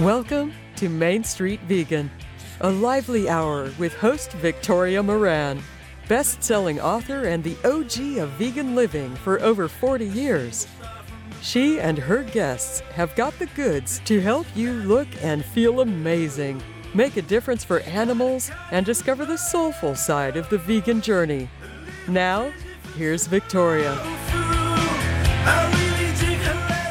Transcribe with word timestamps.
Welcome 0.00 0.54
to 0.76 0.88
Main 0.88 1.24
Street 1.24 1.60
Vegan, 1.68 2.10
a 2.62 2.70
lively 2.70 3.28
hour 3.28 3.70
with 3.78 3.92
host 3.96 4.32
Victoria 4.32 5.02
Moran, 5.02 5.62
best 6.08 6.42
selling 6.42 6.80
author 6.80 7.24
and 7.24 7.44
the 7.44 7.54
OG 7.66 8.16
of 8.16 8.30
vegan 8.38 8.74
living 8.74 9.14
for 9.16 9.38
over 9.42 9.68
40 9.68 10.06
years. 10.06 10.66
She 11.42 11.80
and 11.80 11.98
her 11.98 12.22
guests 12.22 12.80
have 12.94 13.14
got 13.14 13.38
the 13.38 13.48
goods 13.48 14.00
to 14.06 14.22
help 14.22 14.46
you 14.54 14.72
look 14.72 15.08
and 15.20 15.44
feel 15.44 15.82
amazing, 15.82 16.62
make 16.94 17.18
a 17.18 17.22
difference 17.22 17.62
for 17.62 17.80
animals, 17.80 18.50
and 18.70 18.86
discover 18.86 19.26
the 19.26 19.36
soulful 19.36 19.94
side 19.94 20.38
of 20.38 20.48
the 20.48 20.56
vegan 20.56 21.02
journey. 21.02 21.46
Now, 22.08 22.50
here's 22.96 23.26
Victoria. 23.26 23.98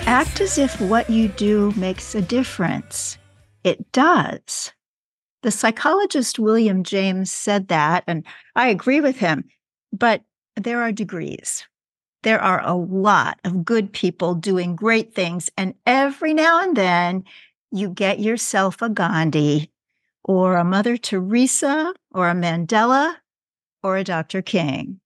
Act 0.09 0.41
as 0.41 0.57
if 0.57 0.81
what 0.81 1.07
you 1.11 1.27
do 1.27 1.71
makes 1.77 2.15
a 2.15 2.21
difference. 2.23 3.19
It 3.63 3.91
does. 3.91 4.73
The 5.43 5.51
psychologist 5.51 6.39
William 6.39 6.83
James 6.83 7.31
said 7.31 7.67
that, 7.67 8.05
and 8.07 8.25
I 8.55 8.69
agree 8.69 9.01
with 9.01 9.17
him, 9.17 9.43
but 9.93 10.23
there 10.55 10.81
are 10.81 10.91
degrees. 10.91 11.63
There 12.23 12.41
are 12.41 12.59
a 12.65 12.73
lot 12.73 13.39
of 13.43 13.63
good 13.63 13.93
people 13.93 14.33
doing 14.33 14.75
great 14.75 15.13
things, 15.13 15.51
and 15.55 15.75
every 15.85 16.33
now 16.33 16.63
and 16.63 16.75
then 16.75 17.23
you 17.71 17.89
get 17.89 18.19
yourself 18.19 18.81
a 18.81 18.89
Gandhi 18.89 19.69
or 20.23 20.55
a 20.55 20.63
Mother 20.63 20.97
Teresa 20.97 21.93
or 22.15 22.27
a 22.27 22.33
Mandela 22.33 23.13
or 23.83 23.97
a 23.97 24.03
Dr. 24.03 24.41
King. 24.41 25.01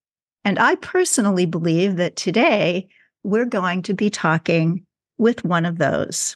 And 0.45 0.57
I 0.57 0.75
personally 0.75 1.45
believe 1.45 1.97
that 1.97 2.15
today 2.15 2.87
we're 3.21 3.43
going 3.43 3.81
to 3.81 3.93
be 3.93 4.09
talking 4.09 4.85
with 5.23 5.45
one 5.45 5.65
of 5.65 5.77
those. 5.77 6.35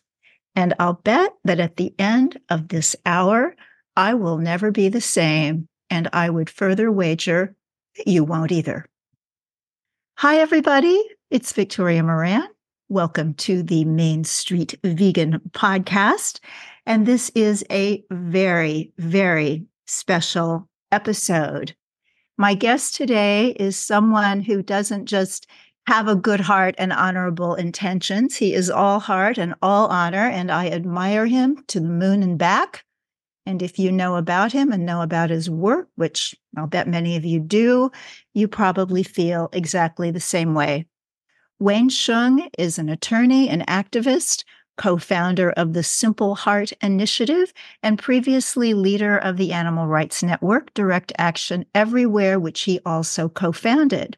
And 0.56 0.74
I'll 0.80 0.94
bet 1.03 1.34
that 1.44 1.59
at 1.59 1.75
the 1.75 1.94
end 2.00 2.40
of 2.50 2.70
this 2.70 2.96
hour, 3.06 3.53
I 3.98 4.14
will 4.14 4.38
never 4.38 4.72
be 4.72 4.88
the 4.88 5.02
same. 5.02 5.68
And 5.90 6.08
I 6.14 6.30
would 6.30 6.50
further 6.50 6.90
wager 6.90 7.53
that 7.97 8.08
you 8.08 8.24
won't 8.24 8.53
either. 8.53 8.86
Hi, 10.20 10.38
everybody. 10.38 11.03
It's 11.30 11.52
Victoria 11.52 12.02
Moran. 12.02 12.47
Welcome 12.88 13.34
to 13.34 13.62
the 13.62 13.84
Main 13.84 14.24
Street 14.24 14.80
Vegan 14.86 15.42
Podcast. 15.52 16.40
And 16.86 17.06
this 17.06 17.30
is 17.36 17.66
a 17.70 18.06
very, 18.09 18.94
very 18.97 19.66
special 19.86 20.70
episode. 20.94 21.76
My 22.38 22.53
guest 22.53 22.96
today 22.96 23.50
is 23.59 23.76
someone 23.76 24.40
who 24.40 24.62
doesn't 24.62 25.08
just 25.08 25.46
have 25.88 26.09
a 26.09 26.16
good 26.16 26.42
heart 26.42 26.75
and 26.78 26.92
honorable 26.92 27.56
intentions. 27.56 28.36
He 28.36 28.53
is 28.53 28.70
all 28.70 29.00
heart 29.00 29.38
and 29.38 29.56
all 29.62 29.88
honor, 29.88 30.28
and 30.28 30.52
I 30.52 30.68
admire 30.68 31.25
him 31.25 31.64
to 31.68 31.80
the 31.80 31.88
moon 31.88 32.22
and 32.22 32.38
back. 32.38 32.84
And 33.46 33.62
if 33.62 33.80
you 33.80 33.90
know 33.90 34.18
about 34.18 34.52
him 34.52 34.74
and 34.74 34.86
know 34.86 35.02
about 35.02 35.30
his 35.30 35.50
work, 35.50 35.88
which 35.96 36.36
I'll 36.58 36.68
bet 36.68 36.90
many 36.90 37.16
of 37.16 37.24
you 37.24 37.40
do, 37.40 37.90
you 38.34 38.50
probably 38.50 39.02
feel 39.02 39.47
exactly 39.53 40.12
the 40.12 40.20
same 40.20 40.53
way. 40.53 40.88
Wayne 41.58 41.90
Hsiung 41.90 42.50
is 42.58 42.78
an 42.78 42.90
attorney 42.90 43.47
and 43.47 43.66
activist, 43.68 44.44
co 44.76 44.97
founder 44.97 45.52
of 45.52 45.72
the 45.72 45.84
Simple 45.84 46.36
Heart 46.36 46.74
Initiative, 46.81 47.53
and 47.81 47.97
previously 47.97 48.74
leader 48.74 49.18
of 49.18 49.38
the 49.38 49.53
Animal 49.53 49.88
Rights 49.88 50.22
Network, 50.22 50.74
Direct 50.74 51.14
Action 51.18 51.66
Everywhere, 51.74 52.38
which 52.42 52.64
he 52.64 52.81
also 52.86 53.30
co 53.30 53.53
founded. 53.53 54.18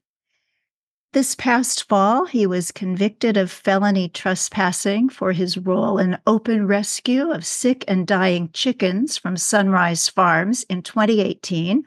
This 1.12 1.34
past 1.34 1.90
fall, 1.90 2.26
he 2.26 2.46
was 2.46 2.72
convicted 2.72 3.36
of 3.36 3.50
felony 3.50 4.10
trespassing 4.10 5.10
for 5.10 5.32
his 5.32 5.58
role 5.58 5.98
in 5.98 6.20
open 6.28 6.68
rescue 6.68 7.32
of 7.32 7.44
sick 7.44 7.84
and 7.88 8.06
dying 8.06 8.52
chickens 8.54 9.18
from 9.18 9.36
Sunrise 9.36 10.08
Farms 10.08 10.62
in 10.70 10.84
2018, 10.84 11.84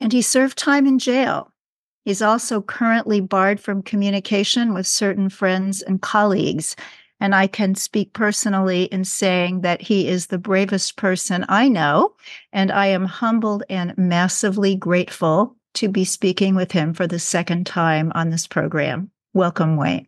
and 0.00 0.12
he 0.14 0.22
served 0.22 0.56
time 0.56 0.86
in 0.86 0.98
jail. 0.98 1.52
He's 2.06 2.22
also 2.22 2.62
currently 2.62 3.20
barred 3.20 3.60
from 3.60 3.82
communication 3.82 4.72
with 4.72 4.86
certain 4.86 5.28
friends 5.28 5.82
and 5.82 6.00
colleagues. 6.00 6.74
And 7.20 7.34
I 7.34 7.48
can 7.48 7.74
speak 7.74 8.14
personally 8.14 8.84
in 8.84 9.04
saying 9.04 9.60
that 9.60 9.82
he 9.82 10.08
is 10.08 10.28
the 10.28 10.38
bravest 10.38 10.96
person 10.96 11.44
I 11.50 11.68
know. 11.68 12.14
And 12.50 12.72
I 12.72 12.86
am 12.86 13.04
humbled 13.04 13.62
and 13.68 13.96
massively 13.98 14.74
grateful 14.74 15.54
to 15.74 15.88
be 15.88 16.04
speaking 16.04 16.54
with 16.54 16.72
him 16.72 16.94
for 16.94 17.06
the 17.06 17.18
second 17.18 17.66
time 17.66 18.12
on 18.14 18.30
this 18.30 18.46
program. 18.46 19.10
Welcome, 19.32 19.76
Wayne. 19.76 20.06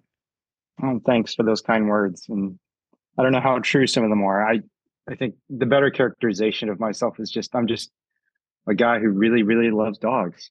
Oh, 0.82 1.00
thanks 1.04 1.34
for 1.34 1.42
those 1.42 1.60
kind 1.60 1.88
words. 1.88 2.26
And 2.28 2.58
I 3.18 3.22
don't 3.22 3.32
know 3.32 3.40
how 3.40 3.58
true 3.58 3.86
some 3.86 4.04
of 4.04 4.10
them 4.10 4.22
are. 4.22 4.46
I, 4.46 4.60
I 5.08 5.14
think 5.14 5.34
the 5.48 5.66
better 5.66 5.90
characterization 5.90 6.68
of 6.68 6.80
myself 6.80 7.18
is 7.18 7.30
just 7.30 7.54
I'm 7.54 7.66
just 7.66 7.90
a 8.66 8.74
guy 8.74 8.98
who 8.98 9.10
really, 9.10 9.42
really 9.42 9.70
loves 9.70 9.98
dogs. 9.98 10.50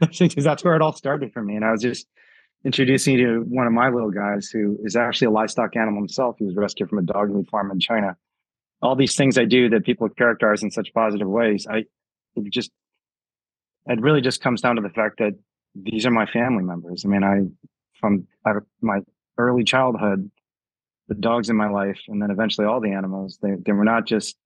because 0.00 0.44
that's 0.44 0.64
where 0.64 0.76
it 0.76 0.82
all 0.82 0.92
started 0.92 1.32
for 1.32 1.42
me. 1.42 1.56
And 1.56 1.64
I 1.64 1.72
was 1.72 1.82
just 1.82 2.06
introducing 2.64 3.18
you 3.18 3.26
to 3.26 3.40
one 3.40 3.66
of 3.66 3.72
my 3.72 3.88
little 3.88 4.10
guys 4.10 4.48
who 4.48 4.78
is 4.84 4.96
actually 4.96 5.26
a 5.26 5.30
livestock 5.30 5.76
animal 5.76 6.00
himself. 6.00 6.36
He 6.38 6.44
was 6.44 6.56
rescued 6.56 6.88
from 6.88 6.98
a 6.98 7.02
dog 7.02 7.30
meat 7.30 7.48
farm 7.50 7.70
in 7.70 7.80
China. 7.80 8.16
All 8.80 8.94
these 8.94 9.16
things 9.16 9.36
I 9.36 9.44
do 9.44 9.68
that 9.70 9.84
people 9.84 10.08
characterize 10.08 10.62
in 10.62 10.70
such 10.70 10.92
positive 10.94 11.28
ways, 11.28 11.66
I 11.68 11.84
just 12.50 12.70
it 13.88 14.00
really 14.00 14.20
just 14.20 14.42
comes 14.42 14.60
down 14.60 14.76
to 14.76 14.82
the 14.82 14.90
fact 14.90 15.18
that 15.18 15.32
these 15.74 16.06
are 16.06 16.10
my 16.10 16.26
family 16.26 16.62
members. 16.62 17.04
I 17.04 17.08
mean, 17.08 17.24
I, 17.24 17.40
from 17.98 18.26
my 18.80 19.00
early 19.38 19.64
childhood, 19.64 20.30
the 21.08 21.14
dogs 21.14 21.48
in 21.48 21.56
my 21.56 21.68
life, 21.68 22.00
and 22.08 22.20
then 22.20 22.30
eventually 22.30 22.66
all 22.66 22.80
the 22.80 22.92
animals, 22.92 23.38
they, 23.42 23.52
they 23.64 23.72
were 23.72 23.84
not 23.84 24.06
just 24.06 24.36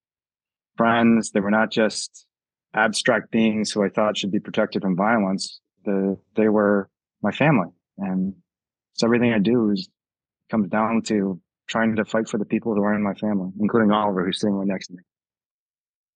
friends. 0.77 1.31
They 1.31 1.41
were 1.41 1.51
not 1.51 1.71
just 1.71 2.25
abstract 2.73 3.31
beings 3.31 3.71
who 3.71 3.83
I 3.83 3.89
thought 3.89 4.17
should 4.17 4.31
be 4.31 4.39
protected 4.39 4.81
from 4.81 4.95
violence. 4.95 5.59
The, 5.85 6.17
they 6.35 6.47
were 6.47 6.89
my 7.21 7.31
family. 7.31 7.67
And 7.97 8.33
so 8.93 9.05
everything 9.07 9.33
I 9.33 9.39
do 9.39 9.71
is 9.71 9.89
comes 10.49 10.69
down 10.69 11.01
to 11.03 11.39
trying 11.67 11.95
to 11.95 12.05
fight 12.05 12.29
for 12.29 12.37
the 12.37 12.45
people 12.45 12.73
who 12.73 12.83
are 12.83 12.93
in 12.93 13.03
my 13.03 13.13
family, 13.13 13.51
including 13.59 13.91
Oliver, 13.91 14.25
who's 14.25 14.39
sitting 14.39 14.55
right 14.55 14.67
next 14.67 14.87
to 14.87 14.93
me. 14.93 14.99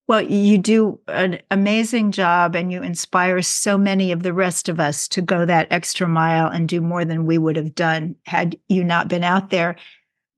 Well, 0.08 0.22
you 0.22 0.56
do 0.56 0.98
an 1.06 1.40
amazing 1.50 2.12
job 2.12 2.56
and 2.56 2.72
you 2.72 2.82
inspire 2.82 3.42
so 3.42 3.76
many 3.76 4.10
of 4.10 4.22
the 4.22 4.32
rest 4.32 4.70
of 4.70 4.80
us 4.80 5.06
to 5.08 5.20
go 5.20 5.44
that 5.44 5.68
extra 5.70 6.08
mile 6.08 6.48
and 6.48 6.66
do 6.66 6.80
more 6.80 7.04
than 7.04 7.26
we 7.26 7.36
would 7.36 7.56
have 7.56 7.74
done 7.74 8.16
had 8.24 8.58
you 8.68 8.82
not 8.84 9.08
been 9.08 9.22
out 9.22 9.50
there. 9.50 9.76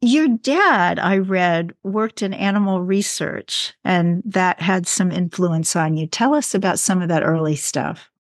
Your 0.00 0.26
dad, 0.26 0.99
I 0.99 1.19
read, 1.19 1.72
worked 1.84 2.20
in 2.20 2.34
animal 2.34 2.82
research 2.82 3.72
and 3.84 4.22
that 4.25 4.61
had 4.61 4.88
some 4.88 5.12
influence 5.12 5.76
on 5.76 5.96
you. 5.96 6.08
Tell 6.08 6.34
us 6.34 6.52
about 6.52 6.81
some 6.81 7.00
of 7.00 7.08
that 7.08 7.22
early 7.22 7.55
stuff. 7.55 8.11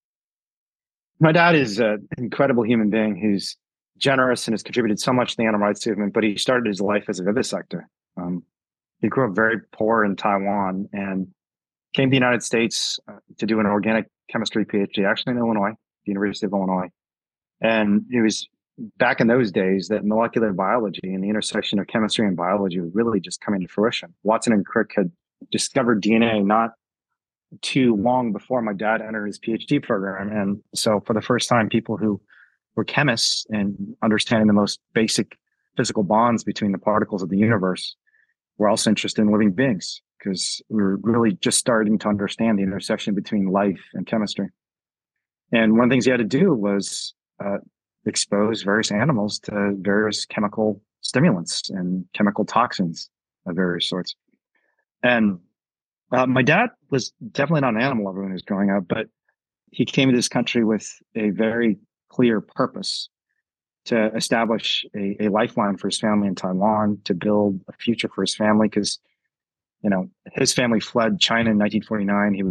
My 1.18 1.32
dad 1.32 1.56
is 1.56 1.80
an 1.80 2.06
incredible 2.16 2.62
human 2.62 2.90
being 2.90 3.16
who's 3.16 3.56
generous 3.98 4.46
and 4.46 4.54
has 4.54 4.62
contributed 4.62 5.00
so 5.00 5.12
much 5.12 5.32
to 5.32 5.36
the 5.38 5.44
animal 5.46 5.66
rights 5.66 5.84
movement, 5.84 6.14
but 6.14 6.22
he 6.22 6.36
started 6.36 6.68
his 6.68 6.80
life 6.80 7.06
as 7.08 7.18
a 7.18 7.24
vivisector. 7.24 7.86
Um, 8.16 8.44
he 9.00 9.08
grew 9.08 9.28
up 9.28 9.34
very 9.34 9.56
poor 9.72 10.04
in 10.04 10.14
Taiwan 10.14 10.88
and 10.92 11.26
came 11.92 12.08
to 12.08 12.10
the 12.10 12.16
United 12.16 12.42
States 12.42 13.00
uh, 13.08 13.16
to 13.38 13.46
do 13.46 13.60
an 13.60 13.66
organic 13.66 14.06
chemistry 14.30 14.64
PhD, 14.64 15.08
actually 15.08 15.32
in 15.32 15.38
Illinois, 15.38 15.72
the 16.04 16.12
University 16.12 16.46
of 16.46 16.52
Illinois. 16.52 16.88
And 17.60 18.04
it 18.10 18.22
was 18.22 18.48
back 18.96 19.20
in 19.20 19.26
those 19.26 19.52
days 19.52 19.88
that 19.88 20.04
molecular 20.04 20.52
biology 20.52 21.12
and 21.12 21.22
the 21.22 21.28
intersection 21.28 21.78
of 21.78 21.86
chemistry 21.86 22.26
and 22.26 22.36
biology 22.36 22.80
was 22.80 22.90
really 22.94 23.20
just 23.20 23.40
coming 23.40 23.60
to 23.60 23.68
fruition. 23.68 24.14
Watson 24.22 24.52
and 24.52 24.64
Crick 24.64 24.92
had 24.96 25.10
discovered 25.50 26.02
DNA 26.02 26.44
not 26.44 26.70
too 27.62 27.96
long 27.96 28.32
before 28.32 28.62
my 28.62 28.72
dad 28.72 29.02
entered 29.02 29.26
his 29.26 29.38
PhD 29.38 29.82
program. 29.82 30.30
And 30.30 30.62
so 30.74 31.00
for 31.00 31.14
the 31.14 31.20
first 31.20 31.48
time, 31.48 31.68
people 31.68 31.96
who 31.96 32.20
were 32.76 32.84
chemists 32.84 33.44
and 33.50 33.96
understanding 34.02 34.46
the 34.46 34.52
most 34.52 34.80
basic 34.94 35.36
physical 35.76 36.04
bonds 36.04 36.44
between 36.44 36.72
the 36.72 36.78
particles 36.78 37.22
of 37.22 37.28
the 37.28 37.36
universe 37.36 37.96
were 38.58 38.68
also 38.68 38.90
interested 38.90 39.22
in 39.22 39.32
living 39.32 39.50
beings 39.50 40.00
because 40.22 40.60
we 40.68 40.82
were 40.82 40.96
really 40.98 41.32
just 41.32 41.58
starting 41.58 41.98
to 41.98 42.08
understand 42.08 42.58
the 42.58 42.62
intersection 42.62 43.14
between 43.14 43.46
life 43.46 43.80
and 43.94 44.06
chemistry. 44.06 44.48
And 45.52 45.72
one 45.72 45.84
of 45.84 45.90
the 45.90 45.94
things 45.94 46.04
he 46.04 46.10
had 46.10 46.18
to 46.18 46.24
do 46.24 46.54
was 46.54 47.14
uh, 47.44 47.58
expose 48.06 48.62
various 48.62 48.92
animals 48.92 49.38
to 49.40 49.74
various 49.80 50.26
chemical 50.26 50.80
stimulants 51.00 51.70
and 51.70 52.04
chemical 52.14 52.44
toxins 52.44 53.08
of 53.46 53.56
various 53.56 53.88
sorts. 53.88 54.14
And 55.02 55.38
uh, 56.12 56.26
my 56.26 56.42
dad 56.42 56.70
was 56.90 57.12
definitely 57.32 57.62
not 57.62 57.74
an 57.74 57.80
animal 57.80 58.04
lover 58.04 58.20
when 58.20 58.30
he 58.30 58.34
was 58.34 58.42
growing 58.42 58.70
up, 58.70 58.84
but 58.88 59.06
he 59.70 59.84
came 59.84 60.10
to 60.10 60.16
this 60.16 60.28
country 60.28 60.64
with 60.64 60.90
a 61.14 61.30
very 61.30 61.78
clear 62.10 62.40
purpose 62.40 63.08
to 63.86 64.14
establish 64.14 64.84
a, 64.94 65.16
a 65.20 65.28
lifeline 65.28 65.76
for 65.76 65.88
his 65.88 65.98
family 65.98 66.28
in 66.28 66.34
Taiwan, 66.34 67.00
to 67.04 67.14
build 67.14 67.60
a 67.68 67.72
future 67.72 68.10
for 68.14 68.22
his 68.22 68.34
family. 68.34 68.68
Because, 68.68 68.98
you 69.82 69.90
know, 69.90 70.08
his 70.32 70.52
family 70.52 70.80
fled 70.80 71.20
China 71.20 71.50
in 71.50 71.58
1949. 71.58 72.34
He 72.34 72.42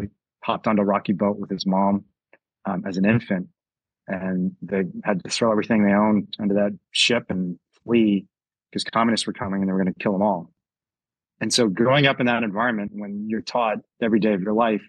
hopped 0.44 0.68
onto 0.68 0.82
a 0.82 0.86
rocky 0.86 1.14
boat 1.14 1.38
with 1.38 1.50
his 1.50 1.66
mom 1.66 2.06
um, 2.66 2.84
as 2.88 2.98
an 2.98 3.06
infant, 3.06 3.48
and 4.08 4.54
they 4.62 4.84
had 5.04 5.24
to 5.24 5.30
throw 5.30 5.52
everything 5.52 5.84
they 5.84 5.94
owned 5.94 6.36
onto 6.40 6.56
that 6.56 6.78
ship 6.92 7.26
and 7.30 7.60
flee 7.84 8.26
because 8.72 8.84
communists 8.84 9.28
were 9.28 9.34
coming 9.34 9.62
and 9.62 9.70
they 9.70 9.74
were 9.74 9.84
going 9.84 9.94
to 9.94 10.00
kill 10.00 10.14
them 10.14 10.22
all. 10.22 10.52
And 11.42 11.54
so 11.54 11.68
growing 11.68 12.06
up 12.06 12.20
in 12.20 12.26
that 12.26 12.44
environment 12.44 12.92
when 12.94 13.28
you're 13.30 13.42
taught 13.42 13.78
every 14.02 14.20
day 14.20 14.34
of 14.34 14.42
your 14.42 14.54
life 14.54 14.82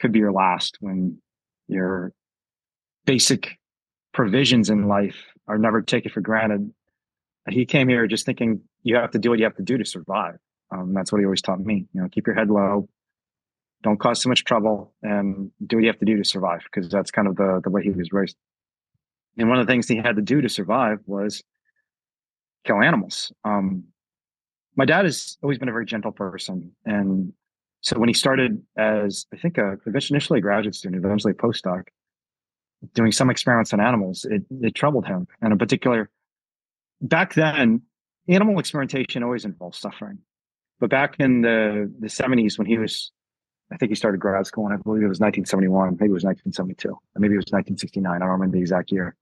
could 0.00 0.12
be 0.12 0.20
your 0.20 0.32
last, 0.32 0.76
when 0.80 1.18
your 1.68 2.12
basic 3.04 3.58
provisions 4.12 4.70
in 4.70 4.88
life 4.88 5.16
are 5.48 5.58
never 5.58 5.82
taken 5.82 6.10
for 6.10 6.20
granted. 6.20 6.72
He 7.48 7.64
came 7.64 7.88
here 7.88 8.06
just 8.06 8.26
thinking 8.26 8.62
you 8.82 8.96
have 8.96 9.12
to 9.12 9.18
do 9.18 9.30
what 9.30 9.38
you 9.38 9.44
have 9.44 9.56
to 9.56 9.62
do 9.62 9.78
to 9.78 9.84
survive. 9.84 10.36
Um, 10.70 10.94
that's 10.94 11.12
what 11.12 11.18
he 11.18 11.24
always 11.24 11.42
taught 11.42 11.60
me. 11.60 11.86
You 11.92 12.02
know, 12.02 12.08
keep 12.08 12.26
your 12.26 12.36
head 12.36 12.50
low, 12.50 12.88
don't 13.82 14.00
cause 14.00 14.22
too 14.22 14.28
much 14.28 14.44
trouble, 14.44 14.92
and 15.02 15.50
do 15.66 15.76
what 15.76 15.82
you 15.82 15.88
have 15.88 15.98
to 15.98 16.04
do 16.04 16.16
to 16.16 16.24
survive 16.24 16.62
because 16.64 16.90
that's 16.90 17.10
kind 17.10 17.28
of 17.28 17.36
the 17.36 17.60
the 17.62 17.70
way 17.70 17.82
he 17.82 17.90
was 17.90 18.12
raised. 18.12 18.36
And 19.38 19.48
one 19.48 19.58
of 19.58 19.66
the 19.66 19.72
things 19.72 19.86
he 19.86 19.96
had 19.96 20.16
to 20.16 20.22
do 20.22 20.40
to 20.40 20.48
survive 20.48 20.98
was 21.06 21.42
kill 22.64 22.82
animals. 22.82 23.32
Um, 23.44 23.84
my 24.76 24.84
dad 24.84 25.04
has 25.04 25.38
always 25.42 25.58
been 25.58 25.68
a 25.68 25.72
very 25.72 25.86
gentle 25.86 26.12
person. 26.12 26.72
And 26.84 27.32
so 27.80 27.98
when 27.98 28.08
he 28.08 28.14
started 28.14 28.62
as, 28.76 29.26
I 29.32 29.36
think, 29.36 29.58
a, 29.58 29.76
initially 29.86 30.38
a 30.38 30.42
graduate 30.42 30.74
student, 30.74 31.04
eventually 31.04 31.32
a 31.32 31.34
postdoc, 31.34 31.84
doing 32.94 33.12
some 33.12 33.30
experiments 33.30 33.72
on 33.72 33.80
animals, 33.80 34.26
it, 34.28 34.42
it 34.60 34.74
troubled 34.74 35.06
him. 35.06 35.26
And 35.40 35.52
in 35.52 35.58
particular, 35.58 36.10
back 37.00 37.34
then, 37.34 37.82
animal 38.28 38.58
experimentation 38.58 39.22
always 39.22 39.44
involves 39.44 39.78
suffering. 39.78 40.18
But 40.78 40.90
back 40.90 41.16
in 41.18 41.40
the, 41.40 41.92
the 41.98 42.08
70s, 42.08 42.58
when 42.58 42.66
he 42.66 42.78
was, 42.78 43.12
I 43.72 43.76
think 43.76 43.90
he 43.90 43.94
started 43.94 44.18
grad 44.20 44.46
school, 44.46 44.66
and 44.66 44.74
I 44.74 44.76
believe 44.76 45.02
it 45.02 45.08
was 45.08 45.20
1971, 45.20 45.96
maybe 45.98 46.10
it 46.10 46.12
was 46.12 46.24
1972, 46.24 46.88
or 46.88 46.98
maybe 47.16 47.34
it 47.34 47.38
was 47.38 47.52
1969. 47.52 48.14
I 48.14 48.18
don't 48.18 48.28
remember 48.28 48.56
the 48.56 48.60
exact 48.60 48.92
year. 48.92 49.16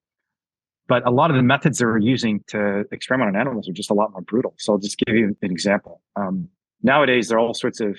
But 0.86 1.06
a 1.06 1.10
lot 1.10 1.30
of 1.30 1.36
the 1.36 1.42
methods 1.42 1.78
they 1.78 1.86
were 1.86 1.98
using 1.98 2.44
to 2.48 2.84
experiment 2.92 3.34
on 3.34 3.40
animals 3.40 3.68
are 3.68 3.72
just 3.72 3.90
a 3.90 3.94
lot 3.94 4.12
more 4.12 4.20
brutal. 4.20 4.54
So 4.58 4.74
I'll 4.74 4.78
just 4.78 4.98
give 4.98 5.14
you 5.14 5.36
an 5.40 5.50
example. 5.50 6.02
Um, 6.14 6.48
nowadays, 6.82 7.28
there 7.28 7.38
are 7.38 7.40
all 7.40 7.54
sorts 7.54 7.80
of 7.80 7.98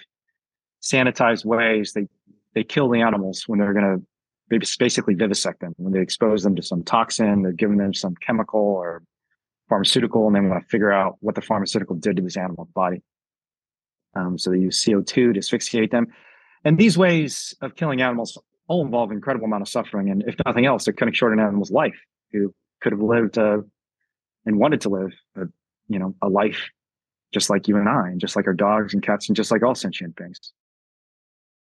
sanitized 0.84 1.46
ways 1.46 1.94
they 1.94 2.08
they 2.54 2.64
kill 2.64 2.90
the 2.90 3.02
animals 3.02 3.44
when 3.48 3.60
they're 3.60 3.74
going 3.74 4.00
to 4.00 4.78
basically 4.80 5.14
vivisect 5.14 5.60
them. 5.60 5.74
When 5.78 5.94
they 5.94 6.00
expose 6.00 6.44
them 6.44 6.56
to 6.56 6.62
some 6.62 6.84
toxin, 6.84 7.42
they're 7.42 7.52
giving 7.52 7.78
them 7.78 7.94
some 7.94 8.16
chemical 8.16 8.62
or 8.62 9.04
pharmaceutical, 9.68 10.28
and 10.28 10.36
they 10.36 10.40
want 10.40 10.64
to 10.64 10.70
figure 10.70 10.92
out 10.92 11.18
what 11.20 11.36
the 11.36 11.42
pharmaceutical 11.42 11.96
did 11.96 12.16
to 12.16 12.22
this 12.22 12.38
animal's 12.38 12.70
body. 12.70 13.02
Um, 14.16 14.38
so 14.38 14.52
they 14.52 14.58
use 14.58 14.84
CO2 14.84 15.34
to 15.34 15.38
asphyxiate 15.38 15.92
them. 15.92 16.08
And 16.64 16.78
these 16.78 16.98
ways 16.98 17.54
of 17.62 17.76
killing 17.76 18.02
animals 18.02 18.38
all 18.68 18.84
involve 18.84 19.12
incredible 19.12 19.46
amount 19.46 19.62
of 19.62 19.70
suffering. 19.70 20.10
And 20.10 20.24
if 20.28 20.36
nothing 20.46 20.66
else, 20.66 20.86
they're 20.86 20.94
cutting 20.94 21.14
short 21.14 21.34
an 21.34 21.40
animal's 21.40 21.72
life 21.72 21.96
who 22.32 22.54
could 22.82 22.92
have 22.92 23.02
lived 23.02 23.38
uh, 23.38 23.60
and 24.46 24.58
wanted 24.58 24.82
to 24.82 24.90
live 24.90 25.12
a, 25.36 25.42
you 25.88 26.00
know 26.00 26.16
a 26.22 26.30
life 26.30 26.70
just 27.34 27.50
like 27.50 27.68
you 27.68 27.76
and 27.76 27.90
I, 27.90 28.08
and 28.08 28.22
just 28.22 28.36
like 28.36 28.48
our 28.48 28.54
dogs 28.54 28.94
and 28.94 29.04
cats, 29.04 29.28
and 29.28 29.36
just 29.36 29.52
like 29.52 29.62
all 29.62 29.76
sentient 29.76 30.16
beings. 30.16 30.54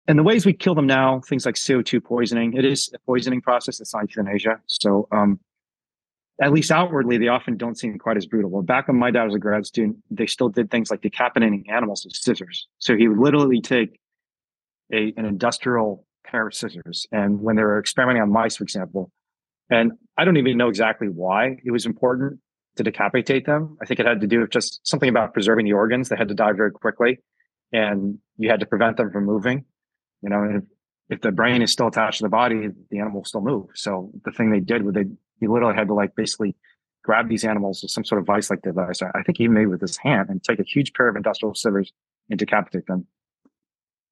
And 0.07 0.19
the 0.19 0.23
ways 0.23 0.45
we 0.45 0.53
kill 0.53 0.75
them 0.75 0.87
now, 0.87 1.21
things 1.21 1.47
like 1.47 1.55
CO2 1.55 2.05
poisoning, 2.05 2.53
it 2.53 2.67
is 2.67 2.91
a 2.95 2.99
poisoning 2.99 3.41
process. 3.41 3.81
It's 3.81 3.95
not 3.95 4.11
euthanasia. 4.11 4.61
So, 4.67 5.09
um, 5.11 5.41
at 6.41 6.53
least 6.53 6.71
outwardly, 6.71 7.17
they 7.19 7.29
often 7.29 7.57
don't 7.57 7.79
seem 7.79 7.99
quite 7.99 8.17
as 8.17 8.27
brutal. 8.27 8.51
Well, 8.51 8.63
back 8.63 8.89
when 8.89 8.99
my 8.99 9.11
dad 9.11 9.25
was 9.25 9.35
a 9.35 9.39
grad 9.39 9.67
student, 9.67 9.97
they 10.11 10.27
still 10.27 10.49
did 10.49 10.71
things 10.71 10.91
like 10.91 11.01
decapitating 11.01 11.65
animals 11.71 12.05
with 12.05 12.17
scissors. 12.17 12.67
So 12.79 12.97
he 12.97 13.07
would 13.07 13.19
literally 13.19 13.61
take 13.61 14.01
a, 14.93 15.13
an 15.17 15.27
industrial 15.27 16.07
pair 16.27 16.49
of 16.49 16.55
scissors. 16.55 17.07
And 17.13 17.41
when 17.41 17.57
they 17.57 17.63
were 17.63 17.79
experimenting 17.79 18.23
on 18.23 18.33
mice, 18.33 18.57
for 18.57 18.65
example, 18.65 19.13
and 19.71 19.93
I 20.17 20.25
don't 20.25 20.37
even 20.37 20.57
know 20.57 20.69
exactly 20.69 21.09
why 21.09 21.57
it 21.65 21.71
was 21.71 21.87
important 21.87 22.41
to 22.77 22.83
decapitate 22.83 23.47
them. 23.47 23.79
I 23.81 23.87
think 23.87 24.01
it 24.01 24.07
had 24.07 24.21
to 24.21 24.27
do 24.27 24.41
with 24.41 24.51
just 24.51 24.81
something 24.87 25.09
about 25.09 25.33
preserving 25.33 25.65
the 25.67 25.73
organs. 25.73 26.09
They 26.09 26.17
had 26.17 26.29
to 26.29 26.35
die 26.35 26.53
very 26.53 26.73
quickly 26.73 27.19
and 27.73 28.19
you 28.37 28.51
had 28.51 28.61
to 28.61 28.67
prevent 28.67 28.97
them 28.97 29.11
from 29.11 29.25
moving. 29.25 29.65
You 30.23 30.31
know, 30.31 30.45
if, 30.45 30.63
if 31.09 31.21
the 31.21 31.33
brain 31.33 31.63
is 31.63 31.73
still 31.73 31.89
attached 31.89 32.19
to 32.19 32.25
the 32.25 32.29
body, 32.29 32.69
the 32.91 32.99
animal 32.99 33.21
will 33.21 33.25
still 33.25 33.43
move. 33.43 33.67
So 33.75 34.11
the 34.25 34.33
thing 34.33 34.51
they 34.51 34.61
did 34.61 34.83
was 34.83 34.95
they, 34.95 35.05
he 35.45 35.49
literally 35.49 35.75
had 35.75 35.89
to 35.89 35.95
like 35.95 36.15
basically 36.17 36.57
grab 37.03 37.29
these 37.29 37.45
animals 37.45 37.83
with 37.83 37.91
some 37.91 38.05
sort 38.05 38.21
of 38.21 38.27
vice 38.27 38.51
like 38.51 38.63
device. 38.63 39.03
I 39.03 39.23
think 39.23 39.39
he 39.39 39.49
made 39.49 39.67
with 39.67 39.81
his 39.81 39.97
hand 39.99 40.31
and 40.31 40.43
take 40.43 40.59
a 40.59 40.65
huge 40.65 40.95
pair 40.95 41.09
of 41.09 41.17
industrial 41.17 41.55
scissors 41.55 41.93
and 42.31 42.39
decapitate 42.39 42.87
them. 42.87 43.07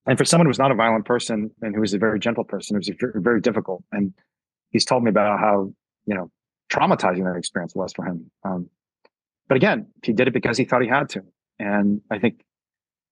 And 0.06 0.18
for 0.18 0.24
someone 0.24 0.46
who 0.46 0.50
was 0.50 0.58
not 0.58 0.72
a 0.72 0.74
violent 0.74 1.04
person 1.04 1.50
and 1.62 1.74
who 1.74 1.80
was 1.80 1.94
a 1.94 1.98
very 1.98 2.18
gentle 2.18 2.44
person, 2.44 2.76
it 2.76 2.80
was 2.80 2.90
very, 3.00 3.12
very 3.16 3.40
difficult. 3.40 3.82
And 3.92 4.12
he's 4.70 4.84
told 4.84 5.04
me 5.04 5.10
about 5.10 5.40
how 5.40 5.72
you 6.06 6.14
know 6.14 6.30
traumatizing 6.70 7.24
that 7.24 7.38
experience 7.38 7.74
was 7.74 7.92
for 7.92 8.04
him. 8.04 8.30
Um, 8.44 8.68
but 9.48 9.56
again, 9.56 9.86
he 10.02 10.12
did 10.12 10.28
it 10.28 10.34
because 10.34 10.58
he 10.58 10.64
thought 10.64 10.82
he 10.82 10.88
had 10.88 11.08
to, 11.10 11.22
and 11.58 12.00
I 12.10 12.18
think 12.18 12.42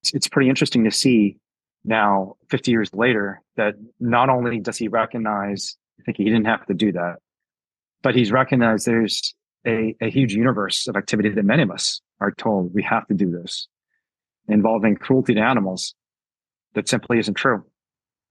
it's, 0.02 0.14
it's 0.14 0.28
pretty 0.28 0.48
interesting 0.48 0.84
to 0.84 0.90
see 0.90 1.38
now, 1.84 2.36
50 2.50 2.70
years 2.70 2.90
later, 2.92 3.40
that 3.56 3.74
not 3.98 4.28
only 4.28 4.60
does 4.60 4.76
he 4.76 4.88
recognize, 4.88 5.76
I 5.98 6.02
think 6.02 6.18
he 6.18 6.24
didn't 6.24 6.46
have 6.46 6.66
to 6.66 6.74
do 6.74 6.92
that, 6.92 7.16
but 8.02 8.14
he's 8.14 8.32
recognized 8.32 8.86
there's 8.86 9.34
a, 9.66 9.94
a 10.00 10.10
huge 10.10 10.34
universe 10.34 10.86
of 10.86 10.96
activity 10.96 11.28
that 11.30 11.44
many 11.44 11.62
of 11.62 11.70
us 11.70 12.00
are 12.20 12.32
told 12.32 12.74
we 12.74 12.82
have 12.82 13.06
to 13.08 13.14
do 13.14 13.30
this 13.30 13.68
involving 14.48 14.96
cruelty 14.96 15.34
to 15.34 15.40
animals 15.40 15.94
that 16.74 16.88
simply 16.88 17.18
isn't 17.18 17.34
true. 17.34 17.64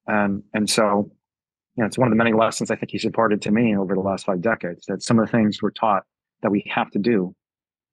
And, 0.08 0.44
and 0.54 0.70
so 0.70 1.12
you 1.76 1.84
know, 1.84 1.88
it's 1.88 1.98
one 1.98 2.08
of 2.08 2.12
the 2.12 2.18
many 2.18 2.34
lessons 2.34 2.72
I 2.72 2.76
think 2.76 2.92
he's 2.92 3.06
imparted 3.06 3.42
to 3.44 3.52
me 3.52 3.78
over 3.78 3.94
the 3.94 4.02
last 4.02 4.26
five 4.26 4.42
decades 4.42 4.86
that 4.88 5.02
some 5.02 5.20
of 5.20 5.26
the 5.26 5.32
things 5.32 5.62
we're 5.62 5.72
taught 5.72 6.04
that 6.42 6.52
we 6.52 6.70
have 6.74 6.90
to 6.92 7.00
do, 7.00 7.34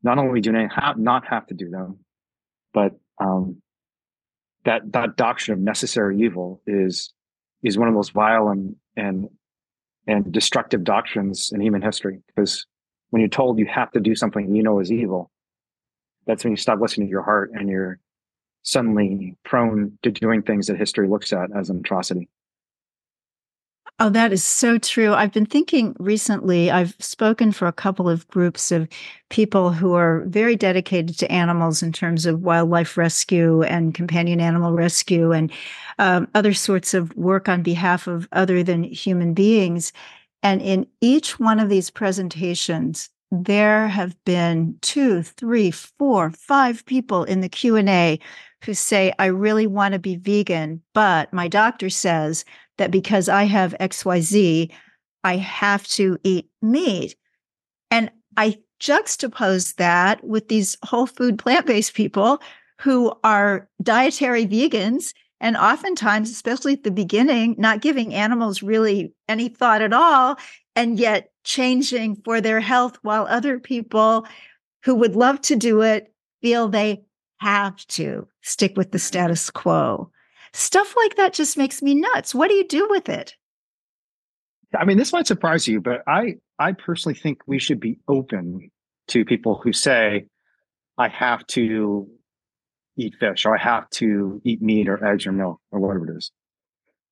not 0.03 0.19
only 0.19 0.41
do 0.41 0.53
have, 0.53 0.99
not 0.99 1.25
have 1.27 1.47
to 1.47 1.55
do 1.55 1.71
them, 1.71 1.99
but 2.73 2.93
um, 3.21 3.63
that 4.65 4.93
that 4.93 5.17
doctrine 5.17 5.59
of 5.59 5.65
necessary 5.65 6.21
evil 6.21 6.61
is 6.67 7.13
is 7.63 7.79
one 7.79 7.87
of 7.87 7.95
the 7.95 7.97
most 7.97 8.13
vile 8.13 8.49
and 8.49 8.75
and 8.97 9.29
and 10.07 10.31
destructive 10.33 10.85
doctrines 10.85 11.51
in 11.53 11.61
human 11.61 11.83
history. 11.83 12.21
Because 12.27 12.67
when 13.11 13.21
you're 13.21 13.29
told 13.29 13.59
you 13.59 13.67
have 13.67 13.91
to 13.93 14.01
do 14.01 14.15
something 14.15 14.55
you 14.55 14.63
know 14.63 14.81
is 14.81 14.93
evil, 14.93 15.31
that's 16.27 16.45
when 16.45 16.53
you 16.53 16.57
stop 16.57 16.81
listening 16.81 17.07
to 17.07 17.11
your 17.11 17.23
heart 17.23 17.51
and 17.55 17.69
you're 17.69 17.99
suddenly 18.63 19.35
prone 19.45 19.97
to 20.03 20.11
doing 20.11 20.43
things 20.43 20.67
that 20.67 20.77
history 20.77 21.09
looks 21.09 21.33
at 21.33 21.51
as 21.57 21.71
an 21.71 21.79
atrocity. 21.79 22.29
Oh, 23.99 24.11
that 24.11 24.31
is 24.31 24.45
so 24.45 24.77
true. 24.77 25.15
I've 25.15 25.33
been 25.33 25.47
thinking 25.47 25.97
recently, 25.99 26.71
I've 26.71 26.95
spoken 26.99 27.51
for 27.51 27.67
a 27.67 27.73
couple 27.73 28.11
of 28.11 28.29
groups 28.29 28.71
of 28.71 28.89
people 29.31 29.73
who 29.73 29.95
are 29.95 30.21
very 30.27 30.55
dedicated 30.55 31.19
to 31.19 31.33
animals 31.33 31.83
in 31.83 31.93
terms 31.93 32.27
of 32.27 32.43
wildlife 32.43 32.99
rescue 32.99 33.63
and 33.63 33.95
companion 33.95 34.39
animal 34.39 34.73
rescue 34.73 35.33
and 35.33 35.51
um, 35.99 36.29
other 36.35 36.53
sorts 36.53 36.93
of 36.93 37.17
work 37.17 37.49
on 37.49 37.63
behalf 37.63 38.07
of 38.07 38.29
other 38.33 38.63
than 38.63 38.83
human 38.83 39.33
beings. 39.33 39.95
And 40.43 40.61
in 40.61 40.87
each 41.01 41.41
one 41.41 41.59
of 41.59 41.71
these 41.71 41.89
presentations, 41.89 43.09
there 43.31 43.89
have 43.89 44.15
been 44.27 44.77
two, 44.83 45.23
three, 45.23 45.71
four, 45.71 46.31
five 46.31 46.85
people 46.85 47.25
in 47.25 47.41
the 47.41 47.49
Q&A 47.49 48.21
who 48.65 48.75
say, 48.75 49.13
I 49.19 49.27
really 49.27 49.67
want 49.67 49.93
to 49.95 49.99
be 49.99 50.17
vegan, 50.17 50.83
but 50.93 51.33
my 51.33 51.49
doctor 51.49 51.91
says 51.91 52.45
that 52.79 52.91
because 52.91 53.29
I 53.29 53.45
have 53.45 53.75
XYZ, 53.81 54.71
I 55.25 55.37
have 55.37 55.87
to 55.89 56.19
eat 56.23 56.49
meat. 56.63 57.17
And 57.91 58.11
I 58.37 58.59
juxtapose 58.81 59.77
that 59.77 60.23
with 60.23 60.49
these 60.49 60.77
whole 60.85 61.07
food 61.07 61.39
plant 61.39 61.67
based 61.67 61.95
people 61.95 62.41
who 62.81 63.13
are 63.25 63.69
dietary 63.83 64.47
vegans 64.47 65.13
and 65.41 65.57
oftentimes, 65.57 66.31
especially 66.31 66.75
at 66.75 66.85
the 66.85 66.91
beginning, 66.91 67.55
not 67.59 67.83
giving 67.83 68.15
animals 68.15 68.63
really 68.63 69.13
any 69.29 69.49
thought 69.49 69.83
at 69.83 69.93
all, 69.93 70.39
and 70.75 70.99
yet 70.99 71.31
changing 71.45 72.17
for 72.25 72.41
their 72.41 72.61
health, 72.61 72.99
while 73.03 73.27
other 73.29 73.59
people 73.59 74.27
who 74.85 74.95
would 74.95 75.17
love 75.17 75.41
to 75.43 75.57
do 75.57 75.83
it 75.83 76.13
feel 76.41 76.69
they 76.69 77.03
have 77.39 77.77
to 77.87 78.27
stick 78.43 78.77
with 78.77 78.93
the 78.93 78.99
mm-hmm. 78.99 79.07
status 79.07 79.51
quo. 79.51 80.11
Stuff 80.57 80.95
like 80.97 81.17
that 81.17 81.35
just 81.35 81.59
makes 81.59 81.83
me 81.83 81.95
nuts. 81.95 82.35
What 82.35 82.49
do 82.49 82.55
you 82.55 82.67
do 82.67 82.89
with 82.89 83.11
it? 83.11 83.35
I 84.75 84.87
mean, 84.87 84.97
this 84.97 85.13
might 85.13 85.27
surprise 85.27 85.69
you, 85.69 85.83
but 85.83 86.03
I 86.07 86.37
I 86.59 86.73
personally 86.73 87.15
think 87.15 87.43
we 87.47 87.59
should 87.59 87.79
be 87.79 87.99
open 88.09 88.71
to 89.09 89.27
people 89.27 89.61
who 89.63 89.75
say, 89.75 90.29
I 90.97 91.09
have 91.09 91.47
to 91.49 92.09
eat 92.97 93.17
fish 93.21 93.45
or 93.45 93.55
I 93.55 93.63
have 93.63 93.91
to 93.91 94.41
eat 94.45 94.63
meat 94.63 94.89
or 94.89 95.05
eggs 95.05 95.27
or 95.27 95.33
milk 95.33 95.61
or 95.71 95.79
whatever 95.79 96.11
it 96.11 96.17
is. 96.17 96.33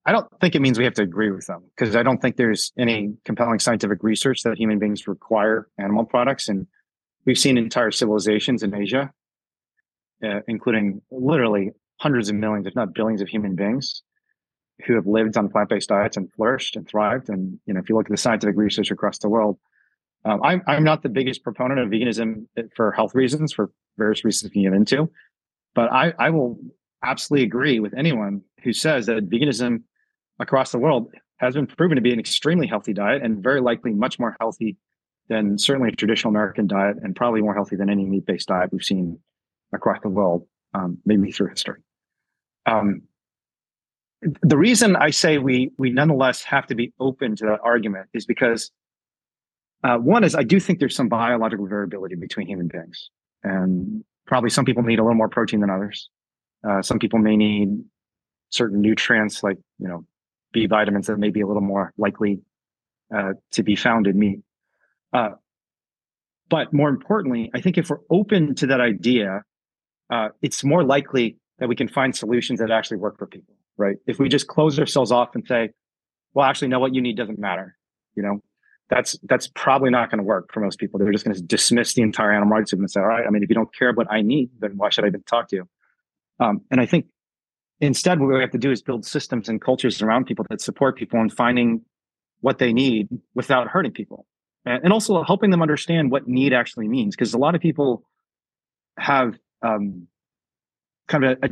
I 0.07 0.13
don't 0.13 0.27
think 0.41 0.55
it 0.55 0.63
means 0.63 0.79
we 0.79 0.85
have 0.85 0.95
to 0.95 1.03
agree 1.03 1.31
with 1.31 1.47
them 1.47 1.65
because 1.77 1.95
I 1.95 2.03
don't 2.03 2.23
think 2.23 2.39
there's 2.39 2.73
any 2.79 3.13
compelling 3.27 3.59
scientific 3.59 4.03
research 4.03 4.43
that 4.45 4.57
human 4.57 4.79
beings 4.79 5.07
require 5.07 5.69
animal 5.79 6.07
products. 6.07 6.49
And 6.49 6.67
we've 7.27 7.39
seen 7.39 7.59
entire 7.59 7.91
civilizations 7.91 8.63
in 8.63 8.75
Asia, 8.75 9.13
uh, 10.25 10.41
including 10.49 11.03
literally 11.11 11.73
hundreds 11.99 12.29
of 12.29 12.37
millions, 12.37 12.67
if 12.67 12.75
not 12.75 12.95
billions 12.95 13.21
of 13.21 13.29
human 13.29 13.55
beings 13.55 14.03
who 14.87 14.95
have 14.95 15.07
lived 15.07 15.37
on 15.37 15.49
plant-based 15.49 15.89
diets 15.89 16.17
and 16.17 16.33
flourished 16.33 16.77
and 16.77 16.89
thrived. 16.89 17.29
And, 17.29 17.59
you 17.67 17.75
know, 17.75 17.81
if 17.81 17.89
you 17.89 17.95
look 17.95 18.07
at 18.07 18.11
the 18.11 18.17
scientific 18.17 18.57
research 18.57 18.91
across 18.91 19.19
the 19.19 19.29
world, 19.29 19.59
um, 20.25 20.43
I'm, 20.43 20.63
I'm 20.67 20.85
not 20.85 21.03
the 21.03 21.09
biggest 21.09 21.45
proponent 21.45 21.81
of 21.81 21.89
veganism 21.89 22.47
for 22.75 22.91
health 22.93 23.15
reasons, 23.15 23.53
for 23.53 23.71
various 23.99 24.25
reasons 24.25 24.51
we 24.51 24.63
can 24.63 24.71
get 24.71 24.77
into. 24.77 25.11
But 25.75 25.93
I, 25.93 26.13
I 26.19 26.31
will 26.31 26.59
absolutely 27.05 27.45
agree 27.45 27.79
with 27.81 27.95
anyone 27.95 28.43
who 28.63 28.73
says 28.73 29.07
that 29.07 29.29
veganism 29.29 29.83
across 30.41 30.73
the 30.73 30.79
world 30.79 31.13
has 31.37 31.55
been 31.55 31.67
proven 31.67 31.97
to 31.97 32.03
be 32.03 32.13
an 32.13 32.19
extremely 32.19 32.67
healthy 32.67 32.93
diet 32.93 33.23
and 33.23 33.43
very 33.43 33.61
likely 33.61 33.93
much 33.93 34.19
more 34.19 34.37
healthy 34.41 34.77
than 35.29 35.59
certainly 35.59 35.91
a 35.91 35.93
traditional 35.93 36.31
American 36.31 36.67
diet 36.67 36.97
and 37.03 37.15
probably 37.15 37.43
more 37.43 37.55
healthy 37.55 37.77
than 37.77 37.91
any 37.91 38.05
meat 38.05 38.27
based 38.27 38.49
diet 38.49 38.73
we've 38.73 38.83
seen 38.83 39.19
across 39.73 40.01
the 40.03 40.09
world, 40.09 40.47
um, 40.75 40.99
maybe 41.05 41.31
through 41.31 41.49
history. 41.49 41.84
Um, 42.67 43.03
the 44.43 44.57
reason 44.57 44.97
I 44.97 45.11
say 45.11 45.39
we 45.39 45.71
we 45.79 45.91
nonetheless 45.91 46.43
have 46.45 46.67
to 46.69 46.75
be 46.75 46.93
open 46.99 47.37
to 47.37 47.47
that 47.47 47.61
argument 47.63 48.09
is 48.15 48.25
because 48.25 48.71
uh, 49.83 49.99
one 49.99 50.25
is 50.25 50.35
I 50.35 50.43
do 50.43 50.59
think 50.59 50.79
there's 50.79 50.97
some 50.97 51.09
biological 51.09 51.67
variability 51.67 52.15
between 52.15 52.47
human 52.47 52.69
beings, 52.69 53.11
and 53.43 54.03
probably 54.27 54.51
some 54.51 54.65
people 54.65 54.83
need 54.83 54.99
a 54.99 55.03
little 55.03 55.17
more 55.17 55.29
protein 55.29 55.61
than 55.61 55.71
others. 55.71 56.09
Uh, 56.67 56.81
some 56.81 56.99
people 56.99 57.19
may 57.19 57.37
need 57.37 57.69
certain 58.49 58.81
nutrients 58.81 59.43
like 59.43 59.59
you 59.79 59.89
know 59.89 60.05
B 60.53 60.67
vitamins 60.67 61.09
that 61.09 61.19
may 61.19 61.31
be 61.31 61.43
a 61.43 61.47
little 61.47 61.63
more 61.63 61.93
likely 61.99 62.41
uh, 63.15 63.33
to 63.53 63.63
be 63.63 63.77
found 63.77 64.07
in 64.07 64.19
meat. 64.19 64.41
Uh, 65.13 65.31
but 66.49 66.73
more 66.73 66.89
importantly, 66.89 67.51
I 67.55 67.61
think 67.61 67.77
if 67.77 67.91
we're 67.91 67.99
open 68.11 68.55
to 68.57 68.67
that 68.69 68.81
idea, 68.81 69.43
uh, 70.11 70.29
it's 70.41 70.65
more 70.65 70.85
likely 70.85 71.37
that 71.65 71.69
we 71.69 71.75
can 71.75 71.89
find 71.89 72.15
solutions 72.15 72.61
that 72.61 72.71
actually 72.71 72.99
work 72.99 73.17
for 73.17 73.27
people, 73.27 73.55
right? 73.79 73.97
If 74.07 74.19
we 74.19 74.29
just 74.29 74.49
close 74.49 74.79
ourselves 74.79 75.11
off 75.11 75.35
and 75.35 75.47
say, 75.47 75.71
well, 76.35 76.45
actually, 76.45 76.69
no, 76.69 76.79
what 76.79 76.95
you 76.95 77.01
need 77.01 77.17
doesn't 77.17 77.39
matter, 77.39 77.75
you 78.15 78.23
know, 78.23 78.43
that's 78.91 79.19
that's 79.23 79.49
probably 79.55 79.89
not 79.89 80.11
going 80.11 80.19
to 80.19 80.25
work 80.25 80.53
for 80.53 80.61
most 80.61 80.79
people. 80.79 81.01
They're 81.01 81.11
just 81.11 81.25
going 81.25 81.35
to 81.35 81.43
dismiss 81.43 81.95
the 81.95 82.03
entire 82.03 82.33
animal 82.33 82.55
rights 82.55 82.71
movement 82.75 82.89
and 82.89 82.91
say, 82.91 83.01
all 83.01 83.07
right, 83.07 83.25
I 83.27 83.31
mean, 83.31 83.43
if 83.43 83.49
you 83.49 83.55
don't 83.55 83.75
care 83.75 83.95
what 83.95 84.13
I 84.13 84.21
need, 84.21 84.51
then 84.59 84.73
why 84.77 84.91
should 84.91 85.05
I 85.05 85.07
even 85.07 85.23
talk 85.23 85.49
to 85.49 85.57
you? 85.57 85.69
Um, 86.39 86.61
and 86.71 86.83
I 86.83 86.85
think 86.87 87.07
instead, 87.81 88.21
what 88.21 88.29
we 88.29 88.39
have 88.43 88.51
to 88.51 88.59
do 88.59 88.71
is 88.71 88.83
build 88.83 89.07
systems 89.07 89.49
and 89.49 89.59
cultures 89.59 90.03
around 90.03 90.27
people 90.27 90.45
that 90.51 90.61
support 90.61 90.99
people 90.99 91.19
in 91.23 91.31
finding 91.31 91.81
what 92.43 92.59
they 92.59 92.75
need 92.75 93.09
without 93.35 93.69
hurting 93.69 93.93
people, 93.93 94.27
and, 94.67 94.93
also 94.93 95.23
helping 95.23 95.51
them 95.51 95.63
understand 95.63 96.11
what 96.11 96.29
need 96.29 96.53
actually 96.53 96.89
means. 96.89 97.17
Because 97.17 97.33
a 97.33 97.39
lot 97.39 97.55
of 97.55 97.63
people 97.63 98.03
have 98.99 99.39
um, 99.63 100.09
kind 101.09 101.25
of 101.25 101.39
a, 101.43 101.49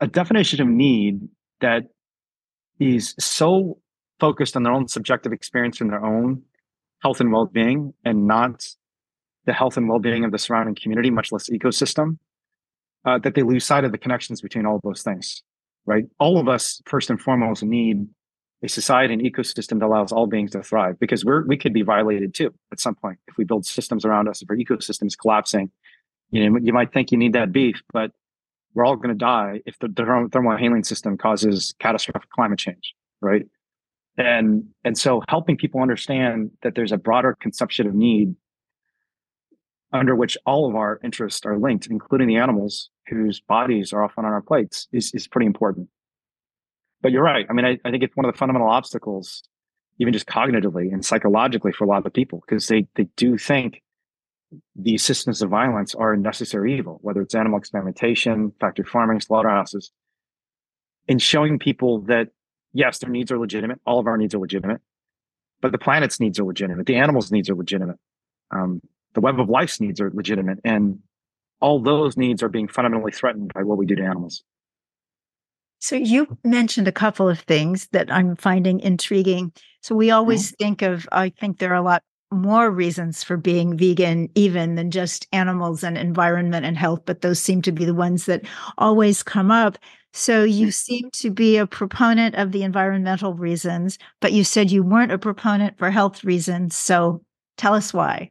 a, 0.00 0.06
definition 0.06 0.60
of 0.60 0.68
need 0.68 1.20
that 1.60 1.84
is 2.80 3.14
so 3.18 3.78
focused 4.20 4.56
on 4.56 4.62
their 4.62 4.72
own 4.72 4.88
subjective 4.88 5.32
experience 5.32 5.80
and 5.80 5.90
their 5.90 6.04
own 6.04 6.42
health 7.02 7.20
and 7.20 7.32
well-being 7.32 7.92
and 8.04 8.26
not 8.26 8.66
the 9.46 9.52
health 9.52 9.76
and 9.76 9.88
well-being 9.88 10.24
of 10.24 10.32
the 10.32 10.38
surrounding 10.38 10.74
community 10.74 11.10
much 11.10 11.30
less 11.30 11.48
ecosystem 11.50 12.18
uh, 13.04 13.18
that 13.18 13.34
they 13.34 13.42
lose 13.42 13.64
sight 13.64 13.84
of 13.84 13.92
the 13.92 13.98
connections 13.98 14.40
between 14.40 14.64
all 14.64 14.76
of 14.76 14.82
those 14.82 15.02
things 15.02 15.42
right? 15.86 16.04
All 16.18 16.38
of 16.38 16.48
us 16.48 16.80
first 16.86 17.10
and 17.10 17.20
foremost 17.20 17.62
need 17.62 18.06
a 18.62 18.68
society 18.68 19.12
and 19.12 19.22
ecosystem 19.22 19.80
that 19.80 19.86
allows 19.86 20.12
all 20.12 20.26
beings 20.26 20.52
to 20.52 20.62
thrive 20.62 20.98
because 20.98 21.24
we're 21.24 21.44
we 21.46 21.56
could 21.56 21.74
be 21.74 21.82
violated 21.82 22.34
too 22.34 22.54
at 22.72 22.80
some 22.80 22.94
point 22.94 23.18
if 23.28 23.36
we 23.36 23.44
build 23.44 23.66
systems 23.66 24.04
around 24.04 24.28
us 24.28 24.40
if 24.40 24.48
our 24.48 24.56
ecosystem 24.56 25.06
is 25.06 25.16
collapsing. 25.16 25.70
You 26.30 26.48
know 26.48 26.58
you 26.62 26.72
might 26.72 26.92
think 26.92 27.12
you 27.12 27.18
need 27.18 27.34
that 27.34 27.52
beef 27.52 27.82
but 27.92 28.12
we're 28.74 28.84
all 28.84 28.96
going 28.96 29.08
to 29.08 29.14
die 29.14 29.60
if 29.66 29.78
the, 29.78 29.88
the 29.88 30.28
thermal 30.32 30.82
system 30.82 31.16
causes 31.16 31.74
catastrophic 31.78 32.30
climate 32.30 32.58
change 32.58 32.94
right? 33.24 33.46
And 34.16 34.68
and 34.84 34.96
so 34.96 35.22
helping 35.28 35.56
people 35.56 35.80
understand 35.80 36.50
that 36.62 36.76
there's 36.76 36.92
a 36.92 36.96
broader 36.96 37.36
conception 37.40 37.88
of 37.88 37.94
need 37.94 38.36
under 39.92 40.14
which 40.14 40.36
all 40.46 40.68
of 40.68 40.76
our 40.76 41.00
interests 41.02 41.44
are 41.46 41.58
linked 41.58 41.86
including 41.86 42.28
the 42.28 42.36
animals 42.36 42.90
whose 43.08 43.40
bodies 43.40 43.92
are 43.92 44.04
often 44.04 44.24
on 44.24 44.32
our 44.32 44.42
plates 44.42 44.86
is, 44.92 45.12
is 45.14 45.26
pretty 45.26 45.46
important. 45.46 45.88
But 47.02 47.10
you're 47.10 47.24
right. 47.24 47.46
I 47.50 47.52
mean 47.54 47.64
I, 47.64 47.78
I 47.84 47.90
think 47.90 48.04
it's 48.04 48.16
one 48.16 48.26
of 48.26 48.32
the 48.32 48.38
fundamental 48.38 48.68
obstacles 48.68 49.42
even 49.98 50.12
just 50.12 50.26
cognitively 50.26 50.92
and 50.92 51.04
psychologically 51.04 51.72
for 51.72 51.84
a 51.84 51.88
lot 51.88 52.06
of 52.06 52.12
people 52.12 52.42
because 52.46 52.68
they 52.68 52.86
they 52.94 53.08
do 53.16 53.36
think 53.36 53.82
these 54.76 55.02
systems 55.02 55.42
of 55.42 55.50
violence 55.50 55.94
are 55.94 56.12
a 56.12 56.16
necessary 56.16 56.76
evil 56.76 56.98
whether 57.02 57.20
it's 57.20 57.34
animal 57.34 57.58
experimentation 57.58 58.52
factory 58.60 58.84
farming 58.84 59.20
slaughterhouses 59.20 59.90
and 61.08 61.20
showing 61.20 61.58
people 61.58 62.00
that 62.02 62.28
yes, 62.74 62.98
their 62.98 63.08
needs 63.08 63.32
are 63.32 63.38
legitimate. 63.38 63.80
All 63.86 64.00
of 64.00 64.06
our 64.06 64.18
needs 64.18 64.34
are 64.34 64.38
legitimate, 64.38 64.80
but 65.62 65.72
the 65.72 65.78
planet's 65.78 66.20
needs 66.20 66.38
are 66.38 66.44
legitimate. 66.44 66.86
The 66.86 66.96
animals' 66.96 67.32
needs 67.32 67.48
are 67.48 67.54
legitimate. 67.54 67.96
Um, 68.50 68.82
the 69.14 69.20
web 69.20 69.40
of 69.40 69.48
life's 69.48 69.80
needs 69.80 70.00
are 70.00 70.10
legitimate, 70.12 70.58
and 70.64 70.98
all 71.60 71.80
those 71.80 72.16
needs 72.16 72.42
are 72.42 72.48
being 72.48 72.68
fundamentally 72.68 73.12
threatened 73.12 73.52
by 73.54 73.62
what 73.62 73.78
we 73.78 73.86
do 73.86 73.94
to 73.94 74.02
animals. 74.02 74.42
So 75.78 75.96
you 75.96 76.36
mentioned 76.42 76.88
a 76.88 76.92
couple 76.92 77.28
of 77.28 77.40
things 77.40 77.88
that 77.92 78.10
I'm 78.12 78.36
finding 78.36 78.80
intriguing. 78.80 79.52
So 79.82 79.94
we 79.94 80.10
always 80.10 80.48
mm-hmm. 80.48 80.64
think 80.64 80.82
of, 80.82 81.06
I 81.12 81.28
think 81.28 81.58
there 81.58 81.72
are 81.72 81.76
a 81.76 81.82
lot 81.82 82.02
more 82.34 82.70
reasons 82.70 83.22
for 83.22 83.36
being 83.36 83.76
vegan, 83.76 84.28
even 84.34 84.74
than 84.74 84.90
just 84.90 85.26
animals 85.32 85.82
and 85.82 85.96
environment 85.96 86.66
and 86.66 86.76
health, 86.76 87.02
but 87.06 87.20
those 87.20 87.38
seem 87.38 87.62
to 87.62 87.72
be 87.72 87.84
the 87.84 87.94
ones 87.94 88.26
that 88.26 88.42
always 88.78 89.22
come 89.22 89.50
up. 89.50 89.78
So 90.12 90.44
you 90.44 90.66
mm-hmm. 90.66 90.70
seem 90.70 91.10
to 91.12 91.30
be 91.30 91.56
a 91.56 91.66
proponent 91.66 92.36
of 92.36 92.52
the 92.52 92.62
environmental 92.62 93.34
reasons, 93.34 93.98
but 94.20 94.32
you 94.32 94.44
said 94.44 94.70
you 94.70 94.82
weren't 94.82 95.12
a 95.12 95.18
proponent 95.18 95.76
for 95.76 95.90
health 95.90 96.22
reasons. 96.22 96.76
So 96.76 97.22
tell 97.56 97.74
us 97.74 97.92
why. 97.92 98.30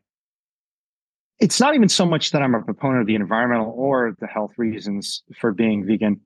It's 1.39 1.59
not 1.59 1.75
even 1.75 1.89
so 1.89 2.05
much 2.05 2.31
that 2.31 2.41
I'm 2.41 2.55
a 2.55 2.61
proponent 2.61 3.01
of 3.01 3.07
the 3.07 3.15
environmental 3.15 3.73
or 3.75 4.15
the 4.19 4.27
health 4.27 4.51
reasons 4.57 5.23
for 5.39 5.51
being 5.51 5.85
vegan. 5.85 6.21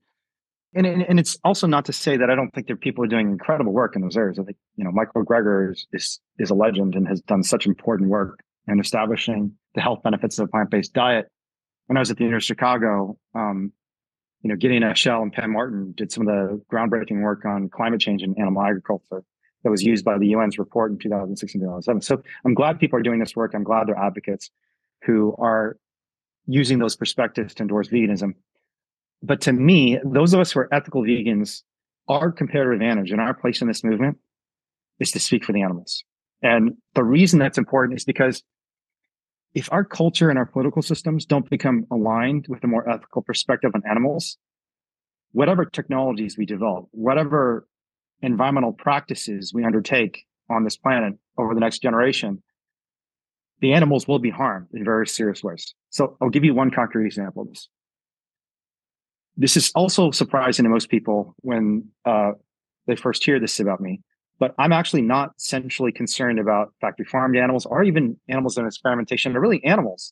And, 0.74 0.86
and, 0.86 1.02
and 1.04 1.20
it's 1.20 1.38
also 1.44 1.66
not 1.66 1.86
to 1.86 1.94
say 1.94 2.18
that 2.18 2.30
I 2.30 2.36
don't 2.36 2.52
think 2.52 2.68
there 2.68 2.74
are 2.74 2.78
people 2.78 3.04
are 3.04 3.08
doing 3.08 3.30
incredible 3.30 3.72
work 3.72 3.96
in 3.96 4.02
those 4.02 4.18
areas. 4.18 4.38
I 4.38 4.44
think, 4.44 4.58
you 4.76 4.84
know, 4.84 4.92
Michael 4.92 5.24
Greger 5.24 5.72
is, 5.72 5.88
is, 5.94 6.20
is 6.40 6.50
a 6.50 6.56
legend 6.56 6.96
and 6.96 7.08
has 7.08 7.22
done 7.22 7.44
such 7.44 7.66
important 7.66 8.10
work 8.10 8.44
in 8.68 8.80
establishing 8.80 9.54
the 9.76 9.82
health 9.82 10.04
benefits 10.04 10.38
of 10.40 10.46
a 10.46 10.52
plant-based 10.52 10.94
diet. 10.94 11.28
When 11.88 11.96
I 11.98 12.02
was 12.02 12.12
at 12.12 12.18
the 12.18 12.26
University 12.26 12.54
of 12.54 12.58
Chicago, 12.58 13.18
um, 13.34 13.72
you 14.42 14.50
know, 14.50 14.56
Gideon 14.56 14.84
Eshel 14.84 15.22
and 15.22 15.32
Pam 15.32 15.54
Martin 15.54 15.94
did 15.96 16.12
some 16.12 16.28
of 16.28 16.34
the 16.34 16.62
groundbreaking 16.72 17.22
work 17.22 17.46
on 17.46 17.70
climate 17.70 18.02
change 18.02 18.22
and 18.22 18.38
animal 18.38 18.62
agriculture 18.62 19.24
that 19.64 19.72
was 19.72 19.84
used 19.84 20.06
by 20.06 20.18
the 20.18 20.34
UN's 20.34 20.60
report 20.60 20.92
in 20.92 21.00
2016, 21.00 21.62
2007. 21.62 22.02
So 22.02 22.22
I'm 22.46 22.54
glad 22.54 22.80
people 22.80 23.00
are 23.00 23.04
doing 23.04 23.20
this 23.20 23.36
work. 23.36 23.54
I'm 23.56 23.64
glad 23.64 23.88
they're 23.88 23.98
advocates 23.98 24.52
who 25.04 25.36
are 25.40 25.78
using 26.46 26.80
those 26.80 26.96
perspectives 26.96 27.54
to 27.56 27.64
endorse 27.64 27.88
veganism. 27.88 28.34
But 29.24 29.42
to 29.42 29.54
me, 29.54 30.00
those 30.04 30.34
of 30.34 30.40
us 30.40 30.52
who 30.52 30.62
are 30.62 30.74
ethical 30.74 31.02
vegans, 31.02 31.64
our 32.08 32.32
comparative 32.32 32.74
advantage 32.74 33.12
and 33.12 33.20
our 33.20 33.34
place 33.34 33.62
in 33.62 33.68
this 33.68 33.84
movement 33.84 34.18
is 35.00 35.12
to 35.12 35.20
speak 35.20 35.44
for 35.44 35.54
the 35.54 35.62
animals. 35.62 36.04
And 36.42 36.78
the 36.94 37.04
reason 37.04 37.40
that's 37.40 37.58
important 37.58 37.98
is 37.98 38.06
because 38.06 38.44
if 39.54 39.72
our 39.72 39.84
culture 39.84 40.30
and 40.30 40.38
our 40.38 40.46
political 40.46 40.82
systems 40.82 41.26
don't 41.26 41.50
become 41.50 41.86
aligned 41.92 42.46
with 42.48 42.64
a 42.64 42.68
more 42.68 42.88
ethical 42.88 43.24
perspective 43.24 43.72
on 43.74 43.82
animals, 43.90 44.38
whatever 45.32 45.66
technologies 45.66 46.38
we 46.38 46.46
develop, 46.46 46.86
whatever 46.92 47.68
environmental 48.22 48.74
practices 48.74 49.54
we 49.54 49.66
undertake 49.66 50.26
on 50.50 50.64
this 50.64 50.78
planet 50.78 51.14
over 51.38 51.54
the 51.54 51.60
next 51.60 51.80
generation, 51.80 52.42
the 53.60 53.74
animals 53.74 54.08
will 54.08 54.20
be 54.20 54.30
harmed 54.30 54.68
in 54.74 54.84
very 54.84 55.08
serious 55.08 55.44
ways. 55.44 55.74
So 55.90 56.18
I'll 56.22 56.30
give 56.30 56.44
you 56.44 56.54
one 56.54 56.72
concrete 56.72 57.08
example 57.08 57.44
of 57.44 57.50
this. 57.50 57.70
This 59.38 59.56
is 59.56 59.72
also 59.76 60.10
surprising 60.10 60.64
to 60.64 60.70
most 60.70 60.90
people 60.90 61.36
when 61.42 61.90
uh, 62.06 62.32
they 62.88 62.96
first 62.96 63.24
hear 63.24 63.40
this 63.40 63.60
about 63.60 63.80
me, 63.80 64.02
but 64.40 64.56
I'm 64.58 64.74
actually 64.74 65.04
not 65.04 65.40
centrally 65.40 65.92
concerned 65.92 66.40
about 66.40 66.74
factory 66.82 67.06
farmed 67.06 67.38
animals 67.38 67.66
or 67.66 67.84
even 67.84 68.18
animals 68.28 68.58
in 68.58 68.66
experimentation 68.66 69.38
or 69.38 69.40
really 69.40 69.64
animals 69.64 70.12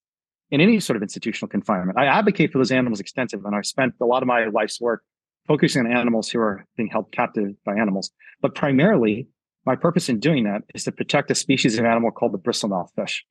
in 0.51 0.61
any 0.61 0.79
sort 0.79 0.95
of 0.95 1.01
institutional 1.01 1.49
confinement. 1.49 1.97
I 1.97 2.05
advocate 2.05 2.51
for 2.51 2.59
those 2.59 2.71
animals 2.71 2.99
extensively, 2.99 3.47
and 3.47 3.55
I've 3.55 3.65
spent 3.65 3.95
a 3.99 4.05
lot 4.05 4.21
of 4.21 4.27
my 4.27 4.45
life's 4.45 4.79
work 4.79 5.01
focusing 5.47 5.85
on 5.85 5.91
animals 5.91 6.29
who 6.29 6.39
are 6.39 6.65
being 6.77 6.89
held 6.89 7.11
captive 7.11 7.49
by 7.65 7.75
animals. 7.75 8.11
But 8.41 8.53
primarily, 8.53 9.27
my 9.65 9.75
purpose 9.75 10.07
in 10.07 10.19
doing 10.19 10.43
that 10.43 10.61
is 10.75 10.83
to 10.83 10.91
protect 10.91 11.31
a 11.31 11.35
species 11.35 11.79
of 11.79 11.85
animal 11.85 12.11
called 12.11 12.33
the 12.33 12.37
bristlemouth 12.37 12.89
fish. 12.95 13.25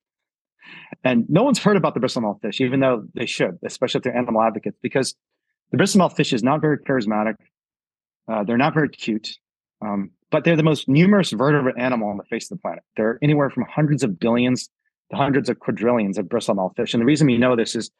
And 1.03 1.25
no 1.29 1.43
one's 1.43 1.59
heard 1.59 1.77
about 1.77 1.93
the 1.93 1.99
bristlemouth 2.01 2.41
fish, 2.41 2.59
even 2.59 2.81
though 2.81 3.05
they 3.13 3.25
should, 3.25 3.59
especially 3.63 3.99
if 3.99 4.03
they're 4.03 4.17
animal 4.17 4.41
advocates, 4.41 4.77
because 4.81 5.15
the 5.71 5.77
bristlemouth 5.77 6.15
fish 6.15 6.33
is 6.33 6.43
not 6.43 6.61
very 6.61 6.77
charismatic. 6.77 7.35
Uh, 8.31 8.43
they're 8.43 8.57
not 8.57 8.73
very 8.73 8.89
cute, 8.89 9.37
um, 9.81 10.11
but 10.31 10.43
they're 10.43 10.55
the 10.55 10.63
most 10.63 10.87
numerous 10.87 11.31
vertebrate 11.31 11.77
animal 11.77 12.09
on 12.09 12.17
the 12.17 12.23
face 12.23 12.51
of 12.51 12.57
the 12.57 12.61
planet. 12.61 12.83
There 12.97 13.09
are 13.09 13.19
anywhere 13.21 13.49
from 13.49 13.65
hundreds 13.69 14.03
of 14.03 14.19
billions 14.19 14.69
to 15.11 15.17
hundreds 15.17 15.49
of 15.49 15.59
quadrillions 15.59 16.17
of 16.17 16.25
bristlemouth 16.25 16.75
fish. 16.75 16.93
And 16.93 17.01
the 17.01 17.05
reason 17.05 17.27
we 17.27 17.37
know 17.37 17.55
this 17.55 17.75
is 17.75 17.91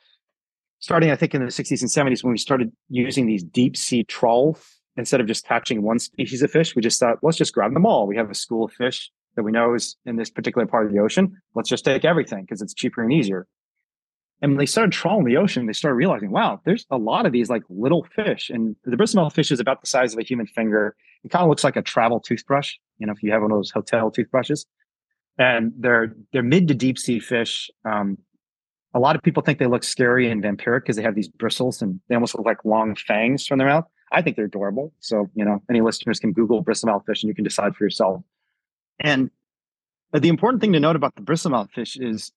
starting, 0.80 1.12
I 1.12 1.16
think, 1.16 1.36
in 1.36 1.44
the 1.44 1.52
60s 1.52 1.82
and 1.82 1.90
70s 1.90 2.24
when 2.24 2.32
we 2.32 2.38
started 2.38 2.72
using 2.90 3.28
these 3.28 3.44
deep 3.44 3.78
sea 3.78 4.04
trawls 4.04 4.64
instead 4.98 5.20
of 5.20 5.28
just 5.28 5.46
catching 5.46 5.82
one 5.82 6.00
species 6.00 6.42
of 6.42 6.52
fish, 6.52 6.76
we 6.76 6.82
just 6.82 7.00
thought, 7.00 7.18
let's 7.22 7.38
just 7.38 7.54
grab 7.54 7.74
them 7.74 7.86
all. 7.86 8.08
We 8.08 8.18
have 8.18 8.30
a 8.30 8.36
school 8.36 8.66
of 8.66 8.74
fish 8.74 9.12
that 9.36 9.44
we 9.44 9.52
know 9.52 9.74
is 9.74 9.98
in 10.06 10.16
this 10.16 10.30
particular 10.30 10.66
part 10.66 10.86
of 10.86 10.94
the 10.94 11.00
ocean. 11.00 11.36
Let's 11.54 11.70
just 11.70 11.86
take 11.86 12.06
everything 12.06 12.42
because 12.42 12.62
it's 12.62 12.74
cheaper 12.74 13.04
and 13.04 13.12
easier. 13.12 13.48
And 14.42 14.52
when 14.52 14.58
they 14.58 14.66
started 14.66 14.92
trawling 14.92 15.26
the 15.26 15.38
ocean, 15.38 15.66
they 15.66 15.74
started 15.74 15.96
realizing, 15.96 16.30
wow, 16.30 16.60
there's 16.66 16.86
a 16.92 16.98
lot 16.98 17.26
of 17.26 17.32
these 17.32 17.50
like 17.50 17.64
little 17.70 18.06
fish. 18.16 18.50
And 18.50 18.76
the 18.84 18.98
bristlemouth 18.98 19.34
fish 19.34 19.52
is 19.52 19.60
about 19.60 19.82
the 19.82 19.88
size 19.88 20.14
of 20.14 20.20
a 20.20 20.24
human 20.24 20.46
finger. 20.46 20.96
It 21.24 21.32
kind 21.32 21.44
of 21.44 21.50
looks 21.50 21.64
like 21.64 21.78
a 21.78 21.82
travel 21.82 22.20
toothbrush, 22.20 22.74
you 22.98 23.08
know, 23.08 23.14
if 23.14 23.24
you 23.24 23.32
have 23.32 23.42
one 23.42 23.52
of 23.52 23.58
those 23.58 23.72
hotel 23.72 24.12
toothbrushes. 24.12 24.66
And 25.38 25.74
they're 25.78 26.16
they're 26.32 26.44
mid 26.44 26.68
to 26.70 26.74
deep 26.74 26.98
sea 26.98 27.20
fish. 27.20 27.70
Um, 27.86 28.18
a 28.94 29.00
lot 29.00 29.16
of 29.16 29.22
people 29.22 29.44
think 29.44 29.60
they 29.60 29.68
look 29.68 29.84
scary 29.84 30.30
and 30.30 30.42
vampiric 30.42 30.84
because 30.84 30.96
they 30.96 31.02
have 31.02 31.16
these 31.16 31.28
bristles 31.28 31.82
and 31.82 32.00
they 32.08 32.16
almost 32.16 32.36
look 32.36 32.46
like 32.46 32.64
long 32.64 32.96
fangs 32.96 33.46
from 33.46 33.58
their 33.60 33.68
mouth. 33.68 33.86
I 34.14 34.22
think 34.22 34.38
they're 34.38 34.46
adorable. 34.46 34.94
So, 35.00 35.30
you 35.34 35.44
know, 35.44 35.62
any 35.70 35.82
listeners 35.82 36.20
can 36.20 36.32
Google 36.32 36.64
bristlemouth 36.64 37.06
fish 37.06 37.22
and 37.22 37.28
you 37.28 37.36
can 37.36 37.44
decide 37.44 37.76
for 37.76 37.84
yourself. 37.84 38.22
And 39.02 39.30
the 40.14 40.30
important 40.30 40.62
thing 40.62 40.72
to 40.74 40.80
note 40.80 40.96
about 40.96 41.16
the 41.16 41.22
bristlemouth 41.22 41.72
fish 41.72 41.98
is 41.98 42.32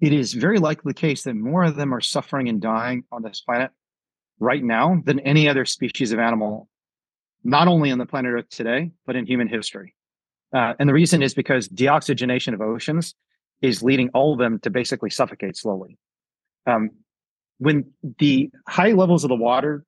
it 0.00 0.12
is 0.12 0.32
very 0.32 0.58
likely 0.58 0.90
the 0.90 0.94
case 0.94 1.24
that 1.24 1.34
more 1.34 1.64
of 1.64 1.76
them 1.76 1.94
are 1.94 2.00
suffering 2.00 2.48
and 2.48 2.60
dying 2.60 3.04
on 3.12 3.22
this 3.22 3.40
planet 3.40 3.70
right 4.38 4.62
now 4.62 5.00
than 5.04 5.20
any 5.20 5.48
other 5.48 5.64
species 5.64 6.12
of 6.12 6.18
animal, 6.18 6.68
not 7.44 7.68
only 7.68 7.90
on 7.90 7.98
the 7.98 8.06
planet 8.06 8.32
Earth 8.32 8.48
today, 8.50 8.92
but 9.06 9.16
in 9.16 9.26
human 9.26 9.48
history. 9.48 9.94
Uh, 10.54 10.74
and 10.78 10.88
the 10.88 10.94
reason 10.94 11.22
is 11.22 11.34
because 11.34 11.68
deoxygenation 11.68 12.54
of 12.54 12.60
oceans 12.60 13.14
is 13.62 13.82
leading 13.82 14.08
all 14.14 14.32
of 14.32 14.38
them 14.38 14.58
to 14.60 14.70
basically 14.70 15.10
suffocate 15.10 15.56
slowly. 15.56 15.98
Um, 16.66 16.90
when 17.58 17.92
the 18.18 18.50
high 18.66 18.92
levels 18.92 19.22
of 19.22 19.28
the 19.28 19.36
water 19.36 19.84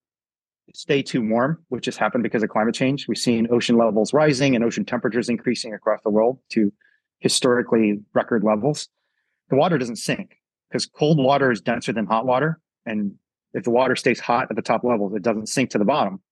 stay 0.75 1.03
too 1.03 1.27
warm, 1.27 1.59
which 1.69 1.87
has 1.87 1.97
happened 1.97 2.23
because 2.23 2.43
of 2.43 2.49
climate 2.49 2.75
change. 2.75 3.09
We've 3.09 3.19
seen 3.19 3.49
ocean 3.51 3.77
levels 3.77 4.13
rising 4.13 4.55
and 4.55 4.65
ocean 4.65 4.85
temperatures 4.85 5.29
increasing 5.29 5.75
across 5.75 6.01
the 6.03 6.11
world 6.11 6.39
to 6.51 6.73
historically 7.21 8.01
record 8.15 8.45
levels. 8.45 8.89
The 9.53 9.59
water 9.59 9.77
doesn't 9.77 9.97
sink 9.97 10.39
because 10.71 10.87
cold 10.87 11.19
water 11.19 11.53
is 11.53 11.61
denser 11.61 11.93
than 11.93 12.07
hot 12.07 12.25
water. 12.25 12.59
And 12.87 13.17
if 13.53 13.65
the 13.65 13.71
water 13.71 13.95
stays 13.95 14.19
hot 14.19 14.47
at 14.49 14.57
the 14.57 14.63
top 14.63 14.83
levels, 14.83 15.15
it 15.15 15.23
doesn't 15.23 15.51
sink 15.51 15.69
to 15.71 15.79
the 15.79 15.85
bottom. 15.85 16.23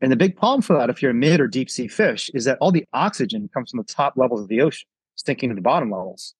And 0.00 0.10
the 0.10 0.16
big 0.16 0.36
problem 0.36 0.60
for 0.60 0.76
that, 0.76 0.90
if 0.90 1.00
you're 1.00 1.12
a 1.12 1.14
mid 1.14 1.40
or 1.40 1.46
deep 1.46 1.70
sea 1.70 1.86
fish, 1.86 2.28
is 2.34 2.44
that 2.44 2.58
all 2.60 2.72
the 2.72 2.84
oxygen 2.92 3.48
comes 3.54 3.70
from 3.70 3.78
the 3.78 3.84
top 3.84 4.14
levels 4.16 4.40
of 4.40 4.48
the 4.48 4.60
ocean, 4.60 4.88
sinking 5.14 5.50
to 5.50 5.54
the 5.54 5.60
bottom 5.60 5.88
levels. 5.92 6.34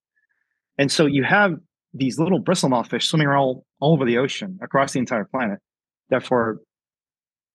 And 0.76 0.90
so 0.90 1.06
you 1.06 1.22
have 1.22 1.54
these 1.94 2.18
little 2.18 2.42
bristlemouth 2.42 2.88
fish 2.88 3.06
swimming 3.06 3.28
all, 3.28 3.64
all 3.78 3.92
over 3.92 4.04
the 4.04 4.18
ocean 4.18 4.58
across 4.60 4.92
the 4.92 4.98
entire 4.98 5.24
planet 5.24 5.60
that 6.10 6.24
for 6.24 6.58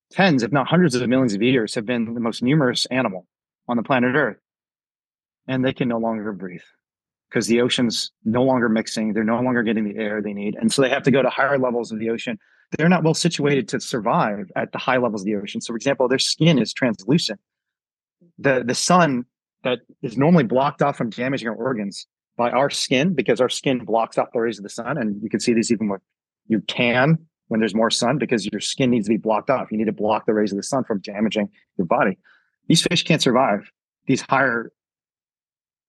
tens, 0.09 0.41
if 0.41 0.53
not 0.53 0.67
hundreds 0.67 0.95
of 0.95 1.09
millions 1.09 1.33
of 1.33 1.41
years, 1.41 1.75
have 1.75 1.85
been 1.85 2.13
the 2.13 2.21
most 2.21 2.41
numerous 2.41 2.85
animal 2.85 3.27
on 3.67 3.75
the 3.75 3.83
planet 3.83 4.15
Earth. 4.15 4.37
And 5.49 5.65
they 5.65 5.73
can 5.73 5.89
no 5.89 5.97
longer 5.97 6.31
breathe 6.31 6.61
because 7.31 7.47
the 7.47 7.61
ocean's 7.61 8.11
no 8.25 8.43
longer 8.43 8.67
mixing. 8.67 9.13
They're 9.13 9.23
no 9.23 9.39
longer 9.39 9.63
getting 9.63 9.85
the 9.85 9.97
air 9.97 10.21
they 10.21 10.33
need. 10.33 10.55
And 10.59 10.71
so 10.71 10.81
they 10.81 10.89
have 10.89 11.03
to 11.03 11.11
go 11.11 11.21
to 11.21 11.29
higher 11.29 11.57
levels 11.57 11.91
of 11.91 11.99
the 11.99 12.09
ocean. 12.09 12.37
They're 12.77 12.89
not 12.89 13.03
well 13.03 13.13
situated 13.13 13.67
to 13.69 13.79
survive 13.79 14.51
at 14.55 14.73
the 14.73 14.77
high 14.77 14.97
levels 14.97 15.21
of 15.21 15.25
the 15.25 15.35
ocean. 15.35 15.61
So, 15.61 15.71
for 15.71 15.77
example, 15.77 16.07
their 16.07 16.19
skin 16.19 16.59
is 16.59 16.73
translucent. 16.73 17.39
The, 18.37 18.63
the 18.65 18.75
sun 18.75 19.25
that 19.63 19.79
is 20.01 20.17
normally 20.17 20.43
blocked 20.43 20.81
off 20.81 20.97
from 20.97 21.09
damaging 21.09 21.47
our 21.47 21.55
organs 21.55 22.05
by 22.37 22.49
our 22.49 22.69
skin, 22.69 23.13
because 23.13 23.39
our 23.39 23.49
skin 23.49 23.85
blocks 23.85 24.17
off 24.17 24.31
the 24.33 24.39
rays 24.39 24.57
of 24.57 24.63
the 24.63 24.69
sun. 24.69 24.97
And 24.97 25.21
you 25.21 25.29
can 25.29 25.39
see 25.39 25.53
this 25.53 25.71
even 25.71 25.89
with 25.89 26.01
you 26.47 26.59
tan 26.61 27.17
when 27.47 27.59
there's 27.59 27.75
more 27.75 27.91
sun 27.91 28.17
because 28.17 28.45
your 28.51 28.61
skin 28.61 28.89
needs 28.89 29.05
to 29.07 29.11
be 29.11 29.17
blocked 29.17 29.49
off. 29.49 29.71
You 29.71 29.77
need 29.77 29.85
to 29.85 29.91
block 29.91 30.25
the 30.25 30.33
rays 30.33 30.51
of 30.51 30.57
the 30.57 30.63
sun 30.63 30.83
from 30.83 30.99
damaging 30.99 31.49
your 31.77 31.85
body. 31.85 32.17
These 32.67 32.81
fish 32.81 33.03
can't 33.03 33.21
survive 33.21 33.69
these 34.07 34.21
higher 34.21 34.71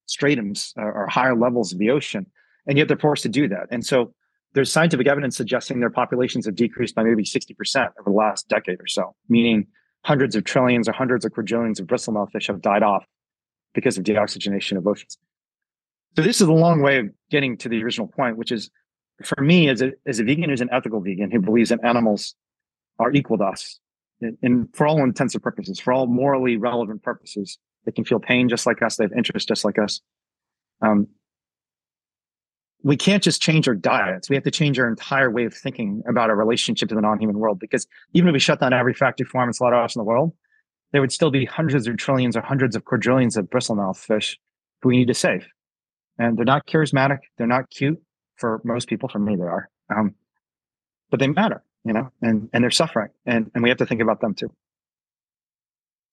stratums 0.07 0.73
or 0.77 1.07
higher 1.07 1.35
levels 1.35 1.71
of 1.71 1.79
the 1.79 1.89
ocean, 1.89 2.25
and 2.67 2.77
yet 2.77 2.87
they're 2.87 2.97
forced 2.97 3.23
to 3.23 3.29
do 3.29 3.47
that. 3.47 3.67
And 3.71 3.85
so 3.85 4.13
there's 4.53 4.71
scientific 4.71 5.07
evidence 5.07 5.35
suggesting 5.35 5.79
their 5.79 5.89
populations 5.89 6.45
have 6.45 6.55
decreased 6.55 6.95
by 6.95 7.03
maybe 7.03 7.23
60% 7.23 7.91
over 7.99 8.09
the 8.09 8.11
last 8.11 8.47
decade 8.47 8.79
or 8.79 8.87
so, 8.87 9.15
meaning 9.27 9.67
hundreds 10.03 10.35
of 10.35 10.43
trillions 10.43 10.87
or 10.87 10.91
hundreds 10.91 11.25
of 11.25 11.31
quadrillions 11.31 11.79
of 11.79 11.87
bristlemouth 11.87 12.31
fish 12.31 12.47
have 12.47 12.61
died 12.61 12.83
off 12.83 13.05
because 13.73 13.97
of 13.97 14.03
deoxygenation 14.03 14.77
of 14.77 14.85
oceans. 14.85 15.17
So 16.15 16.21
this 16.21 16.41
is 16.41 16.47
a 16.47 16.53
long 16.53 16.81
way 16.81 16.99
of 16.99 17.09
getting 17.31 17.57
to 17.57 17.69
the 17.69 17.83
original 17.83 18.07
point, 18.07 18.37
which 18.37 18.51
is 18.51 18.69
for 19.23 19.41
me 19.41 19.69
as 19.69 19.81
a 19.81 19.91
as 20.05 20.19
a 20.19 20.23
vegan 20.23 20.49
who's 20.49 20.61
an 20.61 20.69
ethical 20.71 20.99
vegan 20.99 21.31
who 21.31 21.39
believes 21.39 21.69
that 21.69 21.83
animals 21.83 22.35
are 22.99 23.11
equal 23.11 23.37
to 23.37 23.45
us 23.45 23.79
and, 24.41 24.67
for 24.73 24.87
all 24.87 25.03
intents 25.03 25.33
and 25.33 25.43
purposes 25.43 25.79
for 25.79 25.93
all 25.93 26.07
morally 26.07 26.57
relevant 26.57 27.03
purposes 27.03 27.57
they 27.85 27.91
can 27.91 28.03
feel 28.03 28.19
pain 28.19 28.49
just 28.49 28.65
like 28.65 28.81
us 28.81 28.95
they 28.95 29.03
have 29.03 29.13
interests 29.13 29.47
just 29.47 29.65
like 29.65 29.77
us 29.79 30.01
um, 30.81 31.07
we 32.83 32.97
can't 32.97 33.23
just 33.23 33.41
change 33.41 33.67
our 33.67 33.75
diets 33.75 34.29
we 34.29 34.35
have 34.35 34.43
to 34.43 34.51
change 34.51 34.77
our 34.79 34.87
entire 34.87 35.29
way 35.29 35.45
of 35.45 35.53
thinking 35.53 36.03
about 36.07 36.29
our 36.29 36.35
relationship 36.35 36.89
to 36.89 36.95
the 36.95 37.01
non-human 37.01 37.37
world 37.37 37.59
because 37.59 37.87
even 38.13 38.27
if 38.27 38.33
we 38.33 38.39
shut 38.39 38.59
down 38.59 38.73
every 38.73 38.93
factory 38.93 39.25
farm 39.25 39.47
and 39.47 39.55
slaughterhouse 39.55 39.95
in 39.95 39.99
the 39.99 40.03
world 40.03 40.33
there 40.91 41.01
would 41.01 41.11
still 41.11 41.31
be 41.31 41.45
hundreds 41.45 41.87
or 41.87 41.95
trillions 41.95 42.37
or 42.37 42.41
hundreds 42.41 42.75
of 42.75 42.85
quadrillions 42.85 43.37
of 43.37 43.45
bristlemouth 43.45 43.97
fish 43.97 44.37
who 44.81 44.89
we 44.89 44.97
need 44.97 45.07
to 45.07 45.13
save 45.13 45.47
and 46.19 46.37
they're 46.37 46.45
not 46.45 46.67
charismatic 46.67 47.19
they're 47.37 47.47
not 47.47 47.69
cute 47.69 48.01
for 48.37 48.61
most 48.63 48.87
people. 48.87 49.09
For 49.09 49.19
me, 49.19 49.35
they 49.35 49.43
are. 49.43 49.69
Um, 49.95 50.15
but 51.09 51.19
they 51.19 51.27
matter, 51.27 51.63
you 51.85 51.93
know, 51.93 52.11
and 52.21 52.49
and 52.53 52.63
they're 52.63 52.71
suffering, 52.71 53.09
and 53.25 53.51
and 53.53 53.63
we 53.63 53.69
have 53.69 53.77
to 53.77 53.85
think 53.85 54.01
about 54.01 54.21
them 54.21 54.33
too. 54.33 54.51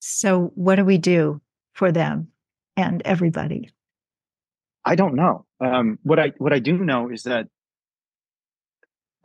So, 0.01 0.53
what 0.55 0.77
do 0.77 0.85
we 0.85 0.99
do 0.99 1.41
for 1.81 1.91
them 1.91 2.29
and 2.77 3.01
everybody? 3.07 3.71
I 4.85 4.97
don't 4.97 5.15
know. 5.15 5.47
Um, 5.61 5.99
what 6.03 6.19
I 6.19 6.33
what 6.37 6.53
I 6.53 6.59
do 6.59 6.77
know 6.77 7.11
is 7.11 7.23
that 7.23 7.47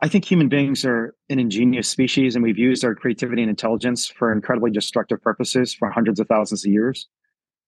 I 0.00 0.08
think 0.08 0.24
human 0.24 0.48
beings 0.48 0.82
are 0.84 1.14
an 1.28 1.38
ingenious 1.38 1.86
species, 1.86 2.34
and 2.34 2.42
we've 2.42 2.58
used 2.58 2.82
our 2.82 2.94
creativity 2.94 3.42
and 3.42 3.50
intelligence 3.50 4.06
for 4.06 4.32
incredibly 4.32 4.70
destructive 4.70 5.20
purposes 5.20 5.74
for 5.74 5.90
hundreds 5.90 6.18
of 6.18 6.28
thousands 6.28 6.64
of 6.64 6.72
years. 6.72 7.08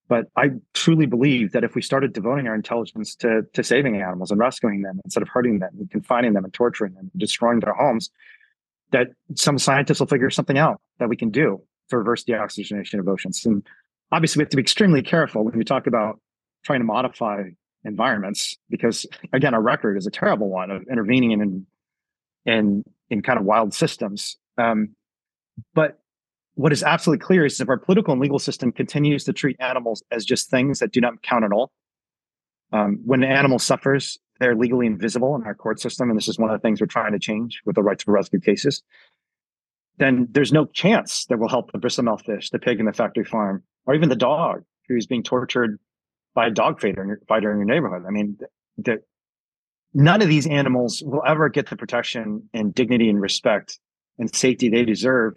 But 0.08 0.28
I 0.36 0.52
truly 0.72 1.04
believe 1.04 1.52
that 1.52 1.64
if 1.64 1.74
we 1.74 1.82
started 1.82 2.14
devoting 2.14 2.46
our 2.48 2.54
intelligence 2.54 3.14
to, 3.16 3.42
to 3.52 3.62
saving 3.62 4.00
animals 4.00 4.30
and 4.30 4.40
rescuing 4.40 4.80
them 4.80 5.00
instead 5.04 5.22
of 5.22 5.28
hurting 5.28 5.58
them 5.58 5.72
and 5.78 5.90
confining 5.90 6.32
them 6.32 6.44
and 6.44 6.54
torturing 6.54 6.94
them 6.94 7.10
and 7.12 7.20
destroying 7.20 7.60
their 7.60 7.74
homes, 7.74 8.08
that 8.92 9.08
some 9.34 9.58
scientists 9.58 10.00
will 10.00 10.06
figure 10.06 10.30
something 10.30 10.56
out 10.56 10.80
that 10.98 11.10
we 11.10 11.16
can 11.16 11.30
do 11.30 11.60
to 11.90 11.98
reverse 11.98 12.24
the 12.24 12.34
oxygenation 12.34 13.00
of 13.00 13.08
oceans. 13.08 13.44
And 13.44 13.62
obviously, 14.12 14.40
we 14.40 14.42
have 14.42 14.50
to 14.50 14.56
be 14.56 14.62
extremely 14.62 15.02
careful 15.02 15.44
when 15.44 15.56
we 15.56 15.64
talk 15.64 15.86
about 15.86 16.20
trying 16.64 16.80
to 16.80 16.84
modify 16.84 17.44
environments 17.84 18.56
because, 18.68 19.06
again, 19.32 19.54
our 19.54 19.62
record 19.62 19.96
is 19.96 20.06
a 20.06 20.10
terrible 20.10 20.48
one 20.48 20.70
of 20.70 20.82
intervening 20.90 21.32
in 21.32 21.66
in 22.44 22.84
in 23.10 23.22
kind 23.22 23.38
of 23.38 23.44
wild 23.44 23.74
systems. 23.74 24.36
Um, 24.56 24.90
but 25.74 26.00
what 26.54 26.72
is 26.72 26.82
absolutely 26.82 27.24
clear 27.24 27.44
is 27.46 27.60
if 27.60 27.68
our 27.68 27.78
political 27.78 28.12
and 28.12 28.20
legal 28.20 28.38
system 28.38 28.72
continues 28.72 29.24
to 29.24 29.32
treat 29.32 29.56
animals 29.60 30.02
as 30.10 30.24
just 30.24 30.50
things 30.50 30.78
that 30.80 30.92
do 30.92 31.00
not 31.00 31.22
count 31.22 31.44
at 31.44 31.52
all, 31.52 31.70
Um, 32.70 33.00
when 33.04 33.22
an 33.22 33.30
animal 33.30 33.58
suffers, 33.58 34.18
they're 34.40 34.54
legally 34.54 34.86
invisible 34.86 35.34
in 35.36 35.42
our 35.44 35.54
court 35.54 35.80
system, 35.80 36.10
and 36.10 36.18
this 36.18 36.28
is 36.28 36.38
one 36.38 36.50
of 36.50 36.60
the 36.60 36.62
things 36.62 36.80
we're 36.80 36.86
trying 36.86 37.12
to 37.12 37.18
change 37.18 37.62
with 37.64 37.76
the 37.76 37.82
right 37.82 37.98
to 37.98 38.10
rescue 38.10 38.40
cases. 38.40 38.82
Then 39.96 40.28
there's 40.30 40.52
no 40.52 40.66
chance 40.66 41.24
that 41.26 41.38
we'll 41.38 41.48
help 41.48 41.72
the 41.72 41.78
bristlemouth 41.78 42.24
fish, 42.24 42.50
the 42.50 42.58
pig 42.58 42.78
in 42.78 42.86
the 42.86 42.92
factory 42.92 43.24
farm, 43.24 43.62
or 43.88 43.94
even 43.94 44.10
the 44.10 44.16
dog 44.16 44.62
who's 44.86 45.06
being 45.06 45.22
tortured 45.22 45.80
by 46.34 46.46
a 46.46 46.50
dog 46.50 46.80
fighter 46.80 47.02
in 47.02 47.08
your, 47.08 47.20
fighter 47.26 47.50
in 47.50 47.58
your 47.58 47.66
neighborhood. 47.66 48.04
I 48.06 48.10
mean, 48.10 48.38
the, 48.76 48.98
none 49.94 50.20
of 50.20 50.28
these 50.28 50.46
animals 50.46 51.02
will 51.04 51.22
ever 51.26 51.48
get 51.48 51.70
the 51.70 51.76
protection 51.76 52.48
and 52.52 52.72
dignity 52.74 53.08
and 53.08 53.20
respect 53.20 53.80
and 54.18 54.32
safety 54.32 54.68
they 54.68 54.84
deserve 54.84 55.34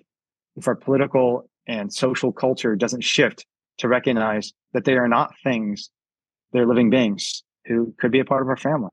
if 0.58 0.68
our 0.68 0.76
political 0.76 1.50
and 1.66 1.92
social 1.94 2.34
culture 2.34 2.76
doesn't 2.76 3.06
shift 3.06 3.46
to 3.78 3.88
recognize 3.88 4.52
that 4.74 4.84
they 4.84 4.94
are 4.94 5.08
not 5.08 5.32
things, 5.44 5.90
they're 6.52 6.68
living 6.68 6.90
beings 6.90 7.44
who 7.66 7.96
could 8.00 8.12
be 8.12 8.20
a 8.20 8.26
part 8.26 8.42
of 8.42 8.50
our 8.50 8.58
family. 8.58 8.90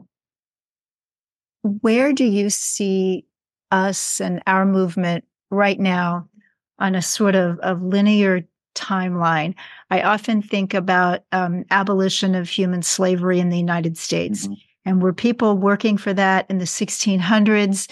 Where 1.63 2.13
do 2.13 2.25
you 2.25 2.49
see 2.49 3.27
us 3.73 4.21
and 4.21 4.41
our 4.47 4.65
movement 4.65 5.25
right 5.51 5.81
now 5.81 6.29
on 6.79 6.95
a 6.95 7.03
sort 7.03 7.35
of, 7.35 7.59
of 7.59 7.83
linear 7.83 8.47
timeline? 8.75 9.55
I 9.91 10.03
often 10.03 10.43
think 10.43 10.75
about 10.75 11.21
um, 11.33 11.65
abolition 11.71 12.35
of 12.35 12.49
human 12.49 12.83
slavery 12.83 13.39
in 13.39 13.49
the 13.49 13.59
United 13.59 13.97
States. 13.97 14.47
Mm-hmm. 14.47 14.55
And 14.85 15.03
were 15.03 15.13
people 15.13 15.57
working 15.57 15.97
for 15.97 16.15
that 16.15 16.47
in 16.49 16.59
the 16.59 16.65
1600s, 16.65 17.91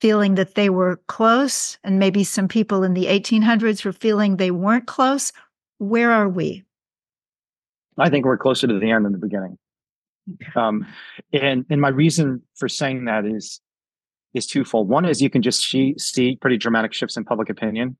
feeling 0.00 0.34
that 0.34 0.54
they 0.54 0.70
were 0.70 1.00
close? 1.06 1.78
And 1.84 1.98
maybe 1.98 2.24
some 2.24 2.48
people 2.48 2.82
in 2.82 2.94
the 2.94 3.06
1800s 3.06 3.84
were 3.84 3.92
feeling 3.92 4.36
they 4.36 4.50
weren't 4.50 4.86
close? 4.86 5.32
Where 5.78 6.10
are 6.10 6.28
we? 6.28 6.64
I 7.98 8.08
think 8.08 8.24
we're 8.24 8.38
closer 8.38 8.66
to 8.66 8.78
the 8.78 8.90
end 8.90 9.04
than 9.04 9.12
the 9.12 9.18
beginning. 9.18 9.58
Um, 10.54 10.86
and 11.32 11.66
and 11.68 11.80
my 11.80 11.88
reason 11.88 12.42
for 12.54 12.68
saying 12.68 13.06
that 13.06 13.26
is 13.26 13.60
is 14.34 14.46
twofold. 14.46 14.88
One 14.88 15.04
is 15.04 15.20
you 15.20 15.30
can 15.30 15.42
just 15.42 15.68
see, 15.68 15.94
see 15.98 16.36
pretty 16.36 16.56
dramatic 16.56 16.92
shifts 16.92 17.16
in 17.16 17.24
public 17.24 17.50
opinion. 17.50 17.96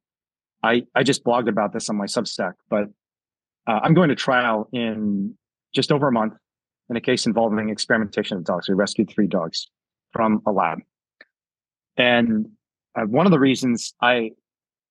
I 0.63 0.85
I 0.95 1.03
just 1.03 1.25
blogged 1.25 1.49
about 1.49 1.73
this 1.73 1.89
on 1.89 1.97
my 1.97 2.07
Substack, 2.07 2.55
but 2.69 2.85
uh, 3.67 3.81
I'm 3.83 3.95
going 3.95 4.09
to 4.09 4.15
trial 4.15 4.69
in 4.73 5.35
just 5.75 5.93
over 5.93 6.09
a 6.09 6.13
month 6.13 6.35
in 6.91 6.97
a 6.97 7.01
case 7.01 7.27
involving 7.27 7.69
experimentation 7.71 8.37
of 8.37 8.45
dogs. 8.45 8.69
We 8.69 8.75
rescued 8.75 9.11
three 9.11 9.27
dogs 9.27 9.69
from 10.13 10.43
a 10.47 10.53
lab, 10.53 10.81
and 11.97 12.49
uh, 12.95 13.03
one 13.03 13.27
of 13.27 13.33
the 13.33 13.41
reasons 13.41 13.95
I 14.01 14.33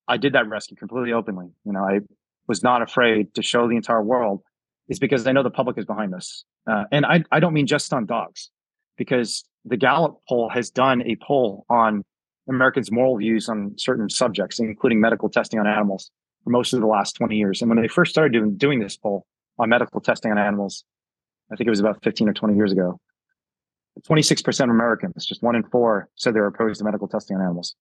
I 0.07 0.17
did 0.17 0.33
that 0.33 0.47
rescue 0.49 0.75
completely 0.75 1.13
openly, 1.13 1.49
you 1.63 1.71
know, 1.71 1.83
I 1.83 1.99
was 2.47 2.63
not 2.63 2.81
afraid 2.81 3.33
to 3.35 3.41
show 3.41 3.67
the 3.67 3.75
entire 3.75 4.03
world, 4.03 4.41
is 4.89 4.99
because 4.99 5.25
I 5.25 5.31
know 5.31 5.43
the 5.43 5.51
public 5.51 5.77
is 5.77 5.85
behind 5.85 6.13
us. 6.13 6.43
Uh, 6.69 6.83
and 6.91 7.05
I, 7.05 7.23
I 7.31 7.39
don't 7.39 7.53
mean 7.53 7.67
just 7.67 7.93
on 7.93 8.05
dogs, 8.05 8.49
because 8.97 9.45
the 9.63 9.77
Gallup 9.77 10.17
poll 10.27 10.49
has 10.49 10.69
done 10.69 11.01
a 11.03 11.15
poll 11.17 11.65
on 11.69 12.03
Americans' 12.49 12.91
moral 12.91 13.17
views 13.17 13.47
on 13.49 13.73
certain 13.77 14.09
subjects, 14.09 14.59
including 14.59 14.99
medical 14.99 15.29
testing 15.29 15.59
on 15.59 15.67
animals, 15.67 16.11
for 16.43 16.49
most 16.49 16.73
of 16.73 16.81
the 16.81 16.87
last 16.87 17.13
20 17.13 17.35
years. 17.35 17.61
And 17.61 17.69
when 17.69 17.81
they 17.81 17.87
first 17.87 18.11
started 18.11 18.33
doing, 18.33 18.57
doing 18.57 18.79
this 18.79 18.97
poll 18.97 19.25
on 19.59 19.69
medical 19.69 20.01
testing 20.01 20.31
on 20.31 20.37
animals, 20.37 20.83
I 21.51 21.55
think 21.55 21.67
it 21.67 21.71
was 21.71 21.79
about 21.79 22.03
15 22.03 22.29
or 22.29 22.33
20 22.33 22.55
years 22.55 22.71
ago, 22.71 22.99
26% 24.07 24.63
of 24.63 24.69
Americans, 24.69 25.25
just 25.25 25.43
one 25.43 25.55
in 25.55 25.63
four, 25.63 26.09
said 26.15 26.33
they're 26.33 26.47
opposed 26.47 26.79
to 26.79 26.85
medical 26.85 27.07
testing 27.07 27.37
on 27.37 27.43
animals. 27.43 27.75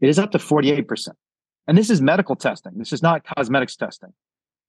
It 0.00 0.08
is 0.08 0.18
up 0.18 0.32
to 0.32 0.38
48%. 0.38 1.08
And 1.66 1.78
this 1.78 1.90
is 1.90 2.00
medical 2.00 2.34
testing. 2.34 2.72
This 2.76 2.92
is 2.92 3.02
not 3.02 3.24
cosmetics 3.24 3.76
testing. 3.76 4.12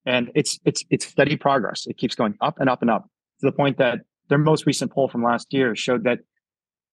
And 0.06 0.32
it's 0.36 0.60
it's 0.66 0.84
it's 0.90 1.06
steady 1.06 1.38
progress. 1.38 1.86
It 1.86 1.98
keeps 1.98 2.16
going 2.16 2.36
up 2.42 2.60
and 2.60 2.70
up 2.70 2.82
and 2.82 2.90
up 2.90 3.04
to 3.40 3.46
the 3.46 3.52
point 3.52 3.78
that 3.78 4.00
their 4.30 4.40
most 4.40 4.66
recent 4.66 4.92
poll 4.92 5.08
from 5.08 5.24
last 5.24 5.54
year 5.54 5.76
showed 5.76 6.04
that 6.06 6.20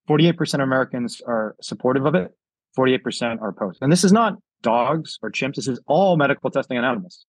48% 0.09 0.55
of 0.55 0.61
Americans 0.61 1.21
are 1.27 1.55
supportive 1.61 2.07
of 2.07 2.15
it, 2.15 2.33
48% 2.77 3.41
are 3.41 3.49
opposed. 3.49 3.79
And 3.83 3.93
this 3.93 4.05
is 4.05 4.13
not 4.13 4.37
dogs 4.63 5.19
or 5.23 5.31
chimps. 5.31 5.57
This 5.57 5.69
is 5.69 5.81
all 5.87 6.17
medical 6.17 6.51
testing 6.51 6.79
on 6.79 6.85
animals. 6.85 7.27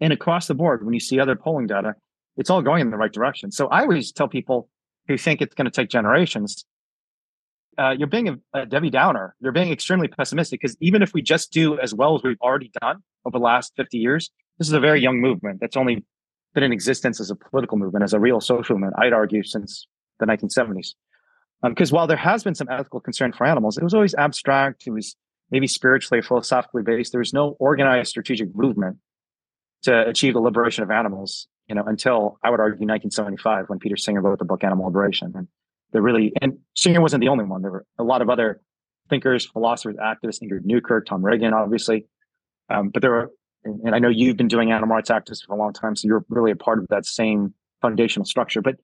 And 0.00 0.12
across 0.12 0.46
the 0.46 0.54
board, 0.54 0.84
when 0.84 0.94
you 0.94 1.00
see 1.00 1.20
other 1.20 1.36
polling 1.36 1.66
data, 1.66 1.94
it's 2.36 2.50
all 2.50 2.62
going 2.62 2.80
in 2.80 2.90
the 2.90 2.96
right 2.96 3.12
direction. 3.12 3.52
So 3.52 3.68
I 3.68 3.82
always 3.82 4.12
tell 4.12 4.28
people 4.28 4.68
who 5.06 5.16
think 5.16 5.40
it's 5.40 5.54
going 5.54 5.66
to 5.66 5.70
take 5.70 5.88
generations, 5.88 6.64
uh, 7.78 7.90
you're 7.90 8.08
being 8.08 8.28
a, 8.28 8.36
a 8.54 8.66
Debbie 8.66 8.90
Downer. 8.90 9.34
You're 9.40 9.52
being 9.52 9.70
extremely 9.70 10.08
pessimistic 10.08 10.60
because 10.60 10.76
even 10.80 11.02
if 11.02 11.12
we 11.12 11.22
just 11.22 11.52
do 11.52 11.78
as 11.78 11.94
well 11.94 12.14
as 12.14 12.22
we've 12.22 12.40
already 12.40 12.70
done 12.80 13.02
over 13.24 13.38
the 13.38 13.44
last 13.44 13.72
50 13.76 13.98
years, 13.98 14.30
this 14.58 14.68
is 14.68 14.74
a 14.74 14.80
very 14.80 15.00
young 15.00 15.20
movement 15.20 15.60
that's 15.60 15.76
only 15.76 16.04
been 16.54 16.62
in 16.62 16.72
existence 16.72 17.20
as 17.20 17.30
a 17.30 17.34
political 17.34 17.76
movement, 17.76 18.04
as 18.04 18.14
a 18.14 18.20
real 18.20 18.40
social 18.40 18.76
movement, 18.76 18.94
I'd 18.98 19.12
argue, 19.12 19.42
since 19.42 19.88
the 20.20 20.26
1970s. 20.26 20.94
Because 21.64 21.92
um, 21.92 21.96
while 21.96 22.06
there 22.06 22.16
has 22.16 22.44
been 22.44 22.54
some 22.54 22.68
ethical 22.70 23.00
concern 23.00 23.32
for 23.32 23.46
animals, 23.46 23.78
it 23.78 23.84
was 23.84 23.94
always 23.94 24.14
abstract. 24.14 24.86
It 24.86 24.90
was 24.90 25.16
maybe 25.50 25.66
spiritually, 25.66 26.20
philosophically 26.22 26.82
based. 26.82 27.12
There 27.12 27.20
was 27.20 27.32
no 27.32 27.56
organized 27.58 28.10
strategic 28.10 28.54
movement 28.54 28.98
to 29.82 30.06
achieve 30.08 30.34
the 30.34 30.40
liberation 30.40 30.82
of 30.82 30.90
animals, 30.90 31.46
you 31.68 31.74
know, 31.74 31.84
until 31.86 32.38
I 32.42 32.50
would 32.50 32.60
argue 32.60 32.86
1975 32.86 33.66
when 33.68 33.78
Peter 33.78 33.96
Singer 33.96 34.20
wrote 34.20 34.38
the 34.38 34.44
book 34.44 34.64
Animal 34.64 34.86
Liberation. 34.86 35.32
And 35.34 35.48
there 35.92 36.02
really, 36.02 36.32
and 36.40 36.58
Singer 36.74 37.00
wasn't 37.00 37.20
the 37.20 37.28
only 37.28 37.44
one. 37.44 37.62
There 37.62 37.70
were 37.70 37.86
a 37.98 38.04
lot 38.04 38.22
of 38.22 38.30
other 38.30 38.60
thinkers, 39.08 39.46
philosophers, 39.46 39.96
activists, 39.96 40.42
Ingrid 40.42 40.64
Newkirk, 40.64 41.06
Tom 41.06 41.24
Regan, 41.24 41.52
obviously. 41.52 42.06
Um, 42.68 42.88
but 42.88 43.02
there 43.02 43.10
were 43.10 43.30
and 43.64 43.94
I 43.94 43.98
know 43.98 44.08
you've 44.08 44.36
been 44.36 44.48
doing 44.48 44.72
animal 44.72 44.94
rights 44.94 45.10
activism 45.10 45.46
for 45.46 45.54
a 45.54 45.58
long 45.58 45.72
time, 45.72 45.96
so 45.96 46.06
you're 46.06 46.24
really 46.28 46.50
a 46.50 46.56
part 46.56 46.78
of 46.78 46.86
that 46.88 47.06
same 47.06 47.54
foundational 47.80 48.26
structure. 48.26 48.60
But 48.60 48.76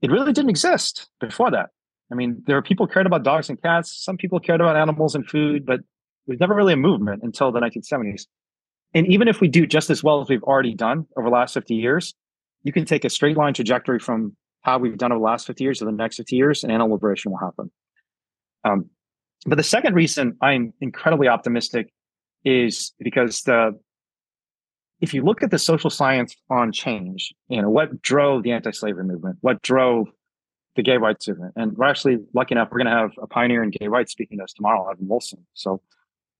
it 0.00 0.10
really 0.10 0.32
didn't 0.32 0.50
exist 0.50 1.08
before 1.20 1.50
that. 1.50 1.70
I 2.10 2.14
mean, 2.14 2.42
there 2.46 2.56
are 2.56 2.62
people 2.62 2.86
cared 2.86 3.06
about 3.06 3.22
dogs 3.22 3.48
and 3.48 3.60
cats. 3.60 4.02
Some 4.02 4.16
people 4.16 4.40
cared 4.40 4.60
about 4.60 4.76
animals 4.76 5.14
and 5.14 5.28
food, 5.28 5.66
but 5.66 5.80
was 6.26 6.40
never 6.40 6.54
really 6.54 6.72
a 6.72 6.76
movement 6.76 7.22
until 7.22 7.52
the 7.52 7.60
1970s. 7.60 8.26
And 8.94 9.06
even 9.06 9.28
if 9.28 9.40
we 9.40 9.48
do 9.48 9.66
just 9.66 9.90
as 9.90 10.02
well 10.02 10.20
as 10.22 10.28
we've 10.28 10.42
already 10.42 10.74
done 10.74 11.06
over 11.16 11.28
the 11.28 11.34
last 11.34 11.54
50 11.54 11.74
years, 11.74 12.14
you 12.62 12.72
can 12.72 12.84
take 12.84 13.04
a 13.04 13.10
straight 13.10 13.36
line 13.36 13.54
trajectory 13.54 13.98
from 13.98 14.36
how 14.62 14.78
we've 14.78 14.98
done 14.98 15.12
over 15.12 15.18
the 15.18 15.24
last 15.24 15.46
50 15.46 15.62
years 15.62 15.78
to 15.78 15.84
the 15.84 15.92
next 15.92 16.16
50 16.16 16.36
years, 16.36 16.62
and 16.62 16.72
animal 16.72 16.92
liberation 16.92 17.30
will 17.30 17.38
happen. 17.38 17.70
Um, 18.64 18.90
but 19.46 19.56
the 19.56 19.62
second 19.62 19.94
reason 19.94 20.36
I'm 20.42 20.72
incredibly 20.80 21.28
optimistic 21.28 21.92
is 22.44 22.92
because 22.98 23.42
the 23.42 23.78
if 25.00 25.14
you 25.14 25.22
look 25.22 25.44
at 25.44 25.52
the 25.52 25.58
social 25.60 25.90
science 25.90 26.34
on 26.50 26.72
change, 26.72 27.32
you 27.48 27.62
know, 27.62 27.70
what 27.70 28.02
drove 28.02 28.42
the 28.42 28.50
anti-slavery 28.50 29.04
movement, 29.04 29.38
what 29.42 29.62
drove 29.62 30.08
the 30.76 30.82
gay 30.82 30.96
rights 30.96 31.28
movement, 31.28 31.54
and 31.56 31.76
we're 31.76 31.86
actually 31.86 32.18
lucky 32.34 32.54
enough, 32.54 32.68
we're 32.70 32.78
going 32.78 32.92
to 32.92 32.98
have 32.98 33.10
a 33.20 33.26
pioneer 33.26 33.62
in 33.62 33.70
gay 33.70 33.88
rights 33.88 34.12
speaking 34.12 34.38
to 34.38 34.44
us 34.44 34.52
tomorrow, 34.52 34.88
Evan 34.90 35.06
Wolfson. 35.06 35.40
So 35.54 35.80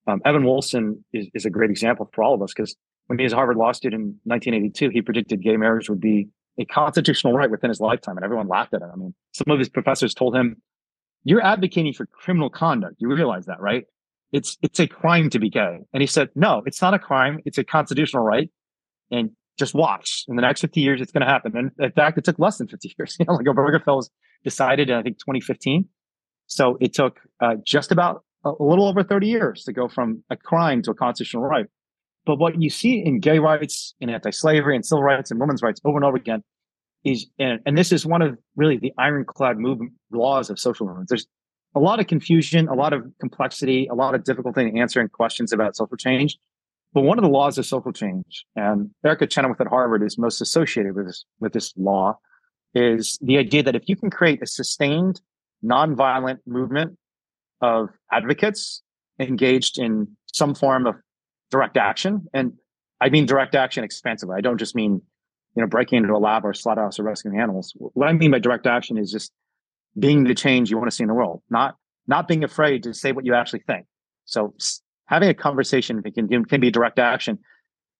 um, 0.06 0.20
Evan 0.24 0.42
Wolfson 0.42 1.02
is, 1.12 1.28
is 1.34 1.44
a 1.44 1.50
great 1.50 1.70
example 1.70 2.08
for 2.12 2.22
all 2.22 2.34
of 2.34 2.42
us 2.42 2.52
because 2.54 2.76
when 3.06 3.18
he 3.18 3.24
was 3.24 3.32
a 3.32 3.36
Harvard 3.36 3.56
law 3.56 3.72
student 3.72 4.00
in 4.02 4.06
1982, 4.24 4.90
he 4.90 5.02
predicted 5.02 5.42
gay 5.42 5.56
marriage 5.56 5.88
would 5.88 6.00
be 6.00 6.28
a 6.58 6.64
constitutional 6.64 7.32
right 7.32 7.50
within 7.50 7.70
his 7.70 7.80
lifetime, 7.80 8.16
and 8.16 8.24
everyone 8.24 8.48
laughed 8.48 8.74
at 8.74 8.82
him. 8.82 8.90
I 8.92 8.96
mean, 8.96 9.14
some 9.32 9.52
of 9.52 9.58
his 9.58 9.68
professors 9.68 10.12
told 10.12 10.34
him, 10.34 10.60
"You're 11.24 11.44
advocating 11.44 11.92
for 11.92 12.06
criminal 12.06 12.50
conduct. 12.50 12.96
You 12.98 13.08
realize 13.08 13.46
that, 13.46 13.60
right?" 13.60 13.84
it's 14.32 14.58
it's 14.62 14.78
a 14.80 14.86
crime 14.86 15.30
to 15.30 15.38
be 15.38 15.48
gay. 15.48 15.78
And 15.92 16.00
he 16.00 16.06
said, 16.06 16.28
no, 16.34 16.62
it's 16.66 16.82
not 16.82 16.94
a 16.94 16.98
crime. 16.98 17.40
It's 17.44 17.58
a 17.58 17.64
constitutional 17.64 18.22
right. 18.22 18.50
And 19.10 19.30
just 19.58 19.74
watch. 19.74 20.24
In 20.28 20.36
the 20.36 20.42
next 20.42 20.60
50 20.60 20.80
years, 20.80 21.00
it's 21.00 21.12
going 21.12 21.26
to 21.26 21.26
happen. 21.26 21.56
And 21.56 21.70
in 21.78 21.92
fact, 21.92 22.18
it 22.18 22.24
took 22.24 22.38
less 22.38 22.58
than 22.58 22.68
50 22.68 22.94
years. 22.98 23.16
You 23.18 23.26
know, 23.26 23.34
like 23.34 23.46
Obergefell 23.46 23.96
was 23.96 24.10
decided 24.44 24.90
in, 24.90 24.96
I 24.96 25.02
think, 25.02 25.18
2015. 25.18 25.86
So 26.46 26.78
it 26.80 26.94
took 26.94 27.20
uh, 27.40 27.56
just 27.64 27.92
about 27.92 28.24
a, 28.44 28.50
a 28.50 28.64
little 28.64 28.88
over 28.88 29.02
30 29.02 29.26
years 29.26 29.64
to 29.64 29.72
go 29.72 29.88
from 29.88 30.22
a 30.30 30.36
crime 30.36 30.82
to 30.82 30.92
a 30.92 30.94
constitutional 30.94 31.44
right. 31.44 31.66
But 32.24 32.38
what 32.38 32.60
you 32.60 32.70
see 32.70 33.02
in 33.04 33.20
gay 33.20 33.38
rights, 33.38 33.94
in 34.00 34.10
anti-slavery, 34.10 34.74
and 34.74 34.84
civil 34.84 35.02
rights, 35.02 35.30
and 35.30 35.40
women's 35.40 35.62
rights 35.62 35.80
over 35.84 35.96
and 35.96 36.04
over 36.04 36.16
again 36.16 36.42
is, 37.04 37.26
and, 37.38 37.60
and 37.64 37.76
this 37.76 37.92
is 37.92 38.04
one 38.04 38.22
of 38.22 38.36
really 38.56 38.76
the 38.76 38.92
ironclad 38.98 39.56
laws 40.12 40.50
of 40.50 40.58
social 40.58 40.86
movements. 40.86 41.10
There's 41.10 41.26
a 41.74 41.80
lot 41.80 42.00
of 42.00 42.06
confusion, 42.06 42.68
a 42.68 42.74
lot 42.74 42.92
of 42.92 43.02
complexity, 43.20 43.86
a 43.86 43.94
lot 43.94 44.14
of 44.14 44.24
difficulty 44.24 44.62
in 44.62 44.78
answering 44.78 45.08
questions 45.08 45.52
about 45.52 45.76
social 45.76 45.96
change. 45.96 46.38
But 46.92 47.02
one 47.02 47.18
of 47.18 47.22
the 47.22 47.30
laws 47.30 47.58
of 47.58 47.66
social 47.66 47.92
change, 47.92 48.44
and 48.56 48.90
Erica 49.04 49.26
Chenoweth 49.26 49.60
at 49.60 49.66
Harvard 49.66 50.02
is 50.02 50.16
most 50.18 50.40
associated 50.40 50.94
with 50.94 51.06
this, 51.06 51.24
with 51.38 51.52
this 51.52 51.72
law, 51.76 52.18
is 52.74 53.18
the 53.20 53.38
idea 53.38 53.62
that 53.62 53.76
if 53.76 53.88
you 53.88 53.96
can 53.96 54.10
create 54.10 54.42
a 54.42 54.46
sustained, 54.46 55.20
nonviolent 55.64 56.38
movement 56.46 56.96
of 57.60 57.90
advocates 58.10 58.82
engaged 59.18 59.78
in 59.78 60.16
some 60.32 60.54
form 60.54 60.86
of 60.86 60.94
direct 61.50 61.76
action, 61.76 62.26
and 62.32 62.52
I 63.00 63.10
mean 63.10 63.26
direct 63.26 63.54
action 63.54 63.84
expansively. 63.84 64.36
I 64.36 64.40
don't 64.40 64.58
just 64.58 64.74
mean, 64.74 65.02
you 65.54 65.62
know, 65.62 65.66
breaking 65.66 65.98
into 65.98 66.14
a 66.14 66.18
lab 66.18 66.44
or 66.44 66.54
slaughterhouse 66.54 66.98
or 66.98 67.02
rescuing 67.02 67.38
animals. 67.38 67.74
What 67.76 68.08
I 68.08 68.12
mean 68.12 68.30
by 68.30 68.38
direct 68.38 68.66
action 68.66 68.96
is 68.98 69.10
just 69.10 69.32
being 69.98 70.24
the 70.24 70.34
change 70.34 70.70
you 70.70 70.78
want 70.78 70.90
to 70.90 70.94
see 70.94 71.04
in 71.04 71.08
the 71.08 71.14
world, 71.14 71.42
not 71.50 71.76
not 72.06 72.28
being 72.28 72.44
afraid 72.44 72.82
to 72.84 72.94
say 72.94 73.12
what 73.12 73.26
you 73.26 73.34
actually 73.34 73.62
think. 73.66 73.86
So 74.24 74.54
having 75.08 75.28
a 75.28 75.34
conversation 75.34 76.02
can, 76.02 76.44
can 76.44 76.60
be 76.60 76.70
direct 76.70 76.98
action 76.98 77.38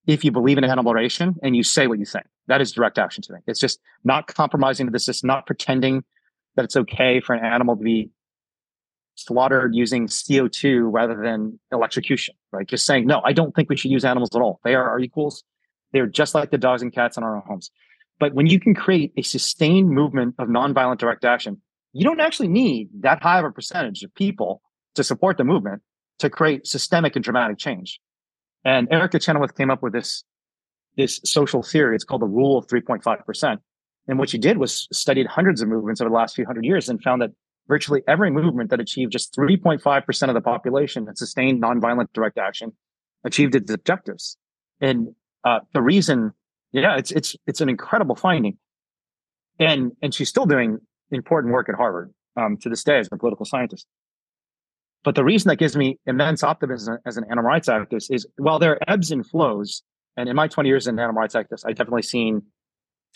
if 0.06 0.24
you 0.24 0.30
believe 0.30 0.58
in 0.58 0.64
animal 0.64 0.84
liberation 0.92 1.34
and 1.42 1.56
you 1.56 1.62
say 1.62 1.86
what 1.86 1.98
you 1.98 2.04
think. 2.04 2.26
That 2.46 2.60
is 2.60 2.72
direct 2.72 2.98
action 2.98 3.22
to 3.24 3.32
me. 3.34 3.38
It's 3.46 3.60
just 3.60 3.80
not 4.04 4.26
compromising 4.26 4.90
the 4.90 4.98
system, 4.98 5.26
not 5.26 5.46
pretending 5.46 6.04
that 6.56 6.64
it's 6.64 6.76
okay 6.76 7.20
for 7.20 7.34
an 7.34 7.44
animal 7.44 7.76
to 7.76 7.82
be 7.82 8.10
slaughtered 9.16 9.74
using 9.74 10.06
CO2 10.06 10.88
rather 10.90 11.20
than 11.20 11.58
electrocution, 11.72 12.34
right? 12.52 12.66
Just 12.66 12.86
saying, 12.86 13.06
no, 13.06 13.20
I 13.24 13.32
don't 13.32 13.54
think 13.54 13.68
we 13.68 13.76
should 13.76 13.90
use 13.90 14.04
animals 14.04 14.30
at 14.34 14.40
all. 14.40 14.60
They 14.64 14.74
are 14.74 14.88
our 14.88 15.00
equals. 15.00 15.44
They're 15.92 16.06
just 16.06 16.34
like 16.34 16.50
the 16.50 16.58
dogs 16.58 16.82
and 16.82 16.92
cats 16.92 17.16
in 17.16 17.24
our 17.24 17.36
own 17.36 17.42
homes. 17.46 17.70
But 18.20 18.34
when 18.34 18.46
you 18.46 18.60
can 18.60 18.74
create 18.74 19.12
a 19.16 19.22
sustained 19.22 19.90
movement 19.90 20.34
of 20.38 20.48
nonviolent 20.48 20.98
direct 20.98 21.24
action, 21.24 21.60
you 21.92 22.04
don't 22.04 22.20
actually 22.20 22.48
need 22.48 22.90
that 23.00 23.22
high 23.22 23.38
of 23.38 23.44
a 23.44 23.50
percentage 23.50 24.02
of 24.02 24.14
people 24.14 24.60
to 24.94 25.04
support 25.04 25.36
the 25.36 25.44
movement 25.44 25.82
to 26.18 26.30
create 26.30 26.66
systemic 26.66 27.16
and 27.16 27.24
dramatic 27.24 27.58
change. 27.58 28.00
And 28.64 28.88
Erica 28.92 29.18
Chenoweth 29.18 29.56
came 29.56 29.70
up 29.70 29.82
with 29.82 29.92
this, 29.92 30.24
this 30.96 31.20
social 31.24 31.62
theory. 31.62 31.94
It's 31.94 32.04
called 32.04 32.22
the 32.22 32.26
rule 32.26 32.58
of 32.58 32.66
3.5%. 32.66 33.58
And 34.08 34.18
what 34.18 34.30
she 34.30 34.38
did 34.38 34.58
was 34.58 34.88
studied 34.92 35.26
hundreds 35.26 35.60
of 35.60 35.68
movements 35.68 36.00
over 36.00 36.08
the 36.08 36.16
last 36.16 36.34
few 36.34 36.46
hundred 36.46 36.64
years 36.64 36.88
and 36.88 37.00
found 37.02 37.22
that 37.22 37.30
virtually 37.68 38.02
every 38.08 38.30
movement 38.30 38.70
that 38.70 38.80
achieved 38.80 39.12
just 39.12 39.34
3.5% 39.36 40.28
of 40.28 40.34
the 40.34 40.40
population 40.40 41.04
that 41.04 41.18
sustained 41.18 41.62
nonviolent 41.62 42.06
direct 42.14 42.38
action 42.38 42.72
achieved 43.24 43.54
its 43.54 43.70
objectives. 43.70 44.36
And 44.80 45.14
uh, 45.44 45.60
the 45.74 45.82
reason, 45.82 46.32
yeah, 46.72 46.96
it's 46.96 47.10
it's 47.10 47.36
it's 47.46 47.60
an 47.60 47.68
incredible 47.68 48.14
finding, 48.14 48.58
and 49.58 49.92
and 50.02 50.14
she's 50.14 50.28
still 50.28 50.46
doing 50.46 50.78
important 51.10 51.52
work 51.52 51.68
at 51.68 51.74
Harvard 51.74 52.12
um, 52.36 52.56
to 52.58 52.68
this 52.68 52.84
day 52.84 52.98
as 52.98 53.08
a 53.10 53.16
political 53.16 53.44
scientist. 53.44 53.86
But 55.04 55.14
the 55.14 55.24
reason 55.24 55.48
that 55.48 55.56
gives 55.56 55.76
me 55.76 55.98
immense 56.06 56.42
optimism 56.42 56.98
as 57.06 57.16
an 57.16 57.24
animal 57.24 57.44
rights 57.44 57.68
activist 57.68 58.10
is 58.10 58.26
while 58.36 58.58
there 58.58 58.72
are 58.72 58.90
ebbs 58.90 59.10
and 59.10 59.26
flows, 59.26 59.82
and 60.16 60.28
in 60.28 60.34
my 60.34 60.48
20 60.48 60.68
years 60.68 60.84
as 60.84 60.92
an 60.92 60.98
animal 60.98 61.20
rights 61.20 61.34
activist, 61.34 61.64
I've 61.64 61.76
definitely 61.76 62.02
seen 62.02 62.42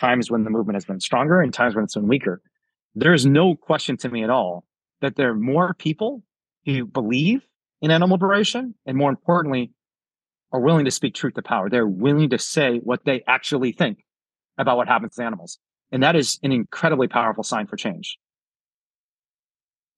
times 0.00 0.30
when 0.30 0.44
the 0.44 0.50
movement 0.50 0.76
has 0.76 0.84
been 0.84 1.00
stronger 1.00 1.40
and 1.40 1.52
times 1.52 1.74
when 1.74 1.84
it's 1.84 1.94
been 1.94 2.08
weaker. 2.08 2.40
There's 2.94 3.26
no 3.26 3.56
question 3.56 3.96
to 3.98 4.08
me 4.08 4.22
at 4.22 4.30
all 4.30 4.64
that 5.00 5.16
there 5.16 5.30
are 5.30 5.34
more 5.34 5.74
people 5.74 6.22
who 6.64 6.86
believe 6.86 7.46
in 7.80 7.90
animal 7.90 8.14
liberation 8.14 8.74
and 8.86 8.96
more 8.96 9.10
importantly, 9.10 9.72
are 10.52 10.60
willing 10.60 10.84
to 10.84 10.90
speak 10.90 11.14
truth 11.14 11.34
to 11.34 11.42
power. 11.42 11.68
They're 11.68 11.86
willing 11.86 12.30
to 12.30 12.38
say 12.38 12.78
what 12.78 13.04
they 13.04 13.22
actually 13.26 13.72
think 13.72 14.04
about 14.58 14.76
what 14.76 14.86
happens 14.86 15.14
to 15.16 15.24
animals. 15.24 15.58
And 15.90 16.02
that 16.02 16.14
is 16.14 16.38
an 16.42 16.52
incredibly 16.52 17.08
powerful 17.08 17.42
sign 17.42 17.66
for 17.66 17.76
change. 17.76 18.18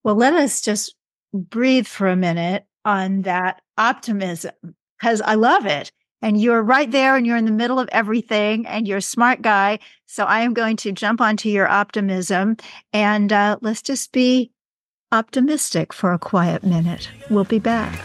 Well, 0.03 0.15
let 0.15 0.33
us 0.35 0.61
just 0.61 0.95
breathe 1.35 1.87
for 1.87 2.09
a 2.09 2.17
minute 2.17 2.65
on 2.85 3.23
that 3.23 3.61
optimism 3.77 4.53
because 4.99 5.21
I 5.21 5.35
love 5.35 5.67
it. 5.67 5.93
And 6.23 6.41
you're 6.41 6.63
right 6.63 6.91
there 6.91 7.17
and 7.17 7.27
you're 7.27 7.37
in 7.37 7.45
the 7.45 7.51
middle 7.51 7.79
of 7.79 7.89
everything 7.93 8.67
and 8.67 8.89
you're 8.89 8.99
a 8.99 9.03
smart 9.03 9.43
guy. 9.43 9.81
So 10.07 10.25
I 10.25 10.41
am 10.41 10.55
going 10.55 10.77
to 10.79 10.93
jump 10.93 11.21
onto 11.21 11.51
your 11.51 11.69
optimism 11.69 12.57
and 12.95 13.31
uh, 13.31 13.59
let's 13.61 13.83
just 13.83 14.11
be 14.13 14.51
optimistic 15.13 15.93
for 15.93 16.13
a 16.13 16.19
quiet 16.19 16.65
minute. 16.65 17.11
We'll 17.29 17.45
be 17.45 17.59
back. 17.59 18.01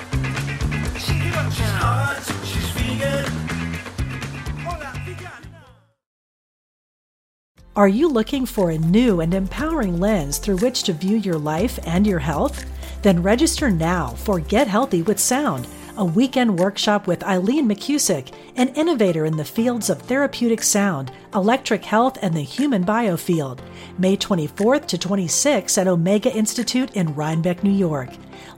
Are 7.75 7.87
you 7.87 8.09
looking 8.09 8.45
for 8.45 8.71
a 8.71 8.77
new 8.77 9.21
and 9.21 9.33
empowering 9.33 10.01
lens 10.01 10.37
through 10.37 10.57
which 10.57 10.83
to 10.83 10.93
view 10.93 11.15
your 11.15 11.37
life 11.37 11.79
and 11.87 12.05
your 12.05 12.19
health? 12.19 12.65
Then 13.01 13.23
register 13.23 13.71
now 13.71 14.09
for 14.09 14.39
Get 14.39 14.67
Healthy 14.67 15.01
with 15.03 15.19
Sound, 15.19 15.67
a 15.97 16.05
weekend 16.05 16.59
workshop 16.59 17.07
with 17.07 17.23
Eileen 17.23 17.67
McKusick, 17.67 18.31
an 18.55 18.67
innovator 18.69 19.25
in 19.25 19.35
the 19.37 19.43
fields 19.43 19.89
of 19.89 20.01
therapeutic 20.01 20.63
sound, 20.63 21.11
electric 21.33 21.83
health, 21.83 22.17
and 22.21 22.33
the 22.33 22.41
human 22.41 22.85
biofield. 22.85 23.59
May 23.97 24.15
24th 24.15 24.85
to 24.87 24.97
26th 24.97 25.77
at 25.77 25.87
Omega 25.87 26.33
Institute 26.33 26.95
in 26.95 27.13
Rhinebeck, 27.15 27.63
New 27.63 27.71
York. 27.71 28.09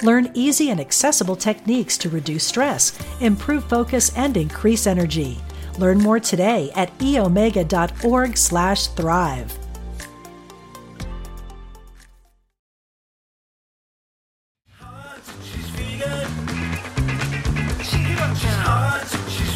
Learn 0.04 0.30
easy 0.34 0.70
and 0.70 0.80
accessible 0.80 1.36
techniques 1.36 1.98
to 2.00 2.10
reduce 2.10 2.46
stress, 2.46 2.98
improve 3.20 3.64
focus, 3.66 4.12
and 4.16 4.38
increase 4.38 4.86
energy. 4.86 5.40
Learn 5.78 5.98
more 5.98 6.20
today 6.20 6.72
at 6.76 6.96
eomega.org/thrive. 7.00 9.61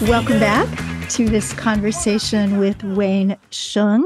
Welcome 0.02 0.40
back 0.40 1.10
to 1.12 1.30
this 1.30 1.54
conversation 1.54 2.58
with 2.58 2.84
Wayne 2.84 3.38
Hsiung 3.50 4.06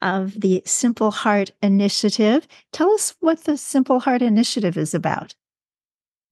of 0.00 0.40
the 0.40 0.62
Simple 0.64 1.10
Heart 1.10 1.50
Initiative. 1.62 2.46
Tell 2.72 2.90
us 2.92 3.14
what 3.20 3.44
the 3.44 3.56
Simple 3.56 3.98
Heart 3.98 4.22
Initiative 4.22 4.76
is 4.76 4.94
about. 4.94 5.34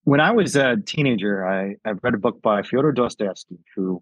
When 0.04 0.20
I 0.20 0.30
was 0.30 0.54
a 0.54 0.76
teenager, 0.76 1.44
I, 1.46 1.74
I 1.84 1.94
read 2.02 2.14
a 2.14 2.18
book 2.18 2.40
by 2.40 2.62
Fyodor 2.62 2.92
Dostoevsky, 2.92 3.58
who 3.74 4.00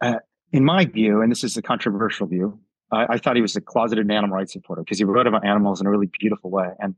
uh, 0.00 0.14
in 0.52 0.64
my 0.64 0.84
view, 0.84 1.22
and 1.22 1.30
this 1.30 1.44
is 1.44 1.56
a 1.56 1.62
controversial 1.62 2.26
view, 2.26 2.58
I, 2.90 3.06
I 3.10 3.18
thought 3.18 3.36
he 3.36 3.42
was 3.42 3.54
a 3.54 3.60
closeted 3.60 4.10
animal 4.10 4.36
rights 4.36 4.52
supporter 4.52 4.82
because 4.82 4.98
he 4.98 5.04
wrote 5.04 5.26
about 5.26 5.46
animals 5.46 5.80
in 5.80 5.86
a 5.86 5.90
really 5.90 6.10
beautiful 6.18 6.50
way 6.50 6.68
and 6.80 6.94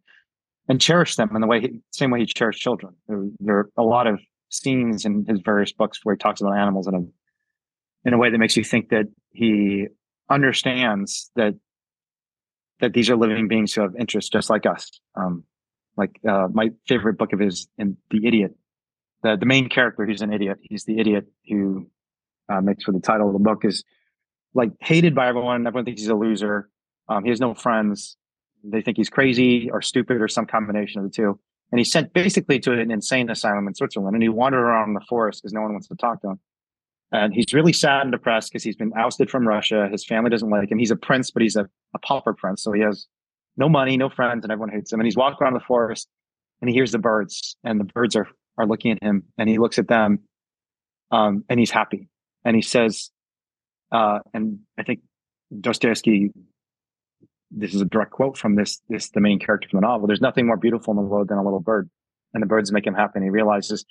and 0.69 0.81
cherished 0.81 1.17
them 1.17 1.35
in 1.35 1.41
the 1.41 1.49
way 1.49 1.61
he, 1.61 1.81
same 1.91 2.11
way 2.11 2.21
he 2.21 2.27
cherished 2.27 2.63
children. 2.63 2.95
There, 3.09 3.25
there, 3.41 3.57
are 3.57 3.71
a 3.77 3.83
lot 3.83 4.07
of 4.07 4.21
scenes 4.51 5.05
in 5.05 5.25
his 5.27 5.41
various 5.41 5.73
books 5.73 6.01
where 6.03 6.15
he 6.15 6.19
talks 6.19 6.41
about 6.41 6.57
animals 6.57 6.87
in 6.87 6.95
a 6.95 8.09
in 8.09 8.15
a 8.15 8.19
way 8.19 8.31
that 8.31 8.39
makes 8.39 8.57
you 8.57 8.65
think 8.65 8.91
that 8.91 9.07
he 9.31 9.87
understands 10.29 11.31
that 11.37 11.55
that 12.81 12.93
these 12.93 13.11
are 13.11 13.17
living 13.17 13.49
beings 13.49 13.75
who 13.75 13.83
have 13.83 13.95
interests 13.99 14.31
just 14.31 14.51
like 14.51 14.67
us. 14.67 15.01
Um, 15.15 15.45
like 15.97 16.19
uh, 16.27 16.49
my 16.53 16.71
favorite 16.89 17.19
book 17.19 17.33
of 17.33 17.39
his, 17.41 17.69
in 17.77 17.97
The 18.11 18.27
Idiot. 18.27 18.53
The 19.23 19.37
the 19.37 19.47
main 19.47 19.69
character, 19.69 20.07
he's 20.07 20.23
an 20.23 20.33
idiot. 20.33 20.59
He's 20.63 20.85
the 20.85 20.99
idiot 20.99 21.27
who 21.47 21.91
uh, 22.49 22.63
makes 22.63 22.85
for 22.85 22.93
the 22.93 23.01
title 23.01 23.27
of 23.27 23.35
the 23.35 23.39
book 23.39 23.65
is 23.65 23.85
like 24.55 24.71
hated 24.81 25.15
by 25.15 25.29
everyone. 25.29 25.67
Everyone 25.67 25.85
thinks 25.85 26.01
he's 26.01 26.09
a 26.09 26.15
loser. 26.15 26.71
Um, 27.09 27.25
he 27.25 27.31
has 27.31 27.39
no 27.39 27.53
friends. 27.53 28.17
They 28.65 28.81
think 28.81 28.97
he's 28.97 29.11
crazy 29.11 29.71
or 29.71 29.83
stupid 29.83 30.23
or 30.23 30.29
some 30.29 30.47
combination 30.47 31.01
of 31.01 31.11
the 31.11 31.15
two. 31.15 31.39
And 31.73 31.79
he's 31.79 31.93
sent 31.93 32.13
basically 32.13 32.59
to 32.61 32.73
an 32.73 32.91
insane 32.91 33.31
asylum 33.31 33.69
in 33.69 33.75
Switzerland. 33.75 34.15
And 34.15 34.23
he 34.23 34.29
wandered 34.29 34.61
around 34.61 34.95
the 34.95 35.01
forest 35.09 35.43
because 35.43 35.53
no 35.53 35.63
one 35.63 35.73
wants 35.73 35.89
to 35.89 35.95
talk 35.95 36.21
to 36.23 36.31
him. 36.31 36.41
And 37.13 37.35
he's 37.35 37.53
really 37.53 37.73
sad 37.73 38.03
and 38.03 38.13
depressed 38.13 38.51
because 38.51 38.63
he's 38.63 38.77
been 38.77 38.93
ousted 38.97 39.31
from 39.31 39.47
Russia. 39.47 39.89
His 39.91 40.05
family 40.05 40.31
doesn't 40.31 40.49
like 40.49 40.71
him. 40.71 40.79
He's 40.79 40.91
a 40.91 40.97
prince, 40.97 41.31
but 41.31 41.43
he's 41.43 41.57
a, 41.57 41.69
a 41.95 41.99
pauper 42.01 42.35
prince. 42.35 42.63
So 42.63 42.73
he 42.73 42.83
has 42.83 43.07
no 43.57 43.69
money, 43.69 43.97
no 43.97 44.09
friends, 44.09 44.45
and 44.45 44.53
everyone 44.53 44.75
hates 44.75 44.93
him. 44.93 45.01
And 45.01 45.07
he's 45.07 45.17
walking 45.17 45.39
around 45.43 45.55
the 45.55 45.61
forest 45.61 46.09
and 46.61 46.69
he 46.69 46.75
hears 46.75 46.93
the 46.93 46.99
birds, 46.99 47.57
and 47.65 47.81
the 47.81 47.85
birds 47.85 48.15
are, 48.15 48.29
are 48.59 48.67
looking 48.67 48.93
at 48.93 49.03
him, 49.03 49.23
and 49.39 49.49
he 49.49 49.57
looks 49.57 49.79
at 49.79 49.89
them 49.89 50.21
um, 51.11 51.45
and 51.49 51.59
he's 51.59 51.71
happy 51.71 52.09
and 52.45 52.55
he 52.55 52.63
says, 52.63 53.11
uh, 53.93 54.21
and 54.33 54.61
I 54.79 54.83
think 54.83 55.01
Dostoevsky, 55.59 56.31
this 57.51 57.75
is 57.75 57.81
a 57.81 57.85
direct 57.85 58.13
quote 58.13 58.37
from 58.37 58.55
this, 58.55 58.81
this, 58.89 59.11
the 59.11 59.21
main 59.21 59.39
character 59.39 59.69
from 59.69 59.81
the 59.81 59.87
novel. 59.87 60.07
There's 60.07 60.21
nothing 60.21 60.47
more 60.47 60.57
beautiful 60.57 60.93
in 60.93 60.97
the 60.97 61.03
world 61.03 61.29
than 61.29 61.39
a 61.39 61.45
little 61.45 61.61
bird 61.61 61.91
and 62.33 62.43
the 62.43 62.47
birds 62.47 62.73
make 62.73 62.87
him 62.87 62.95
happy. 62.95 63.13
And 63.17 63.25
he 63.25 63.31
realizes 63.31 63.85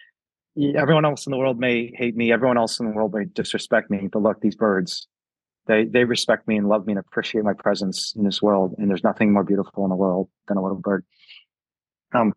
everyone 0.76 1.06
else 1.06 1.26
in 1.26 1.32
the 1.32 1.38
world 1.38 1.60
may 1.60 1.92
hate 1.96 2.16
me. 2.16 2.32
Everyone 2.32 2.58
else 2.58 2.80
in 2.80 2.88
the 2.88 2.94
world 2.94 3.14
may 3.14 3.26
disrespect 3.26 3.90
me, 3.90 4.08
but 4.12 4.22
look, 4.22 4.42
these 4.42 4.56
birds, 4.56 5.08
they, 5.68 5.86
they 5.86 6.06
respect 6.06 6.48
me 6.48 6.58
and 6.58 6.68
love 6.68 6.86
me 6.86 6.94
and 6.94 7.00
appreciate 7.00 7.44
my 7.44 7.54
presence 7.54 8.14
in 8.16 8.24
this 8.24 8.42
world. 8.42 8.76
And 8.78 8.90
there's 8.90 9.04
nothing 9.04 9.34
more 9.34 9.44
beautiful 9.44 9.84
in 9.84 9.90
the 9.90 9.96
world 9.96 10.30
than 10.48 10.58
a 10.58 10.62
little 10.62 10.78
bird. 10.78 11.06
Um, 12.14 12.34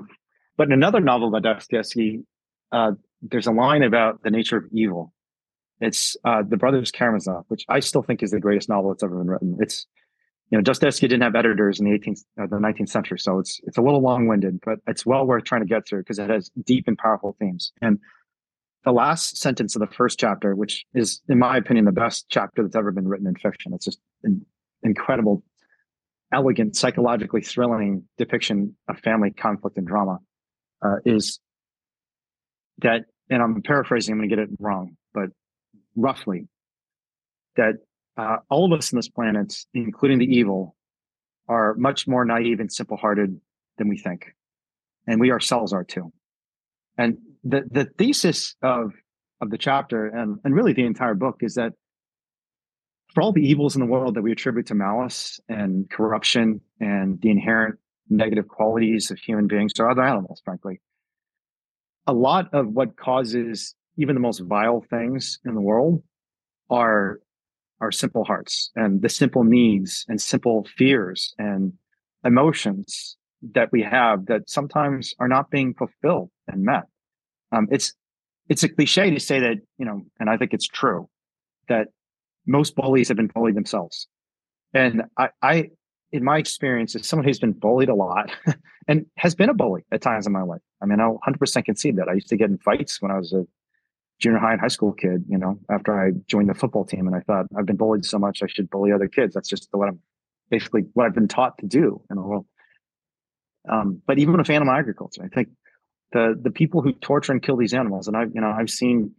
but 0.57 0.67
in 0.67 0.73
another 0.73 1.01
novel 1.01 1.31
by 1.31 1.41
Dostoevsky, 1.41 2.25
uh, 2.73 2.93
there's 3.23 3.47
a 3.47 3.53
line 3.53 3.83
about 3.83 4.23
the 4.23 4.31
nature 4.31 4.57
of 4.57 4.65
evil 4.73 5.13
it's 5.83 6.17
uh, 6.25 6.43
The 6.49 6.57
Brothers 6.57 6.93
Karamazov, 6.93 7.45
which 7.49 7.65
I 7.69 7.81
still 7.81 8.03
think 8.03 8.23
is 8.23 8.31
the 8.31 8.39
greatest 8.39 8.69
novel 8.69 8.91
that's 8.91 9.03
ever 9.03 9.19
been 9.19 9.29
written. 9.29 9.57
It's, 9.61 9.87
you 10.53 10.59
know, 10.59 10.63
Dostoevsky 10.63 11.09
didn't 11.09 11.23
have 11.23 11.35
editors 11.35 11.81
in 11.81 11.87
the 11.87 11.99
18th, 11.99 12.25
uh, 12.39 12.47
the 12.47 12.57
19th 12.57 12.91
century, 12.91 13.19
so 13.19 13.39
it's 13.39 13.59
it's 13.65 13.79
a 13.79 13.81
little 13.81 14.03
long 14.03 14.27
winded, 14.27 14.61
but 14.63 14.81
it's 14.87 15.07
well 15.07 15.27
worth 15.27 15.45
trying 15.45 15.63
to 15.63 15.67
get 15.67 15.89
through 15.89 16.01
because 16.01 16.19
it 16.19 16.29
has 16.29 16.51
deep 16.65 16.85
and 16.87 16.99
powerful 16.99 17.35
themes. 17.41 17.73
And 17.81 17.99
the 18.85 18.93
last 18.93 19.39
sentence 19.39 19.75
of 19.75 19.81
the 19.81 19.87
first 19.87 20.21
chapter, 20.21 20.55
which 20.55 20.85
is, 20.93 21.23
in 21.27 21.39
my 21.39 21.57
opinion, 21.57 21.87
the 21.87 21.93
best 21.93 22.27
chapter 22.29 22.63
that's 22.63 22.77
ever 22.77 22.93
been 22.93 23.09
written 23.09 23.27
in 23.27 23.35
fiction. 23.35 23.73
It's 23.73 23.87
just 23.87 23.99
an 24.25 24.45
incredible, 24.83 25.43
elegant, 26.35 26.77
psychologically 26.77 27.41
thrilling 27.41 28.05
depiction 28.19 28.77
of 28.91 28.99
family 28.99 29.31
conflict 29.31 29.79
and 29.79 29.87
drama. 29.87 30.19
Uh, 30.85 30.97
is 31.07 31.41
that, 32.83 33.07
and 33.31 33.41
I'm 33.41 33.63
paraphrasing, 33.63 34.13
I'm 34.13 34.19
going 34.19 34.29
to 34.29 34.37
get 34.37 34.43
it 34.43 34.51
wrong, 34.59 34.99
but 35.15 35.31
roughly, 35.97 36.47
that 37.57 37.77
uh, 38.17 38.37
all 38.51 38.73
of 38.73 38.79
us 38.79 38.93
on 38.93 38.99
this 38.99 39.09
planet, 39.09 39.55
including 39.75 40.19
the 40.19 40.27
evil, 40.27 40.77
are 41.49 41.75
much 41.75 42.07
more 42.07 42.25
naive 42.25 42.61
and 42.61 42.71
simple 42.71 42.97
hearted 42.97 43.41
than 43.79 43.89
we 43.89 43.99
think. 43.99 44.27
And 45.07 45.21
we 45.21 45.31
ourselves 45.31 45.73
are 45.73 45.85
too. 45.85 46.13
And 46.99 47.19
the, 47.43 47.63
the 47.71 47.87
thesis 47.99 48.55
of, 48.63 48.93
of 49.41 49.51
the 49.51 49.59
chapter 49.59 50.07
and, 50.07 50.39
and 50.45 50.55
really 50.55 50.73
the 50.73 50.85
entire 50.85 51.15
book 51.15 51.39
is 51.41 51.55
that 51.55 51.73
for 53.13 53.23
all 53.23 53.33
the 53.33 53.43
evils 53.43 53.75
in 53.75 53.81
the 53.81 53.87
world 53.87 54.15
that 54.15 54.23
we 54.23 54.33
attribute 54.33 54.67
to 54.67 54.75
malice 54.75 55.41
and 55.49 55.91
corruption 55.91 56.61
and 56.81 57.21
the 57.21 57.31
inherent 57.31 57.79
negative 58.09 58.49
qualities 58.49 59.11
of 59.11 59.19
human 59.19 59.47
beings 59.47 59.73
or 59.79 59.91
other 59.91 60.03
animals, 60.03 60.41
frankly, 60.45 60.81
a 62.07 62.13
lot 62.13 62.53
of 62.53 62.69
what 62.69 62.97
causes 62.97 63.75
even 63.97 64.15
the 64.15 64.21
most 64.21 64.41
vile 64.41 64.85
things 64.89 65.39
in 65.45 65.55
the 65.55 65.61
world 65.61 66.03
are 66.71 67.21
our 67.83 67.93
simple 67.93 68.25
hearts 68.25 68.71
and 68.77 69.03
the 69.03 69.09
simple 69.09 69.45
needs 69.45 70.07
and 70.09 70.21
simple 70.21 70.67
fears 70.77 71.35
and 71.39 71.73
emotions 72.25 73.17
that 73.55 73.71
we 73.73 73.83
have 73.83 74.27
that 74.27 74.49
sometimes 74.49 75.13
are 75.19 75.29
not 75.29 75.51
being 75.51 75.75
fulfilled 75.75 76.31
and 76.47 76.63
met. 76.63 76.85
Um, 77.51 77.67
it's 77.71 77.93
it's 78.49 78.63
a 78.63 78.69
cliche 78.69 79.11
to 79.11 79.21
say 79.21 79.41
that 79.41 79.57
you 79.79 79.85
know, 79.85 80.03
and 80.21 80.31
I 80.31 80.37
think 80.37 80.55
it's 80.55 80.67
true 80.67 81.09
that 81.69 81.89
most 82.47 82.77
bullies 82.77 83.09
have 83.09 83.17
been 83.17 83.33
bullied 83.35 83.57
themselves. 83.57 84.07
And 84.73 85.03
I, 85.19 85.31
I 85.43 85.71
in 86.13 86.23
my 86.23 86.39
experience, 86.39 86.95
as 86.95 87.07
someone 87.07 87.27
who's 87.27 87.41
been 87.41 87.53
bullied 87.53 87.89
a 87.89 87.95
lot 87.95 88.31
and 88.89 89.07
has 89.17 89.35
been 89.35 89.49
a 89.49 89.55
bully 89.55 89.83
at 89.91 90.03
times 90.03 90.27
in 90.27 90.33
my 90.33 90.43
life. 90.43 90.61
I 90.83 90.87
mean, 90.87 91.01
I'll 91.01 91.19
100% 91.27 91.65
concede 91.65 91.97
that. 91.97 92.09
I 92.09 92.15
used 92.15 92.29
to 92.29 92.37
get 92.37 92.51
in 92.51 92.59
fights 92.59 93.01
when 93.01 93.11
I 93.11 93.19
was 93.19 93.33
a 93.33 93.45
junior 94.23 94.39
high 94.39 94.53
and 94.53 94.61
high 94.61 94.69
school 94.69 94.93
kid, 94.93 95.25
you 95.29 95.37
know, 95.37 95.59
after 95.71 96.01
I 96.01 96.13
joined 96.29 96.49
the 96.49 96.55
football 96.55 96.85
team. 96.85 97.07
And 97.07 97.17
I 97.17 97.21
thought, 97.21 97.47
I've 97.59 97.67
been 97.67 97.77
bullied 97.77 98.05
so 98.05 98.19
much, 98.19 98.43
I 98.43 98.47
should 98.47 98.71
bully 98.71 98.93
other 98.93 99.09
kids. 99.09 99.35
That's 99.35 99.49
just 99.49 99.69
what 99.73 99.89
I'm 99.89 99.99
basically 100.51 100.83
what 100.95 101.07
I've 101.07 101.15
been 101.15 101.29
taught 101.29 101.59
to 101.59 101.67
do 101.67 102.01
in 102.09 102.17
the 102.17 102.23
world. 102.23 102.47
Um, 103.69 104.01
but 104.07 104.19
even 104.19 104.37
with 104.37 104.49
animal 104.49 104.75
agriculture, 104.75 105.23
I 105.25 105.29
think 105.29 105.49
the 106.13 106.39
the 106.41 106.51
people 106.51 106.83
who 106.83 106.93
torture 106.93 107.33
and 107.33 107.43
kill 107.43 107.57
these 107.57 107.75
animals, 107.75 108.07
and 108.07 108.17
I've 108.17 108.31
you 108.35 108.41
know 108.41 108.51
I've 108.51 108.71
seen 108.71 109.13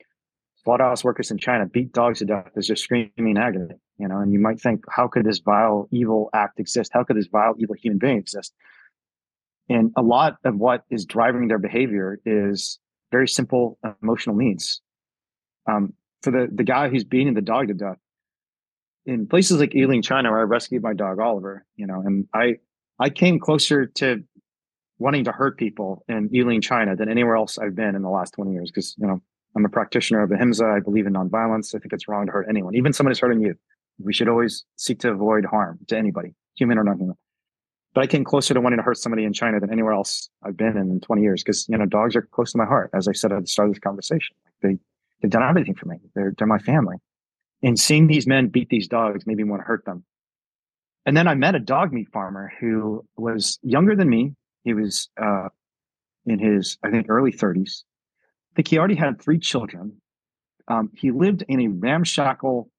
slaughterhouse 0.64 1.04
workers 1.04 1.32
in 1.32 1.38
China 1.38 1.66
beat 1.66 1.92
dogs 1.92 2.20
to 2.20 2.26
death 2.26 2.52
as 2.56 2.68
they're 2.68 2.76
screaming 2.76 3.38
agony. 3.38 3.76
You 4.00 4.08
know, 4.08 4.20
and 4.20 4.34
you 4.34 4.40
might 4.40 4.60
think, 4.60 4.84
how 4.90 5.08
could 5.08 5.26
this 5.26 5.40
vile, 5.40 5.88
evil 5.92 6.30
act 6.34 6.60
exist? 6.60 6.92
How 6.94 7.04
could 7.04 7.16
this 7.16 7.28
vile, 7.32 7.54
evil 7.60 7.76
human 7.76 8.00
being 8.00 8.18
exist? 8.18 8.54
And 9.70 9.92
a 9.96 10.02
lot 10.02 10.38
of 10.44 10.56
what 10.56 10.84
is 10.90 11.06
driving 11.06 11.48
their 11.48 11.60
behavior 11.60 12.20
is 12.26 12.80
very 13.12 13.28
simple 13.28 13.78
emotional 14.02 14.36
needs. 14.36 14.82
Um, 15.66 15.94
for 16.22 16.32
the 16.32 16.48
the 16.52 16.64
guy 16.64 16.90
who's 16.90 17.04
beating 17.04 17.34
the 17.34 17.42
dog 17.42 17.68
to 17.68 17.74
death 17.74 17.98
in 19.06 19.28
places 19.28 19.60
like 19.60 19.72
Yulin, 19.72 20.04
China, 20.04 20.32
where 20.32 20.40
I 20.40 20.44
rescued 20.44 20.84
my 20.84 20.94
dog 20.94 21.20
Oliver, 21.20 21.66
you 21.76 21.86
know, 21.86 22.02
and 22.06 22.28
I 22.34 22.56
I 23.00 23.10
came 23.10 23.40
closer 23.40 23.86
to 23.86 24.24
wanting 25.00 25.26
to 25.26 25.32
hurt 25.32 25.58
people 25.58 26.04
in 26.08 26.30
Yulin, 26.30 26.62
China 26.62 26.96
than 26.96 27.10
anywhere 27.10 27.36
else 27.36 27.58
I've 27.58 27.76
been 27.76 27.96
in 27.96 28.02
the 28.02 28.10
last 28.10 28.34
20 28.34 28.52
years 28.52 28.72
because, 28.72 28.96
you 28.98 29.08
know, 29.08 29.22
I'm 29.56 29.66
a 29.66 29.70
practitioner 29.70 30.24
of 30.24 30.32
ahimsa. 30.32 30.66
I 30.66 30.80
believe 30.80 31.06
in 31.06 31.14
nonviolence. 31.14 31.76
I 31.76 31.80
think 31.80 31.94
it's 31.94 32.08
wrong 32.08 32.26
to 32.28 32.32
hurt 32.32 32.48
anyone, 32.50 32.76
even 32.76 32.94
someone 32.94 33.12
who's 33.12 33.20
hurting 33.20 33.42
you. 33.42 33.56
We 34.00 34.14
should 34.14 34.28
always 34.28 34.66
seek 34.78 35.00
to 35.02 35.12
avoid 35.12 35.46
harm 35.46 35.80
to 35.88 35.98
anybody, 35.98 36.34
human 36.56 36.78
or 36.78 36.84
non 36.84 36.98
human. 36.98 37.18
But 37.94 38.04
I 38.04 38.08
came 38.08 38.24
closer 38.24 38.56
to 38.56 38.62
wanting 38.62 38.78
to 38.78 38.84
hurt 38.84 38.98
somebody 38.98 39.24
in 39.24 39.34
China 39.34 39.60
than 39.60 39.72
anywhere 39.72 39.94
else 39.94 40.30
I've 40.42 40.58
been 40.58 40.78
in, 40.78 40.90
in 40.90 41.00
20 41.00 41.22
years 41.22 41.44
because, 41.44 41.68
you 41.70 41.78
know, 41.78 41.86
dogs 41.86 42.16
are 42.16 42.24
close 42.24 42.52
to 42.54 42.58
my 42.58 42.66
heart. 42.66 42.90
As 42.94 43.08
I 43.08 43.12
said 43.12 43.32
at 43.32 43.42
the 43.42 43.48
start 43.48 43.70
of 43.70 43.76
this 43.76 43.80
conversation, 43.80 44.36
they, 44.64 44.80
they've 45.24 45.32
done 45.32 45.42
everything 45.42 45.74
for 45.74 45.88
me. 45.88 45.98
They're, 46.14 46.34
they're 46.38 46.46
my 46.46 46.60
family. 46.60 46.98
And 47.64 47.80
seeing 47.80 48.08
these 48.08 48.28
men 48.28 48.50
beat 48.50 48.70
these 48.70 48.90
dogs 48.90 49.26
made 49.26 49.38
me 49.38 49.46
want 49.46 49.62
to 49.62 49.66
hurt 49.66 49.86
them. 49.86 50.04
And 51.06 51.16
then 51.18 51.28
I 51.28 51.34
met 51.34 51.56
a 51.56 51.60
dog 51.60 51.94
meat 51.94 52.10
farmer 52.12 52.52
who 52.60 53.06
was 53.18 53.58
younger 53.64 53.96
than 53.96 54.10
me. 54.10 54.34
He 54.64 54.74
was 54.74 55.10
uh, 55.20 55.48
in 56.26 56.40
his, 56.40 56.78
I 56.84 56.92
think, 56.92 57.08
early 57.10 57.32
30s. 57.32 57.84
I 58.52 58.56
think 58.56 58.68
he 58.68 58.78
already 58.78 58.96
had 58.96 59.22
three 59.22 59.40
children. 59.40 60.02
Um, 60.68 60.92
he 60.94 61.12
lived 61.12 61.44
in 61.48 61.62
a 61.62 61.68
ramshackle 61.70 62.70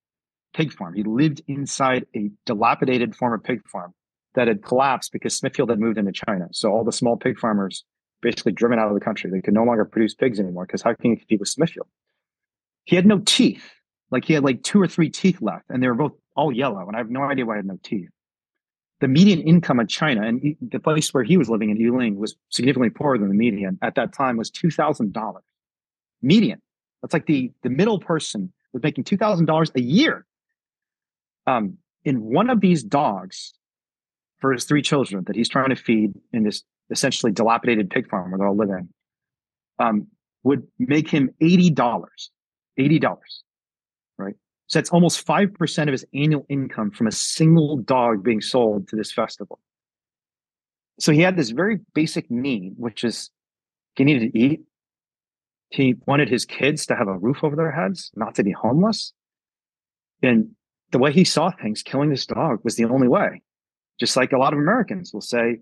pig 0.54 0.72
farm. 0.72 0.94
He 0.94 1.02
lived 1.02 1.42
inside 1.48 2.06
a 2.14 2.30
dilapidated 2.46 3.16
former 3.16 3.38
pig 3.38 3.66
farm 3.68 3.92
that 4.34 4.48
had 4.48 4.62
collapsed 4.62 5.12
because 5.12 5.36
Smithfield 5.36 5.70
had 5.70 5.80
moved 5.80 5.98
into 5.98 6.12
China. 6.12 6.48
So 6.52 6.70
all 6.70 6.84
the 6.84 6.92
small 6.92 7.16
pig 7.16 7.38
farmers 7.38 7.84
basically 8.22 8.52
driven 8.52 8.78
out 8.78 8.88
of 8.88 8.94
the 8.94 9.00
country. 9.00 9.30
They 9.30 9.40
could 9.40 9.54
no 9.54 9.64
longer 9.64 9.84
produce 9.84 10.14
pigs 10.14 10.40
anymore 10.40 10.66
because 10.66 10.82
how 10.82 10.94
can 10.94 11.10
you 11.10 11.16
compete 11.16 11.40
with 11.40 11.48
Smithfield? 11.48 11.88
He 12.84 12.96
had 12.96 13.06
no 13.06 13.20
teeth. 13.20 13.64
Like 14.10 14.24
he 14.24 14.34
had 14.34 14.44
like 14.44 14.62
two 14.62 14.80
or 14.80 14.86
three 14.86 15.10
teeth 15.10 15.40
left, 15.40 15.64
and 15.68 15.82
they 15.82 15.88
were 15.88 15.94
both 15.94 16.12
all 16.36 16.52
yellow. 16.52 16.86
And 16.86 16.94
I 16.94 16.98
have 16.98 17.10
no 17.10 17.22
idea 17.22 17.46
why 17.46 17.54
I 17.54 17.56
had 17.56 17.66
no 17.66 17.78
teeth 17.82 18.10
the 19.04 19.08
median 19.08 19.42
income 19.42 19.80
in 19.80 19.86
China 19.86 20.26
and 20.26 20.56
the 20.62 20.78
place 20.78 21.12
where 21.12 21.24
he 21.24 21.36
was 21.36 21.50
living 21.50 21.68
in 21.68 21.76
Yulin 21.76 22.16
was 22.16 22.36
significantly 22.48 22.88
poorer 22.88 23.18
than 23.18 23.28
the 23.28 23.34
median 23.34 23.78
at 23.82 23.96
that 23.96 24.14
time 24.14 24.38
was 24.38 24.50
$2,000 24.50 25.12
median. 26.22 26.62
That's 27.02 27.12
like 27.12 27.26
the, 27.26 27.52
the 27.62 27.68
middle 27.68 27.98
person 27.98 28.50
was 28.72 28.82
making 28.82 29.04
$2,000 29.04 29.70
a 29.74 29.80
year. 29.82 30.24
Um, 31.46 31.76
in 32.04 32.22
one 32.22 32.48
of 32.48 32.62
these 32.62 32.82
dogs 32.82 33.52
for 34.38 34.52
his 34.52 34.64
three 34.64 34.80
children 34.80 35.24
that 35.26 35.36
he's 35.36 35.50
trying 35.50 35.68
to 35.68 35.76
feed 35.76 36.12
in 36.32 36.44
this 36.44 36.62
essentially 36.90 37.30
dilapidated 37.30 37.90
pig 37.90 38.08
farm 38.08 38.30
where 38.30 38.38
they're 38.38 38.48
all 38.48 38.56
living, 38.56 38.88
um, 39.78 40.06
would 40.44 40.66
make 40.78 41.10
him 41.10 41.30
$80, 41.42 42.06
$80, 42.78 43.16
right? 44.18 44.34
So 44.66 44.78
that's 44.78 44.90
almost 44.90 45.26
5% 45.26 45.82
of 45.82 45.92
his 45.92 46.04
annual 46.14 46.46
income 46.48 46.90
from 46.90 47.06
a 47.06 47.12
single 47.12 47.76
dog 47.78 48.22
being 48.24 48.40
sold 48.40 48.88
to 48.88 48.96
this 48.96 49.12
festival. 49.12 49.60
So 51.00 51.12
he 51.12 51.20
had 51.20 51.36
this 51.36 51.50
very 51.50 51.80
basic 51.94 52.30
need, 52.30 52.74
which 52.76 53.04
is 53.04 53.30
he 53.96 54.04
needed 54.04 54.32
to 54.32 54.38
eat. 54.38 54.60
He 55.70 55.96
wanted 56.06 56.28
his 56.28 56.44
kids 56.44 56.86
to 56.86 56.96
have 56.96 57.08
a 57.08 57.18
roof 57.18 57.42
over 57.42 57.56
their 57.56 57.72
heads, 57.72 58.10
not 58.14 58.36
to 58.36 58.44
be 58.44 58.52
homeless. 58.52 59.12
And 60.22 60.50
the 60.92 60.98
way 60.98 61.12
he 61.12 61.24
saw 61.24 61.50
things, 61.50 61.82
killing 61.82 62.10
this 62.10 62.26
dog 62.26 62.60
was 62.62 62.76
the 62.76 62.84
only 62.84 63.08
way. 63.08 63.42
Just 63.98 64.16
like 64.16 64.32
a 64.32 64.38
lot 64.38 64.52
of 64.52 64.58
Americans 64.58 65.12
will 65.12 65.20
say, 65.20 65.58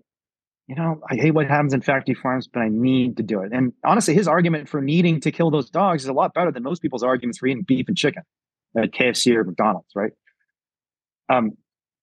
you 0.67 0.75
know, 0.75 1.01
I 1.09 1.15
hate 1.15 1.31
what 1.31 1.47
happens 1.47 1.73
in 1.73 1.81
factory 1.81 2.15
farms, 2.15 2.47
but 2.47 2.61
I 2.61 2.69
need 2.69 3.17
to 3.17 3.23
do 3.23 3.41
it. 3.41 3.51
And 3.51 3.73
honestly, 3.83 4.13
his 4.13 4.27
argument 4.27 4.69
for 4.69 4.81
needing 4.81 5.19
to 5.21 5.31
kill 5.31 5.51
those 5.51 5.69
dogs 5.69 6.03
is 6.03 6.09
a 6.09 6.13
lot 6.13 6.33
better 6.33 6.51
than 6.51 6.63
most 6.63 6.81
people's 6.81 7.03
arguments 7.03 7.39
for 7.39 7.47
eating 7.47 7.63
beef 7.63 7.87
and 7.87 7.97
chicken 7.97 8.23
at 8.77 8.91
KFC 8.91 9.35
or 9.35 9.43
McDonald's, 9.43 9.89
right? 9.95 10.11
Um, 11.29 11.51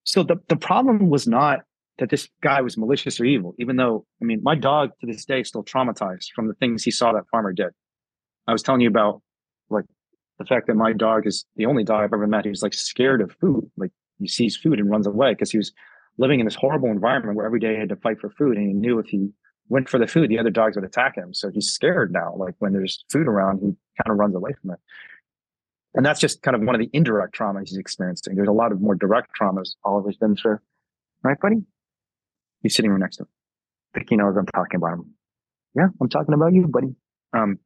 so 0.04 0.22
the, 0.22 0.36
the 0.48 0.56
problem 0.56 1.08
was 1.08 1.26
not 1.26 1.60
that 1.98 2.10
this 2.10 2.28
guy 2.42 2.60
was 2.60 2.76
malicious 2.76 3.18
or 3.20 3.24
evil, 3.24 3.54
even 3.58 3.76
though, 3.76 4.04
I 4.20 4.24
mean, 4.24 4.40
my 4.42 4.54
dog 4.54 4.90
to 5.00 5.06
this 5.06 5.24
day 5.24 5.40
is 5.40 5.48
still 5.48 5.64
traumatized 5.64 6.28
from 6.34 6.48
the 6.48 6.54
things 6.54 6.82
he 6.82 6.90
saw 6.90 7.12
that 7.12 7.24
farmer 7.30 7.52
did. 7.52 7.70
I 8.46 8.52
was 8.52 8.62
telling 8.62 8.80
you 8.80 8.88
about 8.88 9.22
like 9.70 9.84
the 10.38 10.44
fact 10.44 10.66
that 10.66 10.74
my 10.74 10.92
dog 10.92 11.26
is 11.26 11.44
the 11.56 11.66
only 11.66 11.84
dog 11.84 12.02
I've 12.02 12.12
ever 12.12 12.26
met 12.26 12.44
who's 12.44 12.62
like 12.62 12.74
scared 12.74 13.20
of 13.20 13.32
food. 13.40 13.70
Like 13.76 13.92
he 14.18 14.28
sees 14.28 14.56
food 14.56 14.78
and 14.78 14.90
runs 14.90 15.06
away 15.06 15.32
because 15.32 15.50
he 15.50 15.58
was 15.58 15.72
living 16.18 16.40
in 16.40 16.46
this 16.46 16.54
horrible 16.54 16.90
environment 16.90 17.36
where 17.36 17.46
every 17.46 17.60
day 17.60 17.74
he 17.74 17.80
had 17.80 17.88
to 17.88 17.96
fight 17.96 18.20
for 18.20 18.30
food 18.30 18.56
and 18.56 18.66
he 18.66 18.72
knew 18.72 18.98
if 18.98 19.06
he 19.06 19.30
went 19.68 19.88
for 19.88 19.98
the 19.98 20.06
food, 20.06 20.28
the 20.28 20.38
other 20.38 20.50
dogs 20.50 20.76
would 20.76 20.84
attack 20.84 21.16
him. 21.16 21.32
So 21.32 21.50
he's 21.50 21.70
scared 21.70 22.12
now. 22.12 22.34
Like 22.36 22.54
when 22.58 22.72
there's 22.72 23.04
food 23.10 23.26
around, 23.28 23.58
he 23.58 23.66
kind 24.02 24.12
of 24.12 24.16
runs 24.18 24.34
away 24.34 24.50
from 24.60 24.72
it. 24.72 24.78
And 25.94 26.04
that's 26.04 26.20
just 26.20 26.42
kind 26.42 26.54
of 26.54 26.62
one 26.62 26.74
of 26.74 26.80
the 26.80 26.90
indirect 26.92 27.36
traumas 27.36 27.68
he's 27.68 27.78
experiencing. 27.78 28.36
There's 28.36 28.48
a 28.48 28.52
lot 28.52 28.72
of 28.72 28.80
more 28.80 28.94
direct 28.94 29.30
traumas 29.40 29.70
Oliver's 29.84 30.16
been 30.16 30.36
through. 30.36 30.58
Right, 31.22 31.38
buddy? 31.40 31.62
He's 32.62 32.74
sitting 32.74 32.90
right 32.90 33.00
next 33.00 33.16
to 33.16 33.22
him. 33.24 33.28
I 33.94 33.98
think 33.98 34.10
he 34.10 34.16
knows 34.16 34.36
I'm 34.36 34.46
talking 34.46 34.76
about 34.76 34.94
him. 34.94 35.14
Yeah, 35.74 35.88
I'm 36.00 36.08
talking 36.08 36.34
about 36.34 36.52
you, 36.52 36.66
buddy. 36.66 36.94
Um, 37.32 37.58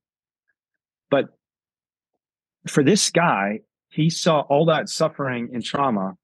but 1.11 1.27
for 2.67 2.83
this 2.83 3.11
guy, 3.11 3.61
he 3.89 4.11
saw 4.11 4.41
all 4.41 4.67
that 4.67 4.89
suffering 4.89 5.51
and 5.53 5.63
trauma 5.63 6.15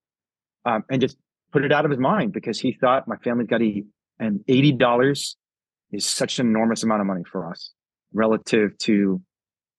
um, 0.64 0.85
and 0.90 1.00
just 1.00 1.16
put 1.53 1.65
it 1.65 1.73
out 1.73 1.85
of 1.85 1.91
his 1.91 2.01
mind 2.01 2.33
because 2.33 2.59
he 2.61 2.73
thought 2.73 3.09
my 3.09 3.17
family's 3.17 3.49
got 3.49 3.59
to 3.59 3.65
eat. 3.65 3.87
And 4.19 4.41
$80 4.49 5.35
is 5.93 6.07
such 6.07 6.39
an 6.39 6.47
enormous 6.47 6.83
amount 6.83 7.01
of 7.01 7.07
money 7.07 7.23
for 7.31 7.51
us 7.51 7.73
relative 8.13 8.77
to 8.79 9.21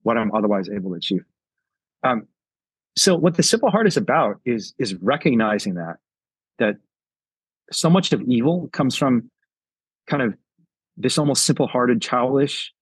what 0.03 0.17
I'm 0.17 0.33
otherwise 0.33 0.69
able 0.69 0.91
to 0.91 0.95
achieve. 0.97 1.23
Um, 2.03 2.27
so 2.95 3.15
what 3.15 3.35
the 3.35 3.43
simple 3.43 3.69
heart 3.69 3.87
is 3.87 3.97
about 3.97 4.41
is 4.43 4.73
is 4.77 4.95
recognizing 4.95 5.75
that 5.75 5.97
that 6.59 6.75
so 7.71 7.89
much 7.89 8.11
of 8.11 8.21
evil 8.23 8.69
comes 8.73 8.97
from 8.97 9.29
kind 10.07 10.21
of 10.21 10.33
this 10.97 11.17
almost 11.17 11.45
simple-hearted, 11.45 12.01
childish 12.01 12.73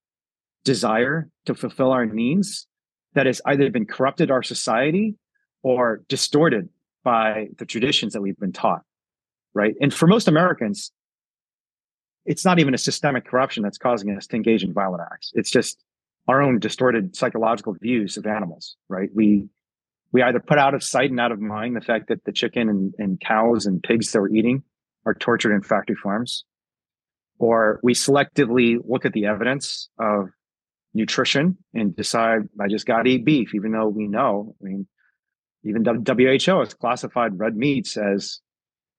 desire 0.64 1.30
to 1.46 1.54
fulfill 1.54 1.92
our 1.92 2.06
needs 2.06 2.68
that 3.14 3.28
has 3.28 3.42
either 3.46 3.70
been 3.70 3.86
corrupted 3.86 4.32
our 4.32 4.42
society 4.42 5.16
or 5.62 6.02
distorted 6.08 6.70
by 7.10 7.48
the 7.58 7.66
traditions 7.66 8.14
that 8.14 8.22
we've 8.22 8.40
been 8.40 8.58
taught 8.64 8.84
right 9.54 9.76
and 9.82 9.92
for 9.94 10.08
most 10.08 10.28
americans 10.28 10.92
it's 12.26 12.46
not 12.46 12.60
even 12.60 12.74
a 12.74 12.78
systemic 12.78 13.26
corruption 13.26 13.64
that's 13.64 13.78
causing 13.78 14.16
us 14.16 14.28
to 14.28 14.36
engage 14.36 14.64
in 14.64 14.74
violent 14.74 15.04
acts 15.12 15.32
it's 15.36 15.52
just 15.60 15.84
our 16.30 16.44
own 16.44 16.60
distorted 16.60 17.16
psychological 17.16 17.74
views 17.74 18.16
of 18.16 18.28
animals, 18.28 18.76
right? 18.88 19.10
We 19.14 19.50
we 20.12 20.22
either 20.22 20.40
put 20.40 20.58
out 20.58 20.74
of 20.74 20.84
sight 20.84 21.10
and 21.12 21.20
out 21.20 21.32
of 21.32 21.40
mind 21.40 21.76
the 21.76 21.82
fact 21.82 22.08
that 22.08 22.24
the 22.24 22.32
chicken 22.32 22.70
and, 22.70 22.94
and 22.98 23.20
cows 23.20 23.66
and 23.66 23.82
pigs 23.82 24.12
that 24.12 24.22
we're 24.22 24.34
eating 24.34 24.64
are 25.06 25.14
tortured 25.14 25.54
in 25.54 25.62
factory 25.62 25.96
farms, 25.96 26.46
or 27.40 27.80
we 27.84 27.94
selectively 27.94 28.78
look 28.88 29.06
at 29.06 29.14
the 29.14 29.26
evidence 29.26 29.90
of 30.00 30.30
nutrition 30.94 31.58
and 31.74 31.96
decide 31.96 32.42
I 32.60 32.68
just 32.68 32.86
got 32.86 33.04
to 33.04 33.10
eat 33.10 33.26
beef, 33.26 33.56
even 33.56 33.72
though 33.72 33.88
we 33.88 34.08
know, 34.08 34.56
I 34.62 34.64
mean, 34.64 34.88
even 35.64 35.84
WHO 35.84 36.60
has 36.60 36.74
classified 36.74 37.38
red 37.38 37.56
meats 37.56 37.98
as, 37.98 38.40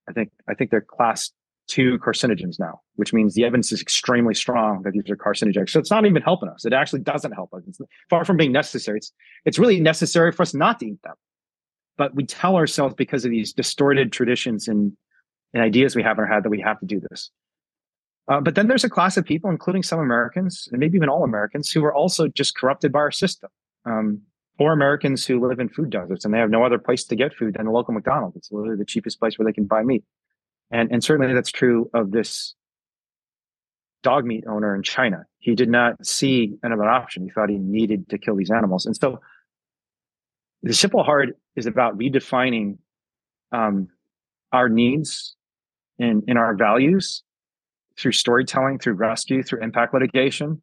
I 0.08 0.12
think, 0.12 0.30
I 0.48 0.54
think 0.54 0.70
they're 0.70 0.80
class 0.80 1.30
two 1.70 1.98
carcinogens 2.00 2.58
now, 2.58 2.80
which 2.96 3.12
means 3.12 3.34
the 3.34 3.44
evidence 3.44 3.70
is 3.70 3.80
extremely 3.80 4.34
strong 4.34 4.82
that 4.82 4.92
these 4.92 5.08
are 5.08 5.16
carcinogenic. 5.16 5.70
So 5.70 5.78
it's 5.78 5.90
not 5.90 6.04
even 6.04 6.20
helping 6.20 6.48
us. 6.48 6.64
It 6.64 6.72
actually 6.72 7.00
doesn't 7.00 7.32
help 7.32 7.54
us. 7.54 7.62
It's 7.66 7.80
far 8.10 8.24
from 8.24 8.36
being 8.36 8.52
necessary. 8.52 8.98
It's 8.98 9.12
it's 9.44 9.58
really 9.58 9.78
necessary 9.80 10.32
for 10.32 10.42
us 10.42 10.52
not 10.52 10.80
to 10.80 10.86
eat 10.86 11.02
them. 11.02 11.14
But 11.96 12.14
we 12.14 12.24
tell 12.26 12.56
ourselves 12.56 12.94
because 12.94 13.24
of 13.24 13.30
these 13.30 13.52
distorted 13.52 14.10
traditions 14.10 14.68
and, 14.68 14.96
and 15.54 15.62
ideas 15.62 15.94
we 15.94 16.02
have 16.02 16.18
in 16.18 16.24
our 16.24 16.30
head 16.32 16.42
that 16.42 16.50
we 16.50 16.60
have 16.60 16.80
to 16.80 16.86
do 16.86 17.00
this. 17.08 17.30
Uh, 18.26 18.40
but 18.40 18.54
then 18.54 18.68
there's 18.68 18.84
a 18.84 18.90
class 18.90 19.16
of 19.16 19.24
people, 19.24 19.50
including 19.50 19.82
some 19.82 20.00
Americans 20.00 20.68
and 20.72 20.80
maybe 20.80 20.96
even 20.96 21.08
all 21.08 21.24
Americans, 21.24 21.70
who 21.70 21.84
are 21.84 21.94
also 21.94 22.26
just 22.28 22.56
corrupted 22.56 22.90
by 22.90 22.98
our 22.98 23.10
system. 23.10 23.50
Um, 23.84 24.22
poor 24.60 24.74
Americans 24.74 25.24
who 25.24 25.40
live 25.40 25.58
in 25.58 25.70
food 25.70 25.88
deserts 25.88 26.26
and 26.26 26.34
they 26.34 26.38
have 26.38 26.50
no 26.50 26.62
other 26.62 26.78
place 26.78 27.04
to 27.04 27.16
get 27.16 27.32
food 27.32 27.54
than 27.54 27.64
the 27.64 27.70
local 27.70 27.94
McDonald's. 27.94 28.36
It's 28.36 28.52
literally 28.52 28.76
the 28.76 28.84
cheapest 28.84 29.18
place 29.18 29.38
where 29.38 29.46
they 29.46 29.54
can 29.54 29.64
buy 29.64 29.82
meat. 29.82 30.04
And, 30.70 30.92
and 30.92 31.02
certainly 31.02 31.32
that's 31.32 31.50
true 31.50 31.88
of 31.94 32.10
this 32.10 32.54
dog 34.02 34.26
meat 34.26 34.44
owner 34.46 34.74
in 34.74 34.82
China. 34.82 35.24
He 35.38 35.54
did 35.54 35.70
not 35.70 36.04
see 36.04 36.58
another 36.62 36.84
option. 36.84 37.22
He 37.24 37.30
thought 37.30 37.48
he 37.48 37.56
needed 37.56 38.10
to 38.10 38.18
kill 38.18 38.36
these 38.36 38.50
animals. 38.50 38.84
And 38.84 38.94
so 38.94 39.20
the 40.62 40.74
simple 40.74 41.04
heart 41.04 41.30
is 41.56 41.64
about 41.64 41.96
redefining 41.96 42.76
um, 43.52 43.88
our 44.52 44.68
needs 44.68 45.36
and 45.98 46.22
in 46.28 46.36
our 46.36 46.54
values 46.54 47.22
through 47.98 48.12
storytelling, 48.12 48.78
through 48.78 48.92
rescue, 48.92 49.42
through 49.42 49.62
impact 49.62 49.94
litigation, 49.94 50.60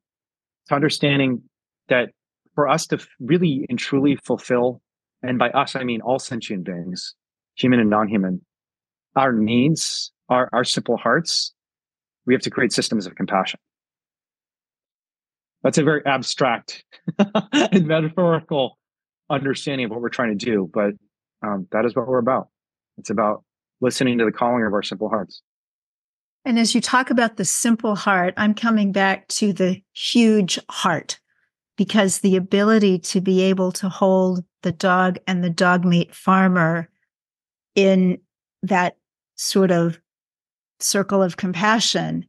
to 0.68 0.76
understanding 0.76 1.42
that 1.90 2.10
for 2.58 2.68
us 2.68 2.88
to 2.88 2.98
really 3.20 3.68
and 3.70 3.78
truly 3.78 4.16
fulfill, 4.16 4.82
and 5.22 5.38
by 5.38 5.52
us, 5.52 5.76
I 5.76 5.84
mean 5.84 6.02
all 6.02 6.18
sentient 6.18 6.64
beings, 6.64 7.14
human 7.54 7.80
and 7.80 7.88
non 7.88 8.08
human, 8.08 8.44
our 9.16 9.32
needs, 9.32 10.12
our, 10.28 10.50
our 10.52 10.64
simple 10.64 10.98
hearts, 10.98 11.54
we 12.26 12.34
have 12.34 12.42
to 12.42 12.50
create 12.50 12.74
systems 12.74 13.06
of 13.06 13.14
compassion. 13.14 13.60
That's 15.62 15.78
a 15.78 15.84
very 15.84 16.04
abstract 16.08 16.84
and 17.54 17.86
metaphorical 17.86 18.80
understanding 19.30 19.86
of 19.86 19.92
what 19.92 20.02
we're 20.02 20.10
trying 20.10 20.36
to 20.36 20.44
do, 20.44 20.68
but 20.74 20.94
um, 21.48 21.68
that 21.72 21.86
is 21.86 21.96
what 21.96 22.08
we're 22.08 22.18
about. 22.18 22.48
It's 22.98 23.12
about 23.12 23.44
listening 23.82 24.18
to 24.18 24.26
the 24.26 24.32
calling 24.32 24.66
of 24.66 24.74
our 24.74 24.82
simple 24.82 25.10
hearts. 25.10 25.44
And 26.44 26.58
as 26.58 26.74
you 26.74 26.82
talk 26.82 27.12
about 27.12 27.38
the 27.38 27.46
simple 27.46 27.96
heart, 27.96 28.34
I'm 28.36 28.56
coming 28.56 28.92
back 28.92 29.28
to 29.28 29.54
the 29.54 29.80
huge 29.94 30.58
heart 30.72 31.20
because 31.78 32.20
the 32.20 32.36
ability 32.36 33.00
to 33.00 33.22
be 33.22 33.42
able 33.42 33.72
to 33.72 33.88
hold 33.88 34.44
the 34.64 34.72
dog 34.72 35.18
and 35.28 35.44
the 35.44 35.50
dog 35.50 35.86
meat 35.86 36.14
farmer 36.14 36.90
in 37.76 38.20
that 38.64 38.98
sort 39.36 39.72
of 39.72 40.00
circle 40.80 41.24
of 41.24 41.38
compassion, 41.38 42.26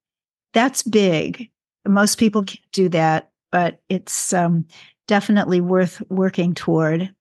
that's 0.53 0.83
big. 0.83 1.51
Most 1.87 2.19
people 2.19 2.45
can't 2.45 2.61
do 2.73 2.89
that, 2.91 3.31
but 3.51 3.81
it's 3.89 4.33
um, 4.33 4.67
definitely 5.07 5.61
worth 5.61 6.03
working 6.11 6.55
toward. 6.55 7.13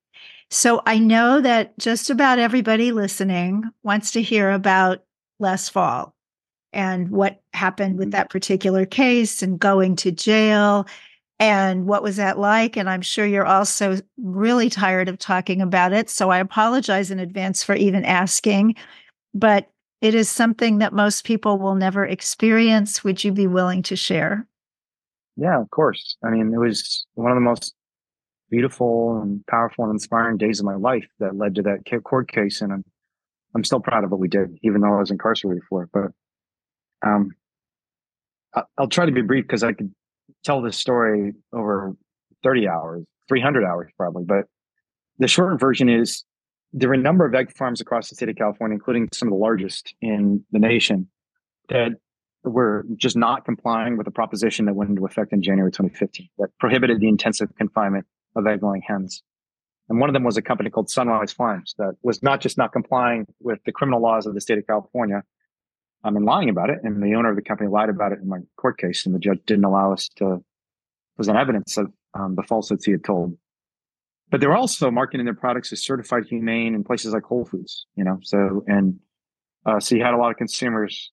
So 0.49 0.81
I 0.85 0.99
know 0.99 1.41
that 1.41 1.77
just 1.79 2.09
about 2.09 2.39
everybody 2.39 2.91
listening 2.91 3.63
wants 3.83 4.11
to 4.11 4.21
hear 4.21 4.51
about 4.51 5.03
Les 5.39 5.67
Fall 5.69 6.13
and 6.73 7.09
what 7.09 7.41
happened 7.53 7.97
with 7.97 8.07
mm-hmm. 8.07 8.11
that 8.11 8.29
particular 8.29 8.85
case 8.85 9.41
and 9.41 9.59
going 9.59 9.95
to 9.97 10.11
jail 10.11 10.85
and 11.39 11.85
what 11.85 12.03
was 12.03 12.17
that 12.17 12.39
like? 12.39 12.77
And 12.77 12.89
i'm 12.89 13.01
sure 13.01 13.25
you're 13.25 13.45
also 13.45 13.97
really 14.17 14.69
tired 14.69 15.09
of 15.09 15.17
talking 15.17 15.61
about 15.61 15.93
it 15.93 16.09
so 16.09 16.29
i 16.29 16.39
apologize 16.39 17.11
in 17.11 17.19
advance 17.19 17.63
for 17.63 17.75
even 17.75 18.05
asking 18.05 18.75
but 19.33 19.69
it 20.01 20.13
is 20.13 20.29
something 20.29 20.77
that 20.77 20.93
most 20.93 21.25
people 21.25 21.57
will 21.57 21.73
never 21.73 22.05
experience. 22.05 23.03
Would 23.03 23.23
you 23.23 23.31
be 23.31 23.47
willing 23.47 23.81
to 23.83 23.95
share? 23.95 24.47
Yeah 25.35 25.59
of 25.59 25.69
course. 25.71 26.17
I 26.23 26.29
mean 26.29 26.53
it 26.53 26.59
was 26.59 27.05
one 27.15 27.31
of 27.31 27.35
the 27.35 27.41
most 27.41 27.73
beautiful 28.49 29.19
and 29.21 29.45
powerful 29.47 29.83
and 29.83 29.93
inspiring 29.93 30.37
days 30.37 30.59
of 30.59 30.65
my 30.65 30.75
life 30.75 31.07
that 31.19 31.35
led 31.35 31.55
to 31.55 31.61
that 31.63 31.79
court 32.03 32.31
case 32.31 32.61
and 32.61 32.71
i'm 32.71 32.85
i'm 33.53 33.63
still 33.65 33.81
proud 33.81 34.05
of 34.05 34.11
what 34.11 34.21
we 34.21 34.29
did 34.29 34.57
even 34.63 34.79
though 34.79 34.95
i 34.95 34.99
was 34.99 35.11
incarcerated 35.11 35.61
for 35.69 35.83
it 35.83 35.89
but 35.91 36.11
um, 37.05 37.35
I'll 38.77 38.87
try 38.87 39.05
to 39.05 39.11
be 39.11 39.21
brief 39.21 39.45
because 39.45 39.63
I 39.63 39.73
could 39.73 39.93
tell 40.43 40.61
this 40.61 40.77
story 40.77 41.33
over 41.53 41.95
30 42.43 42.67
hours, 42.67 43.05
300 43.27 43.65
hours 43.65 43.91
probably. 43.97 44.23
But 44.25 44.45
the 45.19 45.27
short 45.27 45.59
version 45.59 45.89
is 45.89 46.23
there 46.73 46.89
were 46.89 46.95
a 46.95 46.99
number 46.99 47.25
of 47.25 47.33
egg 47.33 47.51
farms 47.55 47.81
across 47.81 48.09
the 48.09 48.15
state 48.15 48.29
of 48.29 48.35
California, 48.35 48.75
including 48.75 49.09
some 49.13 49.27
of 49.27 49.31
the 49.31 49.37
largest 49.37 49.95
in 50.01 50.43
the 50.51 50.59
nation, 50.59 51.07
that 51.69 51.91
were 52.43 52.85
just 52.95 53.17
not 53.17 53.45
complying 53.45 53.97
with 53.97 54.05
the 54.05 54.11
proposition 54.11 54.65
that 54.65 54.75
went 54.75 54.89
into 54.89 55.05
effect 55.05 55.33
in 55.33 55.41
January 55.41 55.71
2015 55.71 56.29
that 56.37 56.49
prohibited 56.59 56.99
the 56.99 57.07
intensive 57.07 57.49
confinement 57.57 58.05
of 58.35 58.45
egg 58.47 58.63
laying 58.63 58.81
hens. 58.81 59.23
And 59.89 59.99
one 59.99 60.09
of 60.09 60.13
them 60.13 60.23
was 60.23 60.37
a 60.37 60.41
company 60.41 60.69
called 60.69 60.89
Sunrise 60.89 61.31
Farms 61.31 61.73
that 61.77 61.95
was 62.03 62.21
not 62.21 62.41
just 62.41 62.57
not 62.57 62.73
complying 62.73 63.25
with 63.39 63.59
the 63.65 63.71
criminal 63.71 64.01
laws 64.01 64.25
of 64.25 64.33
the 64.33 64.41
state 64.41 64.57
of 64.57 64.67
California, 64.67 65.23
um, 66.03 66.15
and 66.15 66.25
lying 66.25 66.49
about 66.49 66.69
it. 66.69 66.79
And 66.83 67.01
the 67.01 67.15
owner 67.15 67.29
of 67.29 67.35
the 67.35 67.41
company 67.41 67.69
lied 67.69 67.89
about 67.89 68.11
it 68.11 68.19
in 68.19 68.27
my 68.27 68.39
court 68.55 68.77
case, 68.77 69.05
and 69.05 69.13
the 69.13 69.19
judge 69.19 69.39
didn't 69.45 69.65
allow 69.65 69.93
us 69.93 70.09
to 70.17 70.43
present 71.15 71.37
evidence 71.37 71.77
of 71.77 71.91
um, 72.13 72.35
the 72.35 72.43
falsehoods 72.43 72.85
he 72.85 72.91
had 72.91 73.03
told. 73.03 73.37
But 74.29 74.41
they 74.41 74.47
were 74.47 74.57
also 74.57 74.91
marketing 74.91 75.25
their 75.25 75.33
products 75.33 75.71
as 75.71 75.83
certified 75.83 76.25
humane 76.27 76.75
in 76.75 76.83
places 76.83 77.13
like 77.13 77.23
Whole 77.23 77.45
Foods, 77.45 77.85
you 77.95 78.03
know. 78.03 78.19
So 78.23 78.63
and 78.67 78.99
uh, 79.65 79.79
so 79.79 79.95
you 79.95 80.03
had 80.03 80.13
a 80.13 80.17
lot 80.17 80.31
of 80.31 80.37
consumers 80.37 81.11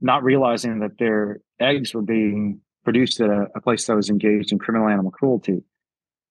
not 0.00 0.24
realizing 0.24 0.80
that 0.80 0.98
their 0.98 1.40
eggs 1.60 1.94
were 1.94 2.02
being 2.02 2.60
produced 2.84 3.20
at 3.20 3.30
a, 3.30 3.46
a 3.54 3.60
place 3.60 3.86
that 3.86 3.94
was 3.94 4.10
engaged 4.10 4.50
in 4.50 4.58
criminal 4.58 4.88
animal 4.88 5.12
cruelty, 5.12 5.62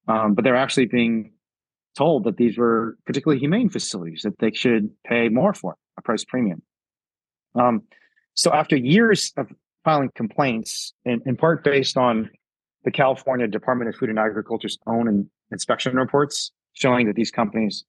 um, 0.08 0.34
but 0.34 0.44
they're 0.44 0.56
actually 0.56 0.88
being 0.88 1.32
told 1.96 2.24
that 2.24 2.38
these 2.38 2.58
were 2.58 2.98
particularly 3.06 3.40
humane 3.40 3.70
facilities 3.70 4.22
that 4.24 4.38
they 4.40 4.52
should 4.52 4.90
pay 5.06 5.30
more 5.30 5.54
for 5.54 5.76
a 5.98 6.02
price 6.02 6.26
premium. 6.26 6.62
Um, 7.56 7.84
so 8.34 8.54
after 8.54 8.76
years 8.76 9.34
of 9.38 9.48
filing 9.84 10.12
complaints, 10.16 10.94
in, 11.06 11.22
in 11.26 11.36
part 11.36 11.64
based 11.64 11.98
on 11.98 12.30
the 12.84 12.92
California 12.92 13.48
Department 13.48 13.90
of 13.90 13.96
Food 13.96 14.10
and 14.10 14.20
Agriculture's 14.20 14.78
own 14.88 15.08
in, 15.08 15.30
inspection 15.52 15.96
reports 15.96 16.52
showing 16.74 17.08
that 17.08 17.16
these 17.16 17.32
companies 17.32 17.84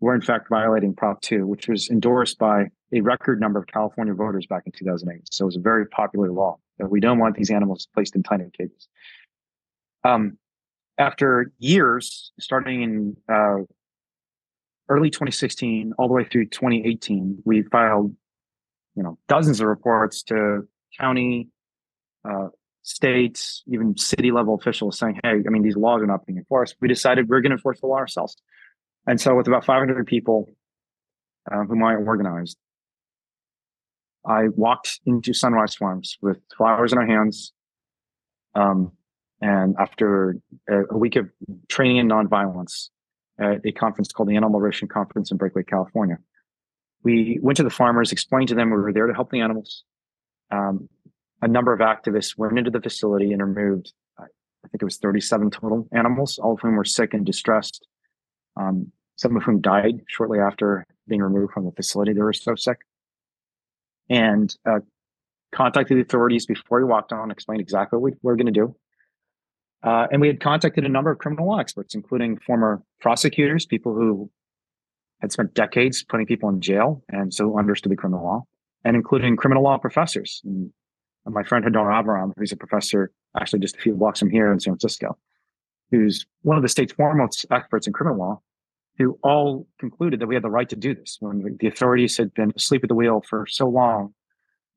were 0.00 0.14
in 0.14 0.20
fact 0.20 0.48
violating 0.48 0.94
Prop 0.94 1.20
2, 1.20 1.46
which 1.46 1.68
was 1.68 1.88
endorsed 1.90 2.38
by 2.38 2.66
a 2.92 3.00
record 3.00 3.40
number 3.40 3.58
of 3.58 3.66
California 3.66 4.14
voters 4.14 4.46
back 4.46 4.62
in 4.66 4.72
2008. 4.72 5.22
So 5.30 5.44
it 5.44 5.46
was 5.46 5.56
a 5.56 5.60
very 5.60 5.86
popular 5.86 6.30
law 6.30 6.58
that 6.78 6.90
we 6.90 7.00
don't 7.00 7.18
want 7.18 7.36
these 7.36 7.50
animals 7.50 7.88
placed 7.94 8.16
in 8.16 8.22
tiny 8.22 8.46
cages. 8.56 8.88
Um, 10.04 10.38
after 10.98 11.52
years, 11.58 12.32
starting 12.38 12.82
in 12.82 13.16
uh, 13.28 13.64
early 14.88 15.10
2016 15.10 15.92
all 15.98 16.08
the 16.08 16.14
way 16.14 16.24
through 16.24 16.46
2018, 16.46 17.42
we 17.44 17.62
filed 17.62 18.14
you 18.94 19.02
know 19.02 19.18
dozens 19.28 19.60
of 19.60 19.66
reports 19.66 20.22
to 20.24 20.66
county, 20.98 21.48
uh, 22.28 22.48
states, 22.82 23.62
even 23.66 23.96
city 23.96 24.30
level 24.30 24.54
officials 24.54 24.98
saying, 24.98 25.20
"Hey, 25.22 25.42
I 25.46 25.50
mean, 25.50 25.62
these 25.62 25.76
laws 25.76 26.02
are 26.02 26.06
not 26.06 26.26
being 26.26 26.38
enforced." 26.38 26.76
We 26.80 26.88
decided 26.88 27.28
we're 27.28 27.40
going 27.40 27.50
to 27.50 27.56
enforce 27.56 27.80
the 27.80 27.86
law 27.86 27.96
ourselves, 27.96 28.36
and 29.06 29.20
so 29.20 29.34
with 29.34 29.48
about 29.48 29.64
500 29.64 30.06
people 30.06 30.48
uh, 31.50 31.64
whom 31.64 31.82
I 31.84 31.94
organized, 31.94 32.56
I 34.26 34.48
walked 34.48 35.00
into 35.04 35.34
Sunrise 35.34 35.74
Farms 35.74 36.16
with 36.22 36.38
flowers 36.56 36.92
in 36.92 36.98
our 36.98 37.06
hands. 37.06 37.52
Um, 38.54 38.92
and 39.40 39.74
after 39.78 40.36
a, 40.68 40.84
a, 40.90 40.96
week 40.96 41.16
of 41.16 41.28
training 41.68 41.96
in 41.96 42.08
nonviolence 42.08 42.88
at 43.38 43.60
a 43.66 43.72
conference 43.72 44.12
called 44.12 44.28
the 44.28 44.36
Animal 44.36 44.58
Liberation 44.58 44.88
Conference 44.88 45.30
in 45.30 45.36
Berkeley, 45.36 45.64
California, 45.64 46.16
we 47.04 47.38
went 47.42 47.56
to 47.58 47.62
the 47.62 47.70
farmers, 47.70 48.12
explained 48.12 48.48
to 48.48 48.54
them 48.54 48.70
we 48.70 48.76
were 48.76 48.92
there 48.92 49.06
to 49.06 49.14
help 49.14 49.30
the 49.30 49.40
animals. 49.40 49.84
Um, 50.50 50.88
a 51.42 51.48
number 51.48 51.72
of 51.72 51.80
activists 51.80 52.36
went 52.36 52.58
into 52.58 52.70
the 52.70 52.80
facility 52.80 53.32
and 53.32 53.42
removed, 53.42 53.92
I 54.18 54.68
think 54.68 54.82
it 54.82 54.84
was 54.84 54.96
37 54.96 55.50
total 55.50 55.86
animals, 55.92 56.38
all 56.38 56.54
of 56.54 56.60
whom 56.60 56.76
were 56.76 56.84
sick 56.84 57.12
and 57.12 57.24
distressed. 57.24 57.86
Um, 58.56 58.92
some 59.16 59.36
of 59.36 59.42
whom 59.42 59.60
died 59.60 60.00
shortly 60.08 60.38
after 60.38 60.86
being 61.06 61.22
removed 61.22 61.52
from 61.52 61.66
the 61.66 61.72
facility. 61.72 62.12
They 62.12 62.22
were 62.22 62.32
so 62.32 62.54
sick. 62.54 62.78
And 64.08 64.54
uh, 64.66 64.80
contacted 65.52 65.96
the 65.96 66.02
authorities 66.02 66.46
before 66.46 66.78
we 66.78 66.84
walked 66.84 67.12
on, 67.12 67.30
explained 67.30 67.60
exactly 67.60 67.98
what 67.98 68.12
we 68.12 68.18
were 68.22 68.36
going 68.36 68.46
to 68.46 68.52
do. 68.52 68.74
Uh, 69.82 70.06
and 70.10 70.20
we 70.20 70.28
had 70.28 70.40
contacted 70.40 70.84
a 70.84 70.88
number 70.88 71.10
of 71.10 71.18
criminal 71.18 71.46
law 71.46 71.58
experts, 71.58 71.94
including 71.94 72.38
former 72.38 72.82
prosecutors, 73.00 73.66
people 73.66 73.94
who 73.94 74.30
had 75.24 75.32
spent 75.32 75.54
decades 75.54 76.04
putting 76.04 76.26
people 76.26 76.48
in 76.48 76.60
jail 76.60 77.02
and 77.08 77.32
so 77.32 77.58
understood 77.58 77.90
the 77.90 77.96
criminal 77.96 78.24
law, 78.24 78.44
and 78.84 78.94
including 78.94 79.36
criminal 79.36 79.62
law 79.62 79.78
professors. 79.78 80.42
And 80.44 80.70
my 81.26 81.42
friend 81.42 81.64
Hadar 81.64 81.90
Aviram, 81.90 82.32
who's 82.36 82.52
a 82.52 82.56
professor 82.56 83.10
actually 83.36 83.60
just 83.60 83.76
a 83.76 83.80
few 83.80 83.94
blocks 83.94 84.20
from 84.20 84.30
here 84.30 84.52
in 84.52 84.60
San 84.60 84.72
Francisco, 84.72 85.16
who's 85.90 86.26
one 86.42 86.56
of 86.56 86.62
the 86.62 86.68
state's 86.68 86.92
foremost 86.92 87.46
experts 87.50 87.86
in 87.86 87.92
criminal 87.92 88.18
law, 88.18 88.40
who 88.98 89.18
all 89.22 89.66
concluded 89.80 90.20
that 90.20 90.26
we 90.26 90.34
had 90.34 90.44
the 90.44 90.50
right 90.50 90.68
to 90.68 90.76
do 90.76 90.94
this 90.94 91.16
when 91.20 91.56
the 91.58 91.66
authorities 91.66 92.16
had 92.16 92.32
been 92.34 92.52
asleep 92.54 92.84
at 92.84 92.88
the 92.88 92.94
wheel 92.94 93.22
for 93.28 93.46
so 93.48 93.68
long, 93.68 94.14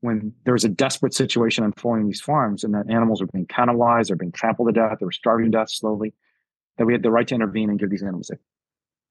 when 0.01 0.31
there 0.45 0.53
was 0.53 0.63
a 0.63 0.69
desperate 0.69 1.13
situation 1.13 1.63
unfolding 1.63 2.07
these 2.07 2.21
farms 2.21 2.63
and 2.63 2.73
that 2.73 2.89
animals 2.89 3.19
were 3.19 3.27
being 3.27 3.45
cannibalized, 3.47 4.07
they're 4.07 4.15
being 4.15 4.31
trampled 4.31 4.67
to 4.67 4.71
death, 4.71 4.97
they 4.99 5.05
were 5.05 5.11
starving 5.11 5.51
to 5.51 5.57
death 5.57 5.69
slowly, 5.69 6.13
that 6.77 6.85
we 6.85 6.93
had 6.93 7.03
the 7.03 7.11
right 7.11 7.27
to 7.27 7.35
intervene 7.35 7.69
and 7.69 7.79
give 7.79 7.89
these 7.89 8.03
animals 8.03 8.31
aid. 8.31 8.39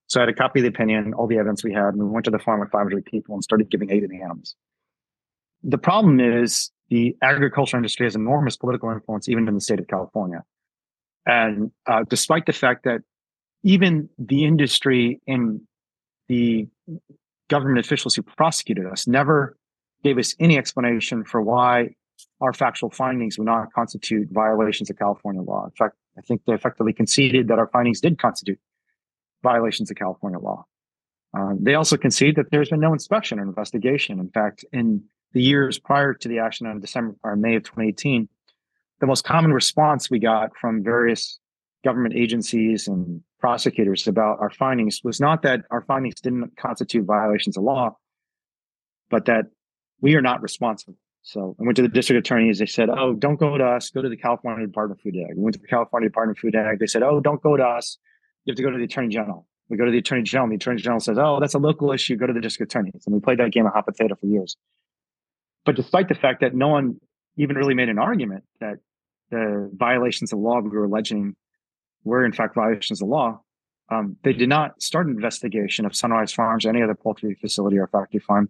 So 0.09 0.21
I 0.21 0.23
had 0.23 0.29
a 0.29 0.35
copy 0.35 0.61
of 0.61 0.65
the 0.65 0.69
opinion, 0.69 1.15
all 1.15 1.27
the 1.27 1.39
evidence 1.39 1.65
we 1.65 1.73
had, 1.73 1.95
and 1.95 2.03
we 2.03 2.09
went 2.09 2.25
to 2.27 2.31
the 2.31 2.39
farm 2.39 2.61
with 2.61 2.71
500 2.71 3.05
people 3.05 3.35
and 3.35 3.43
started 3.43 3.71
giving 3.71 3.91
aid 3.91 4.03
to 4.03 4.09
the 4.09 4.23
animals. 4.23 4.55
The 5.63 5.79
problem 5.79 6.21
is 6.21 6.71
the 6.91 7.17
agriculture 7.23 7.77
industry 7.77 8.07
has 8.07 8.15
enormous 8.15 8.57
political 8.57 8.91
influence, 8.91 9.29
even 9.29 9.49
in 9.49 9.55
the 9.55 9.61
state 9.61 9.81
of 9.81 9.89
California. 9.89 10.45
And 11.27 11.73
uh, 11.87 12.05
despite 12.09 12.47
the 12.47 12.53
fact 12.53 12.85
that 12.85 13.01
even 13.65 14.09
the 14.17 14.45
industry 14.45 15.21
and 15.27 15.61
the 16.29 16.69
government 17.49 17.85
officials 17.85 18.15
who 18.15 18.23
prosecuted 18.23 18.87
us 18.87 19.09
never 19.09 19.57
gave 20.05 20.19
us 20.19 20.37
any 20.39 20.57
explanation 20.57 21.25
for 21.25 21.43
why 21.43 21.91
our 22.41 22.53
factual 22.53 22.91
findings 22.91 23.39
would 23.39 23.47
not 23.47 23.73
constitute 23.73 24.29
violations 24.31 24.89
of 24.89 24.99
California 24.99 25.43
law. 25.43 25.65
In 25.65 25.71
fact, 25.73 25.97
I 26.17 26.21
think 26.21 26.43
they 26.47 26.53
effectively 26.53 26.93
conceded 26.93 27.49
that 27.49 27.59
our 27.59 27.69
findings 27.69 28.01
did 28.01 28.19
constitute 28.19 28.59
violations 29.43 29.91
of 29.91 29.97
California 29.97 30.39
law. 30.39 30.65
Uh, 31.37 31.53
they 31.61 31.75
also 31.75 31.97
concede 31.97 32.37
that 32.37 32.51
there's 32.51 32.71
been 32.71 32.81
no 32.81 32.93
inspection 32.93 33.39
or 33.39 33.43
investigation. 33.43 34.19
In 34.19 34.31
fact, 34.31 34.65
in 34.73 35.03
the 35.33 35.43
years 35.43 35.79
prior 35.79 36.15
to 36.15 36.29
the 36.29 36.39
action 36.39 36.67
on 36.67 36.81
December 36.81 37.15
or 37.23 37.37
May 37.37 37.57
of 37.57 37.65
2018, 37.65 38.29
the 39.01 39.07
most 39.07 39.25
common 39.25 39.53
response 39.53 40.11
we 40.11 40.19
got 40.19 40.57
from 40.57 40.83
various 40.83 41.39
government 41.85 42.15
agencies 42.17 42.89
and 42.89 43.23
prosecutors 43.39 44.09
about 44.09 44.41
our 44.41 44.51
findings 44.51 45.01
was 45.05 45.21
not 45.21 45.43
that 45.43 45.63
our 45.71 45.83
findings 45.83 46.21
didn't 46.21 46.57
constitute 46.57 47.05
violations 47.05 47.57
of 47.57 47.65
law, 47.65 47.97
but 49.11 49.27
that 49.27 49.47
we 50.01 50.15
are 50.15 50.23
not 50.23 50.43
responsible. 50.43 50.97
So 51.23 51.57
I 51.61 51.65
went 51.65 51.77
to 51.77 51.83
the 51.83 51.89
district 51.89 52.27
attorneys. 52.27 52.59
They 52.59 52.67
said, 52.67 52.89
"Oh, 52.89 53.13
don't 53.13 53.39
go 53.39 53.59
to 53.59 53.65
us. 53.65 53.91
Go 53.91 54.01
to 54.01 54.09
the 54.09 54.17
California 54.17 54.67
Department 54.67 54.99
of 54.99 55.03
Food 55.03 55.15
and 55.15 55.31
Ag." 55.31 55.37
We 55.37 55.43
went 55.43 55.55
to 55.55 55.61
the 55.61 55.67
California 55.67 56.09
Department 56.09 56.39
of 56.39 56.41
Food 56.41 56.55
and 56.55 56.67
Ag. 56.69 56.79
They 56.79 56.87
said, 56.87 57.03
"Oh, 57.03 57.21
don't 57.21 57.43
go 57.43 57.57
to 57.57 57.65
us. 57.65 57.99
You 58.47 58.53
have 58.53 58.57
to 58.57 58.63
go 58.63 58.71
to 58.71 58.79
the 58.79 58.85
attorney 58.85 59.09
general." 59.09 59.47
We 59.69 59.77
go 59.77 59.85
to 59.85 59.91
the 59.91 59.99
attorney 59.99 60.23
general. 60.23 60.45
And 60.45 60.53
the 60.53 60.57
attorney 60.57 60.81
general 60.81 61.01
says, 61.01 61.19
"Oh, 61.19 61.39
that's 61.41 61.55
a 61.55 61.59
local 61.59 61.93
issue. 61.93 62.17
Go 62.17 62.27
to 62.27 62.33
the 62.33 62.41
district 62.41 62.73
attorneys." 62.73 63.05
And 63.05 63.15
we 63.15 63.21
played 63.21 63.39
that 63.39 63.53
game 63.53 63.67
of 63.67 63.73
hot 63.73 63.85
potato 63.85 64.15
for 64.15 64.27
years. 64.27 64.57
But 65.65 65.77
despite 65.77 66.09
the 66.09 66.15
fact 66.15 66.41
that 66.41 66.55
no 66.55 66.69
one 66.69 67.01
even 67.37 67.57
really 67.57 67.75
made 67.75 67.89
an 67.89 67.99
argument 67.99 68.45
that 68.61 68.79
the 69.31 69.71
violations 69.75 70.33
of 70.33 70.39
law 70.39 70.61
we 70.61 70.71
were 70.71 70.85
alleging 70.85 71.35
were 72.05 72.25
in 72.25 72.33
fact 72.33 72.55
violations 72.55 73.03
of 73.03 73.09
law, 73.09 73.41
um, 73.91 74.17
they 74.23 74.33
did 74.33 74.49
not 74.49 74.81
start 74.81 75.07
an 75.07 75.13
investigation 75.13 75.85
of 75.85 75.95
Sunrise 75.95 76.33
Farms 76.33 76.65
or 76.65 76.71
any 76.71 76.83
other 76.83 76.95
poultry 76.95 77.35
facility 77.35 77.79
or 77.79 77.89
factory 77.89 78.21
farm. 78.21 78.49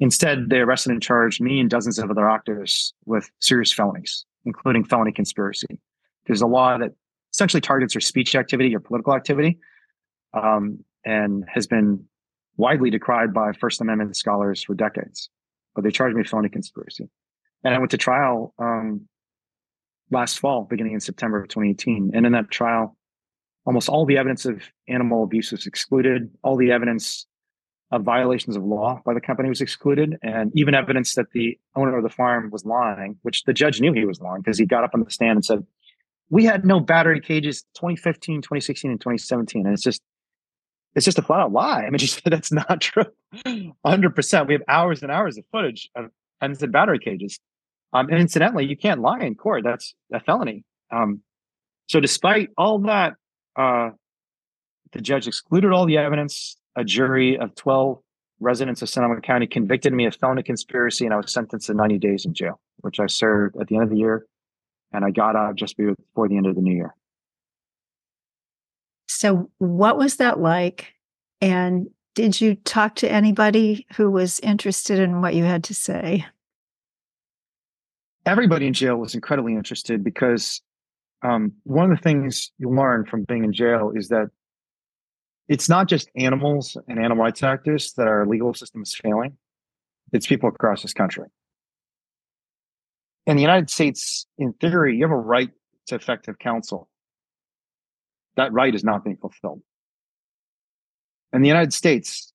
Instead, 0.00 0.48
they 0.48 0.58
arrested 0.58 0.92
and 0.92 1.02
charged 1.02 1.40
me 1.40 1.60
and 1.60 1.68
dozens 1.68 1.98
of 1.98 2.10
other 2.10 2.28
actors 2.28 2.94
with 3.04 3.30
serious 3.38 3.72
felonies, 3.72 4.24
including 4.44 4.84
felony 4.84 5.12
conspiracy. 5.12 5.78
There's 6.26 6.42
a 6.42 6.46
law 6.46 6.78
that 6.78 6.92
essentially 7.32 7.60
targets 7.60 7.94
your 7.94 8.00
speech 8.00 8.34
activity, 8.34 8.70
your 8.70 8.80
political 8.80 9.14
activity, 9.14 9.58
um, 10.34 10.84
and 11.04 11.44
has 11.52 11.66
been 11.66 12.04
widely 12.56 12.90
decried 12.90 13.32
by 13.32 13.52
First 13.52 13.80
Amendment 13.80 14.16
scholars 14.16 14.62
for 14.62 14.74
decades 14.74 15.30
but 15.74 15.84
they 15.84 15.90
charged 15.90 16.16
me 16.16 16.24
felony 16.24 16.48
conspiracy. 16.48 17.08
And 17.64 17.74
I 17.74 17.78
went 17.78 17.90
to 17.92 17.98
trial 17.98 18.54
um, 18.58 19.08
last 20.10 20.38
fall, 20.38 20.66
beginning 20.68 20.94
in 20.94 21.00
September 21.00 21.40
of 21.40 21.48
2018. 21.48 22.12
And 22.14 22.26
in 22.26 22.32
that 22.32 22.50
trial, 22.50 22.96
almost 23.66 23.88
all 23.88 24.06
the 24.06 24.18
evidence 24.18 24.46
of 24.46 24.62
animal 24.88 25.24
abuse 25.24 25.52
was 25.52 25.66
excluded. 25.66 26.30
All 26.42 26.56
the 26.56 26.72
evidence 26.72 27.26
of 27.92 28.02
violations 28.02 28.56
of 28.56 28.64
law 28.64 29.00
by 29.04 29.14
the 29.14 29.20
company 29.20 29.48
was 29.48 29.60
excluded, 29.60 30.16
and 30.22 30.52
even 30.54 30.74
evidence 30.74 31.14
that 31.14 31.32
the 31.32 31.58
owner 31.74 31.96
of 31.96 32.04
the 32.04 32.08
farm 32.08 32.50
was 32.50 32.64
lying, 32.64 33.16
which 33.22 33.42
the 33.44 33.52
judge 33.52 33.80
knew 33.80 33.92
he 33.92 34.04
was 34.04 34.20
lying 34.20 34.42
because 34.42 34.58
he 34.58 34.64
got 34.64 34.84
up 34.84 34.92
on 34.94 35.02
the 35.02 35.10
stand 35.10 35.36
and 35.38 35.44
said, 35.44 35.66
"We 36.30 36.44
had 36.44 36.64
no 36.64 36.80
battery 36.80 37.20
cages 37.20 37.62
2015, 37.74 38.42
2016, 38.42 38.90
and 38.90 39.00
2017." 39.00 39.66
And 39.66 39.74
it's 39.74 39.82
just 39.82 40.02
it's 40.94 41.04
just 41.04 41.18
a 41.18 41.22
flat 41.22 41.40
out 41.40 41.52
lie. 41.52 41.82
I 41.82 41.90
mean, 41.90 41.98
just 41.98 42.22
that's 42.24 42.52
not 42.52 42.80
true. 42.80 43.04
100%. 43.44 44.46
We 44.46 44.54
have 44.54 44.62
hours 44.68 45.02
and 45.02 45.10
hours 45.10 45.38
of 45.38 45.44
footage 45.52 45.88
of 45.94 46.06
unsaid 46.40 46.72
battery 46.72 46.98
cages. 46.98 47.38
Um, 47.92 48.08
and 48.08 48.18
incidentally, 48.18 48.66
you 48.66 48.76
can't 48.76 49.00
lie 49.00 49.20
in 49.20 49.34
court. 49.34 49.64
That's 49.64 49.94
a 50.12 50.20
felony. 50.20 50.64
Um, 50.92 51.22
so 51.88 52.00
despite 52.00 52.50
all 52.56 52.78
that, 52.80 53.14
uh, 53.56 53.90
the 54.92 55.00
judge 55.00 55.26
excluded 55.26 55.72
all 55.72 55.86
the 55.86 55.98
evidence. 55.98 56.56
A 56.76 56.84
jury 56.84 57.36
of 57.36 57.54
12 57.56 57.98
residents 58.38 58.80
of 58.80 58.88
Sonoma 58.88 59.20
County 59.20 59.46
convicted 59.46 59.92
me 59.92 60.06
of 60.06 60.14
felony 60.14 60.42
conspiracy, 60.42 61.04
and 61.04 61.12
I 61.12 61.16
was 61.16 61.32
sentenced 61.32 61.66
to 61.66 61.74
90 61.74 61.98
days 61.98 62.24
in 62.24 62.32
jail, 62.32 62.60
which 62.78 63.00
I 63.00 63.06
served 63.06 63.56
at 63.60 63.66
the 63.66 63.74
end 63.74 63.84
of 63.84 63.90
the 63.90 63.96
year. 63.96 64.24
And 64.92 65.04
I 65.04 65.10
got 65.10 65.36
out 65.36 65.54
just 65.54 65.76
before 65.76 66.28
the 66.28 66.36
end 66.36 66.46
of 66.46 66.54
the 66.54 66.60
new 66.60 66.74
year. 66.74 66.94
So, 69.08 69.50
what 69.58 69.98
was 69.98 70.16
that 70.16 70.40
like? 70.40 70.94
And 71.40 71.88
did 72.14 72.40
you 72.40 72.54
talk 72.54 72.96
to 72.96 73.10
anybody 73.10 73.86
who 73.96 74.10
was 74.10 74.40
interested 74.40 74.98
in 74.98 75.20
what 75.20 75.34
you 75.34 75.44
had 75.44 75.64
to 75.64 75.74
say? 75.74 76.26
Everybody 78.26 78.66
in 78.66 78.72
jail 78.72 78.96
was 78.96 79.14
incredibly 79.14 79.54
interested 79.54 80.04
because 80.04 80.60
um, 81.22 81.52
one 81.64 81.90
of 81.90 81.96
the 81.96 82.02
things 82.02 82.50
you 82.58 82.70
learn 82.70 83.06
from 83.06 83.24
being 83.24 83.44
in 83.44 83.52
jail 83.52 83.92
is 83.94 84.08
that 84.08 84.28
it's 85.48 85.68
not 85.68 85.88
just 85.88 86.08
animals 86.16 86.76
and 86.88 86.98
animal 86.98 87.24
rights 87.24 87.40
activists 87.40 87.94
that 87.96 88.06
our 88.06 88.26
legal 88.26 88.54
system 88.54 88.82
is 88.82 88.94
failing, 88.94 89.36
it's 90.12 90.26
people 90.26 90.48
across 90.48 90.82
this 90.82 90.92
country. 90.92 91.26
In 93.30 93.36
the 93.36 93.42
United 93.42 93.70
States, 93.70 94.26
in 94.38 94.54
theory, 94.54 94.96
you 94.96 95.04
have 95.04 95.12
a 95.12 95.16
right 95.16 95.50
to 95.86 95.94
effective 95.94 96.36
counsel 96.40 96.88
that 98.34 98.52
right 98.52 98.74
is 98.74 98.82
not 98.82 99.04
being 99.04 99.18
fulfilled. 99.18 99.62
In 101.32 101.40
the 101.40 101.46
United 101.46 101.72
States, 101.72 102.32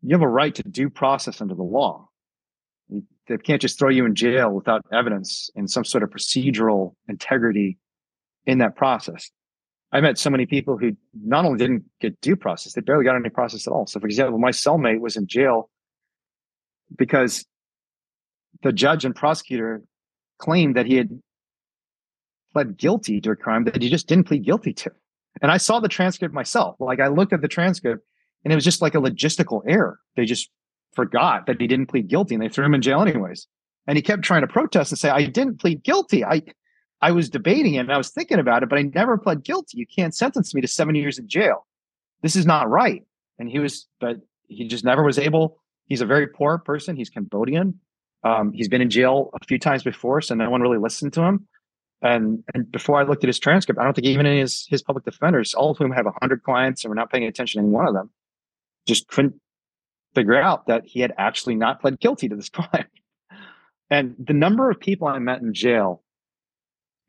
you 0.00 0.14
have 0.14 0.22
a 0.22 0.28
right 0.28 0.54
to 0.54 0.62
due 0.62 0.88
process 0.88 1.42
under 1.42 1.54
the 1.54 1.62
law. 1.62 2.08
They 3.28 3.36
can't 3.36 3.60
just 3.60 3.78
throw 3.78 3.90
you 3.90 4.06
in 4.06 4.14
jail 4.14 4.50
without 4.50 4.80
evidence 4.90 5.50
and 5.54 5.70
some 5.70 5.84
sort 5.84 6.02
of 6.02 6.08
procedural 6.08 6.94
integrity 7.10 7.76
in 8.46 8.56
that 8.56 8.74
process. 8.74 9.30
I 9.92 10.00
met 10.00 10.16
so 10.16 10.30
many 10.30 10.46
people 10.46 10.78
who 10.78 10.96
not 11.12 11.44
only 11.44 11.58
didn't 11.58 11.84
get 12.00 12.18
due 12.22 12.36
process, 12.36 12.72
they 12.72 12.80
barely 12.80 13.04
got 13.04 13.16
any 13.16 13.28
process 13.28 13.66
at 13.66 13.70
all. 13.70 13.86
So, 13.86 14.00
for 14.00 14.06
example, 14.06 14.38
my 14.38 14.50
cellmate 14.50 15.00
was 15.00 15.18
in 15.18 15.26
jail 15.26 15.68
because 16.96 17.44
the 18.62 18.72
judge 18.72 19.04
and 19.04 19.14
prosecutor 19.14 19.82
claimed 20.42 20.76
that 20.76 20.86
he 20.86 20.96
had 20.96 21.20
pled 22.52 22.76
guilty 22.76 23.20
to 23.20 23.30
a 23.30 23.36
crime 23.36 23.64
that 23.64 23.80
he 23.80 23.88
just 23.88 24.08
didn't 24.08 24.26
plead 24.26 24.44
guilty 24.44 24.72
to. 24.74 24.90
And 25.40 25.50
I 25.50 25.56
saw 25.56 25.80
the 25.80 25.88
transcript 25.88 26.34
myself. 26.34 26.76
Like 26.80 27.00
I 27.00 27.08
looked 27.08 27.32
at 27.32 27.40
the 27.40 27.48
transcript 27.48 28.04
and 28.44 28.52
it 28.52 28.56
was 28.56 28.64
just 28.64 28.82
like 28.82 28.94
a 28.94 28.98
logistical 28.98 29.62
error. 29.66 30.00
They 30.16 30.24
just 30.24 30.50
forgot 30.94 31.46
that 31.46 31.60
he 31.60 31.66
didn't 31.66 31.86
plead 31.86 32.08
guilty 32.08 32.34
and 32.34 32.42
they 32.42 32.48
threw 32.48 32.66
him 32.66 32.74
in 32.74 32.82
jail 32.82 33.00
anyways. 33.00 33.46
And 33.86 33.96
he 33.96 34.02
kept 34.02 34.22
trying 34.22 34.42
to 34.42 34.46
protest 34.48 34.92
and 34.92 34.98
say, 34.98 35.08
I 35.10 35.24
didn't 35.24 35.60
plead 35.60 35.82
guilty. 35.82 36.24
I 36.24 36.42
I 37.00 37.10
was 37.10 37.28
debating 37.28 37.74
it 37.74 37.78
and 37.78 37.92
I 37.92 37.98
was 37.98 38.10
thinking 38.10 38.38
about 38.38 38.62
it, 38.62 38.68
but 38.68 38.78
I 38.78 38.82
never 38.82 39.18
pled 39.18 39.42
guilty. 39.42 39.78
You 39.78 39.86
can't 39.86 40.14
sentence 40.14 40.54
me 40.54 40.60
to 40.60 40.68
seven 40.68 40.94
years 40.94 41.18
in 41.18 41.28
jail. 41.28 41.66
This 42.22 42.36
is 42.36 42.46
not 42.46 42.70
right. 42.70 43.02
And 43.38 43.48
he 43.48 43.58
was, 43.58 43.88
but 44.00 44.18
he 44.46 44.68
just 44.68 44.84
never 44.84 45.02
was 45.02 45.18
able. 45.18 45.58
He's 45.86 46.00
a 46.00 46.06
very 46.06 46.28
poor 46.28 46.58
person. 46.58 46.94
He's 46.94 47.10
Cambodian. 47.10 47.80
Um, 48.24 48.52
he's 48.52 48.68
been 48.68 48.80
in 48.80 48.90
jail 48.90 49.30
a 49.40 49.44
few 49.46 49.58
times 49.58 49.82
before, 49.82 50.20
so 50.20 50.34
no 50.34 50.48
one 50.48 50.60
really 50.60 50.78
listened 50.78 51.12
to 51.14 51.22
him. 51.22 51.46
And, 52.02 52.42
and 52.54 52.70
before 52.70 53.00
I 53.00 53.04
looked 53.04 53.24
at 53.24 53.28
his 53.28 53.38
transcript, 53.38 53.80
I 53.80 53.84
don't 53.84 53.94
think 53.94 54.06
even 54.06 54.26
his, 54.26 54.66
his 54.68 54.82
public 54.82 55.04
defenders, 55.04 55.54
all 55.54 55.70
of 55.70 55.78
whom 55.78 55.92
have 55.92 56.04
100 56.04 56.42
clients 56.42 56.84
and 56.84 56.90
were 56.90 56.96
not 56.96 57.10
paying 57.10 57.24
attention 57.24 57.60
to 57.60 57.66
any 57.66 57.72
one 57.72 57.86
of 57.86 57.94
them, 57.94 58.10
just 58.86 59.08
couldn't 59.08 59.34
figure 60.14 60.40
out 60.40 60.66
that 60.66 60.82
he 60.84 61.00
had 61.00 61.12
actually 61.16 61.54
not 61.54 61.80
pled 61.80 62.00
guilty 62.00 62.28
to 62.28 62.36
this 62.36 62.48
crime. 62.48 62.86
And 63.88 64.14
the 64.18 64.32
number 64.32 64.70
of 64.70 64.80
people 64.80 65.06
I 65.06 65.18
met 65.18 65.42
in 65.42 65.54
jail 65.54 66.02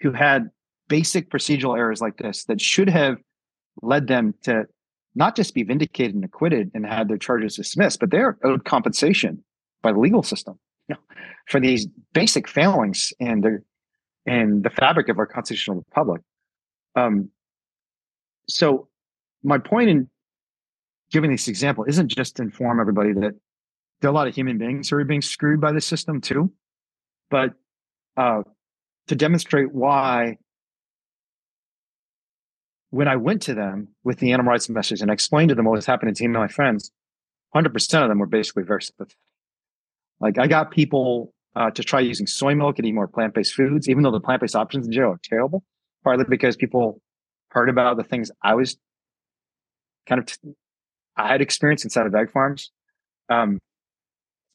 who 0.01 0.11
had 0.11 0.49
basic 0.89 1.29
procedural 1.29 1.77
errors 1.77 2.01
like 2.01 2.17
this 2.17 2.45
that 2.45 2.61
should 2.61 2.89
have 2.89 3.17
led 3.81 4.07
them 4.07 4.35
to 4.43 4.65
not 5.15 5.35
just 5.35 5.53
be 5.53 5.63
vindicated 5.63 6.13
and 6.13 6.25
acquitted 6.25 6.71
and 6.73 6.85
had 6.85 7.07
their 7.07 7.17
charges 7.17 7.55
dismissed, 7.55 7.99
but 7.99 8.11
they're 8.11 8.37
owed 8.43 8.65
compensation 8.65 9.43
by 9.81 9.91
the 9.91 9.99
legal 9.99 10.23
system 10.23 10.59
know, 10.89 10.97
for 11.47 11.59
these 11.59 11.87
basic 12.13 12.47
failings 12.47 13.13
and 13.19 13.43
their 13.43 13.63
and 14.25 14.63
the 14.63 14.69
fabric 14.69 15.09
of 15.09 15.19
our 15.19 15.25
constitutional 15.25 15.77
republic. 15.77 16.21
Um, 16.95 17.29
so 18.47 18.87
my 19.43 19.57
point 19.57 19.89
in 19.89 20.09
giving 21.11 21.31
this 21.31 21.47
example 21.47 21.83
isn't 21.85 22.09
just 22.09 22.37
to 22.37 22.43
inform 22.43 22.79
everybody 22.79 23.13
that 23.13 23.33
there 23.99 24.09
are 24.09 24.13
a 24.13 24.15
lot 24.15 24.27
of 24.27 24.35
human 24.35 24.57
beings 24.57 24.89
who 24.89 24.95
are 24.97 25.03
being 25.03 25.21
screwed 25.21 25.59
by 25.59 25.71
the 25.71 25.81
system 25.81 26.21
too, 26.21 26.51
but 27.29 27.51
uh, 28.17 28.43
to 29.07 29.15
demonstrate 29.15 29.73
why 29.73 30.37
when 32.89 33.07
I 33.07 33.15
went 33.15 33.41
to 33.43 33.55
them 33.55 33.87
with 34.03 34.19
the 34.19 34.31
animal 34.33 34.51
rights 34.51 34.69
message 34.69 35.01
and 35.01 35.09
I 35.09 35.15
explained 35.15 35.49
to 35.49 35.55
them 35.55 35.65
what 35.65 35.71
was 35.71 35.85
happening 35.85 36.13
to 36.13 36.23
me 36.23 36.25
and 36.25 36.33
my 36.33 36.47
friends, 36.47 36.91
100% 37.55 38.03
of 38.03 38.09
them 38.09 38.19
were 38.19 38.27
basically 38.27 38.63
very 38.63 38.83
sympathetic. 38.83 39.17
Like 40.23 40.39
I 40.39 40.47
got 40.47 40.71
people 40.71 41.33
uh, 41.53 41.69
to 41.71 41.83
try 41.83 41.99
using 41.99 42.27
soy 42.27 42.55
milk 42.55 42.79
and 42.79 42.87
eat 42.87 42.93
more 42.93 43.09
plant-based 43.09 43.53
foods, 43.53 43.89
even 43.89 44.03
though 44.03 44.11
the 44.11 44.21
plant-based 44.21 44.55
options 44.55 44.87
in 44.87 44.93
jail 44.93 45.09
are 45.09 45.19
terrible, 45.21 45.65
partly 46.01 46.23
because 46.27 46.55
people 46.55 47.01
heard 47.49 47.67
about 47.67 47.97
the 47.97 48.05
things 48.05 48.31
I 48.41 48.55
was 48.55 48.77
kind 50.07 50.19
of, 50.19 50.25
t- 50.27 50.37
I 51.17 51.27
had 51.27 51.41
experienced 51.41 51.83
inside 51.83 52.07
of 52.07 52.15
egg 52.15 52.31
farms. 52.31 52.71
Um, 53.27 53.59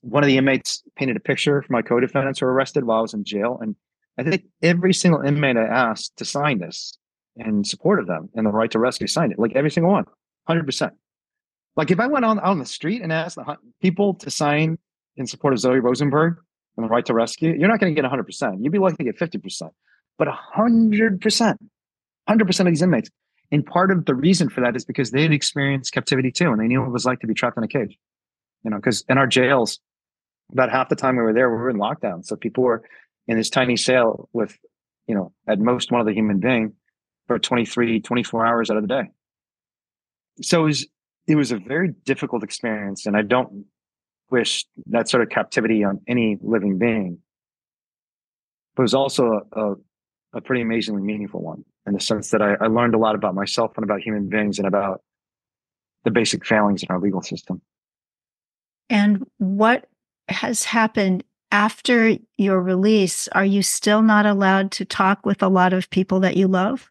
one 0.01 0.23
of 0.23 0.27
the 0.27 0.39
inmates 0.39 0.83
painted 0.97 1.19
a 1.19 1.21
picture 1.21 1.61
for 1.61 1.71
my 1.71 1.83
co-defendants 1.83 2.41
who 2.41 2.47
were 2.47 2.53
arrested 2.55 2.85
while 2.85 3.01
I 3.01 3.03
was 3.03 3.13
in 3.13 3.25
jail. 3.25 3.59
And 3.61 3.77
I 4.17 4.23
think 4.23 4.45
every 4.63 4.95
single 4.95 5.21
inmate 5.21 5.59
I 5.59 5.67
asked 5.67 6.17
to 6.17 6.25
sign 6.25 6.61
this 6.61 6.97
in 7.37 7.63
support 7.63 8.01
of 8.01 8.07
them 8.07 8.31
and 8.35 8.47
the 8.47 8.51
right 8.51 8.71
to 8.71 8.79
rescue 8.79 9.07
signed 9.07 9.33
it, 9.33 9.39
like 9.39 9.53
every 9.55 9.71
single 9.71 9.93
one, 9.93 10.07
100%. 10.49 10.93
Like 11.77 11.91
if 11.91 12.01
I 12.01 12.07
went 12.07 12.25
on, 12.25 12.39
on 12.39 12.59
the 12.59 12.65
street 12.65 13.03
and 13.03 13.13
asked 13.13 13.37
people 13.83 14.15
to 14.15 14.31
sign 14.31 14.79
in 15.19 15.27
support 15.27 15.53
of 15.53 15.59
Zoe 15.59 15.81
Rosenberg 15.81 16.39
and 16.77 16.85
the 16.85 16.89
right 16.89 17.05
to 17.07 17.13
rescue, 17.13 17.55
you're 17.59 17.69
not 17.69 17.81
going 17.81 17.95
to 17.95 18.01
get 18.01 18.11
100%. 18.11 18.63
You'd 18.63 18.73
be 18.73 18.79
lucky 18.79 18.97
to 18.97 19.05
get 19.05 19.19
50%, 19.19 19.71
but 20.17 20.29
100%, 20.29 21.57
100% 22.29 22.61
of 22.61 22.67
these 22.67 22.83
inmates. 22.83 23.11
And 23.51 23.67
part 23.67 23.91
of 23.91 24.05
the 24.05 24.15
reason 24.15 24.49
for 24.49 24.61
that 24.61 24.77
is 24.77 24.85
because 24.85 25.11
they 25.11 25.23
had 25.23 25.33
experienced 25.33 25.93
captivity 25.93 26.31
too, 26.31 26.51
and 26.51 26.61
they 26.61 26.67
knew 26.67 26.81
what 26.81 26.89
it 26.89 26.93
was 26.93 27.05
like 27.05 27.21
to 27.21 27.27
be 27.27 27.35
trapped 27.35 27.57
in 27.57 27.65
a 27.65 27.69
cage. 27.69 27.99
You 28.65 28.71
know, 28.71 28.77
because 28.77 29.05
in 29.09 29.19
our 29.19 29.27
jails, 29.27 29.79
about 30.53 30.71
half 30.71 30.89
the 30.89 30.97
time 30.97 31.17
we 31.17 31.23
were 31.23 31.33
there, 31.33 31.51
we 31.51 31.57
were 31.57 31.71
in 31.71 31.77
lockdown. 31.77 32.25
So 32.25 32.37
people 32.37 32.65
were 32.65 32.83
in 33.27 33.37
this 33.37 33.51
tiny 33.51 33.77
cell 33.77 34.29
with, 34.33 34.57
you 35.07 35.15
know, 35.15 35.33
at 35.47 35.59
most 35.59 35.91
one 35.91 36.01
other 36.01 36.13
human 36.13 36.41
being 36.41 36.75
for 37.27 37.39
23, 37.39 38.01
24 38.01 38.47
hours 38.47 38.71
out 38.71 38.77
of 38.77 38.83
the 38.83 38.89
day. 38.89 39.11
So 40.43 40.63
it 40.63 40.67
was, 40.67 40.87
it 41.27 41.37
was 41.37 41.53
a 41.53 41.59
very 41.59 41.95
difficult 42.05 42.43
experience. 42.43 43.07
And 43.07 43.17
I 43.17 43.23
don't 43.23 43.67
wish 44.31 44.67
that 44.87 45.09
sort 45.09 45.23
of 45.23 45.31
captivity 45.31 45.85
on 45.85 46.01
any 46.07 46.39
living 46.43 46.79
being. 46.79 47.19
But 48.77 48.83
it 48.83 48.85
was 48.85 48.95
also 48.95 49.47
a, 49.53 49.61
a, 49.61 49.75
a 50.35 50.41
pretty 50.41 50.63
amazingly 50.63 51.03
meaningful 51.03 51.43
one 51.43 51.65
in 51.87 51.95
the 51.95 52.01
sense 52.01 52.31
that 52.31 52.43
I, 52.43 52.55
I 52.55 52.67
learned 52.67 52.95
a 52.95 52.99
lot 52.99 53.15
about 53.15 53.35
myself 53.35 53.73
and 53.77 53.85
about 53.85 54.01
human 54.01 54.29
beings 54.29 54.59
and 54.59 54.69
about 54.69 55.03
the 56.05 56.11
basic 56.11 56.45
failings 56.45 56.83
in 56.83 56.89
our 56.91 57.01
legal 57.01 57.23
system. 57.23 57.61
And 58.91 59.27
what 59.39 59.89
has 60.29 60.65
happened 60.65 61.25
after 61.51 62.17
your 62.37 62.61
release? 62.61 63.29
Are 63.29 63.45
you 63.45 63.63
still 63.63 64.03
not 64.03 64.27
allowed 64.27 64.71
to 64.73 64.85
talk 64.85 65.25
with 65.25 65.43
a 65.43 65.49
lot 65.49 65.73
of 65.73 65.91
people 65.91 66.21
that 66.21 66.37
you 66.37 66.49
love? 66.49 66.91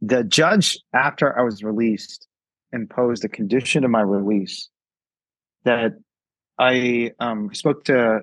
The 0.00 0.24
judge, 0.24 0.78
after 0.94 1.38
I 1.38 1.42
was 1.42 1.62
released, 1.62 2.28
imposed 2.72 3.24
a 3.24 3.28
condition 3.28 3.84
of 3.84 3.90
my 3.90 4.02
release 4.02 4.68
that 5.66 5.92
I 6.58 7.12
um, 7.20 7.52
spoke 7.52 7.84
to 7.84 8.20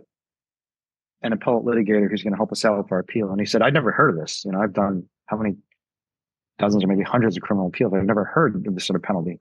an 1.21 1.33
appellate 1.33 1.65
litigator 1.65 2.09
who's 2.09 2.23
going 2.23 2.33
to 2.33 2.37
help 2.37 2.51
us 2.51 2.65
out 2.65 2.77
with 2.77 2.91
our 2.91 2.99
appeal. 2.99 3.29
And 3.29 3.39
he 3.39 3.45
said, 3.45 3.61
I'd 3.61 3.73
never 3.73 3.91
heard 3.91 4.09
of 4.09 4.19
this. 4.19 4.43
You 4.43 4.51
know, 4.51 4.61
I've 4.61 4.73
done 4.73 5.03
how 5.27 5.37
many 5.37 5.55
dozens 6.57 6.83
or 6.83 6.87
maybe 6.87 7.03
hundreds 7.03 7.37
of 7.37 7.43
criminal 7.43 7.67
appeals. 7.67 7.93
I've 7.93 8.03
never 8.03 8.25
heard 8.25 8.55
of 8.55 8.73
this 8.73 8.85
sort 8.85 8.95
of 8.95 9.03
penalty. 9.03 9.37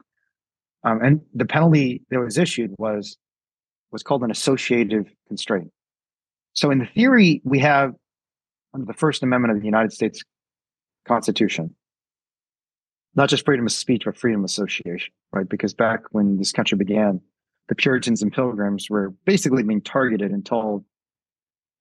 Um, 0.85 1.01
and 1.03 1.21
the 1.35 1.45
penalty 1.45 2.03
that 2.11 2.21
was 2.21 2.39
issued 2.39 2.75
was 2.79 3.17
was 3.93 4.03
called 4.03 4.23
an 4.23 4.31
associative 4.31 5.07
constraint. 5.29 5.71
So 6.55 6.71
in 6.71 6.79
the 6.79 6.87
theory, 6.87 7.41
we 7.45 7.59
have 7.61 7.95
under 8.75 8.87
the 8.87 8.95
First 8.95 9.23
Amendment 9.23 9.55
of 9.55 9.61
the 9.61 9.67
United 9.67 9.93
States 9.93 10.23
Constitution, 11.07 11.75
not 13.15 13.29
just 13.29 13.45
freedom 13.45 13.67
of 13.67 13.73
speech, 13.73 14.03
but 14.05 14.17
freedom 14.17 14.41
of 14.41 14.47
association, 14.47 15.13
right? 15.33 15.49
Because 15.49 15.75
back 15.75 16.01
when 16.11 16.39
this 16.39 16.53
country 16.53 16.79
began, 16.79 17.21
the 17.69 17.75
Puritans 17.75 18.23
and 18.23 18.33
Pilgrims 18.33 18.89
were 18.91 19.15
basically 19.25 19.63
being 19.63 19.81
targeted 19.81 20.31
and 20.31 20.45
told, 20.45 20.85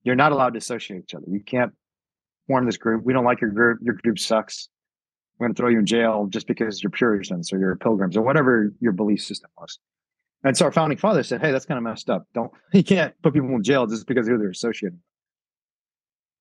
you're 0.03 0.15
not 0.15 0.31
allowed 0.31 0.51
to 0.51 0.57
associate 0.57 1.03
each 1.03 1.13
other. 1.13 1.25
You 1.27 1.41
can't 1.41 1.73
form 2.47 2.65
this 2.65 2.77
group. 2.77 3.03
We 3.03 3.13
don't 3.13 3.25
like 3.25 3.41
your 3.41 3.51
group. 3.51 3.79
Your 3.81 3.95
group 3.95 4.19
sucks. 4.19 4.69
We're 5.37 5.47
going 5.47 5.55
to 5.55 5.59
throw 5.59 5.69
you 5.69 5.79
in 5.79 5.85
jail 5.85 6.27
just 6.29 6.47
because 6.47 6.81
you're 6.81 6.91
Puritans 6.91 7.51
or 7.51 7.59
you're 7.59 7.75
Pilgrims 7.75 8.15
or 8.15 8.21
whatever 8.21 8.73
your 8.79 8.91
belief 8.91 9.21
system 9.21 9.49
was. 9.57 9.79
And 10.43 10.57
so 10.57 10.65
our 10.65 10.71
founding 10.71 10.97
fathers 10.97 11.27
said, 11.27 11.41
"Hey, 11.41 11.51
that's 11.51 11.65
kind 11.65 11.77
of 11.77 11.83
messed 11.83 12.09
up. 12.09 12.25
Don't 12.33 12.51
you 12.73 12.83
can't 12.83 13.13
put 13.21 13.33
people 13.33 13.49
in 13.49 13.63
jail 13.63 13.85
just 13.85 14.07
because 14.07 14.27
who 14.27 14.37
they're 14.37 14.49
associated." 14.49 14.99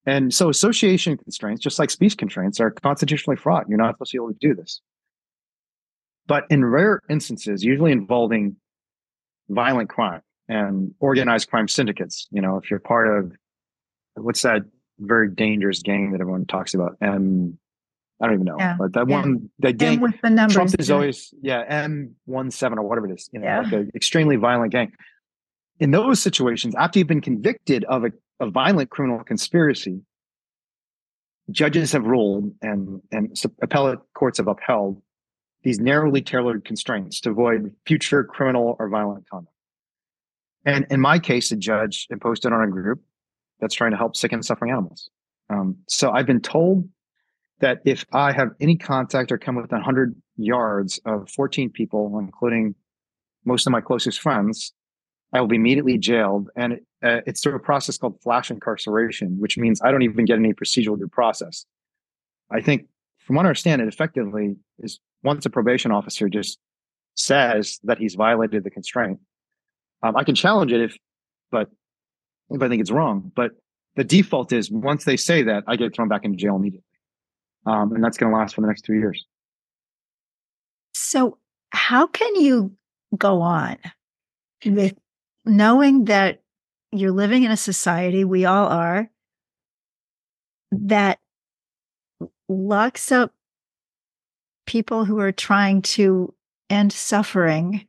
And 0.06 0.32
so 0.32 0.48
association 0.48 1.18
constraints, 1.18 1.62
just 1.62 1.78
like 1.78 1.90
speech 1.90 2.16
constraints, 2.16 2.60
are 2.60 2.70
constitutionally 2.70 3.36
fraught. 3.36 3.66
You're 3.68 3.78
not 3.78 3.94
supposed 3.94 4.12
to 4.12 4.14
be 4.16 4.18
able 4.18 4.32
to 4.32 4.38
do 4.40 4.54
this. 4.54 4.80
But 6.26 6.44
in 6.48 6.64
rare 6.64 7.00
instances, 7.10 7.62
usually 7.62 7.92
involving 7.92 8.56
violent 9.50 9.88
crime 9.90 10.22
and 10.48 10.94
organized 11.00 11.50
crime 11.50 11.68
syndicates, 11.68 12.26
you 12.30 12.40
know, 12.40 12.56
if 12.56 12.70
you're 12.70 12.80
part 12.80 13.06
of 13.08 13.32
what's 14.14 14.42
that 14.42 14.62
very 14.98 15.30
dangerous 15.30 15.82
gang 15.82 16.12
that 16.12 16.20
everyone 16.20 16.46
talks 16.46 16.74
about, 16.74 16.96
and 17.00 17.56
I 18.20 18.26
don't 18.26 18.34
even 18.34 18.46
know. 18.46 18.56
Yeah. 18.58 18.76
But 18.78 18.92
that 18.94 19.08
yeah. 19.08 19.20
one, 19.20 19.50
that 19.60 19.78
gang, 19.78 19.94
M 19.94 20.00
with 20.00 20.20
the 20.22 20.30
numbers, 20.30 20.54
Trump 20.54 20.74
is 20.78 20.88
yeah. 20.88 20.94
always, 20.94 21.34
yeah, 21.40 21.86
M17 21.86 22.76
or 22.76 22.82
whatever 22.82 23.06
it 23.08 23.14
is, 23.14 23.30
you 23.32 23.40
know, 23.40 23.46
yeah. 23.46 23.60
like 23.60 23.72
an 23.72 23.90
extremely 23.94 24.36
violent 24.36 24.72
gang. 24.72 24.92
In 25.78 25.92
those 25.92 26.20
situations, 26.20 26.74
after 26.76 26.98
you've 26.98 27.08
been 27.08 27.22
convicted 27.22 27.84
of 27.84 28.04
a, 28.04 28.12
a 28.38 28.50
violent 28.50 28.90
criminal 28.90 29.24
conspiracy, 29.24 30.00
judges 31.50 31.92
have 31.92 32.04
ruled 32.04 32.52
and, 32.60 33.00
and 33.10 33.40
appellate 33.62 34.00
courts 34.14 34.38
have 34.38 34.48
upheld 34.48 35.00
these 35.62 35.78
narrowly 35.78 36.22
tailored 36.22 36.64
constraints 36.64 37.20
to 37.20 37.30
avoid 37.30 37.74
future 37.86 38.24
criminal 38.24 38.76
or 38.78 38.88
violent 38.88 39.28
conduct. 39.28 39.54
And 40.64 40.86
in 40.90 41.00
my 41.00 41.18
case, 41.18 41.52
a 41.52 41.56
judge 41.56 42.06
imposed 42.10 42.44
it 42.44 42.52
on 42.52 42.62
a 42.62 42.70
group 42.70 43.00
that's 43.60 43.74
trying 43.74 43.90
to 43.92 43.96
help 43.96 44.16
sick 44.16 44.32
and 44.32 44.44
suffering 44.44 44.70
animals. 44.70 45.10
Um, 45.48 45.76
so 45.88 46.10
I've 46.10 46.26
been 46.26 46.40
told 46.40 46.88
that 47.60 47.80
if 47.84 48.04
I 48.12 48.32
have 48.32 48.50
any 48.60 48.76
contact 48.76 49.32
or 49.32 49.38
come 49.38 49.56
within 49.56 49.78
100 49.78 50.14
yards 50.36 50.98
of 51.04 51.28
14 51.30 51.70
people, 51.70 52.18
including 52.18 52.74
most 53.44 53.66
of 53.66 53.72
my 53.72 53.80
closest 53.80 54.20
friends, 54.20 54.72
I 55.32 55.40
will 55.40 55.48
be 55.48 55.56
immediately 55.56 55.98
jailed. 55.98 56.48
And 56.56 56.74
it, 56.74 56.86
uh, 57.02 57.20
it's 57.26 57.42
through 57.42 57.54
a 57.54 57.60
process 57.60 57.98
called 57.98 58.20
flash 58.22 58.50
incarceration, 58.50 59.38
which 59.38 59.56
means 59.56 59.80
I 59.82 59.90
don't 59.90 60.02
even 60.02 60.24
get 60.24 60.38
any 60.38 60.52
procedural 60.52 60.98
due 60.98 61.08
process. 61.08 61.66
I 62.50 62.60
think, 62.60 62.86
from 63.18 63.36
what 63.36 63.46
I 63.46 63.48
understand, 63.48 63.80
it 63.80 63.88
effectively 63.88 64.56
is 64.80 64.98
once 65.22 65.44
a 65.46 65.50
probation 65.50 65.92
officer 65.92 66.28
just 66.28 66.58
says 67.14 67.78
that 67.84 67.98
he's 67.98 68.14
violated 68.14 68.64
the 68.64 68.70
constraint, 68.70 69.18
um, 70.02 70.16
I 70.16 70.24
can 70.24 70.34
challenge 70.34 70.72
it 70.72 70.80
if, 70.80 70.96
but 71.50 71.68
if 72.50 72.62
I 72.62 72.68
think 72.68 72.80
it's 72.80 72.90
wrong. 72.90 73.30
But 73.34 73.52
the 73.96 74.04
default 74.04 74.52
is 74.52 74.70
once 74.70 75.04
they 75.04 75.16
say 75.16 75.42
that, 75.44 75.64
I 75.66 75.76
get 75.76 75.94
thrown 75.94 76.08
back 76.08 76.24
into 76.24 76.36
jail 76.36 76.56
immediately. 76.56 76.84
Um, 77.66 77.92
and 77.92 78.02
that's 78.02 78.16
going 78.16 78.32
to 78.32 78.38
last 78.38 78.54
for 78.54 78.62
the 78.62 78.66
next 78.66 78.82
two 78.82 78.94
years. 78.94 79.26
So, 80.94 81.38
how 81.72 82.06
can 82.06 82.34
you 82.36 82.72
go 83.16 83.42
on 83.42 83.76
with 84.64 84.94
knowing 85.44 86.06
that 86.06 86.40
you're 86.92 87.12
living 87.12 87.44
in 87.44 87.50
a 87.50 87.56
society, 87.56 88.24
we 88.24 88.44
all 88.44 88.66
are, 88.68 89.10
that 90.72 91.18
locks 92.48 93.12
up 93.12 93.32
people 94.70 95.04
who 95.04 95.18
are 95.18 95.32
trying 95.32 95.82
to 95.82 96.32
end 96.70 96.92
suffering 96.92 97.88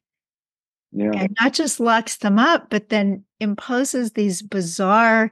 yeah. 0.92 1.12
and 1.16 1.38
not 1.40 1.54
just 1.54 1.80
locks 1.80 2.18
them 2.18 2.40
up, 2.40 2.72
but 2.72 2.90
then 2.90 3.24
imposes 3.40 4.14
these 4.14 4.42
bizarre 4.42 5.32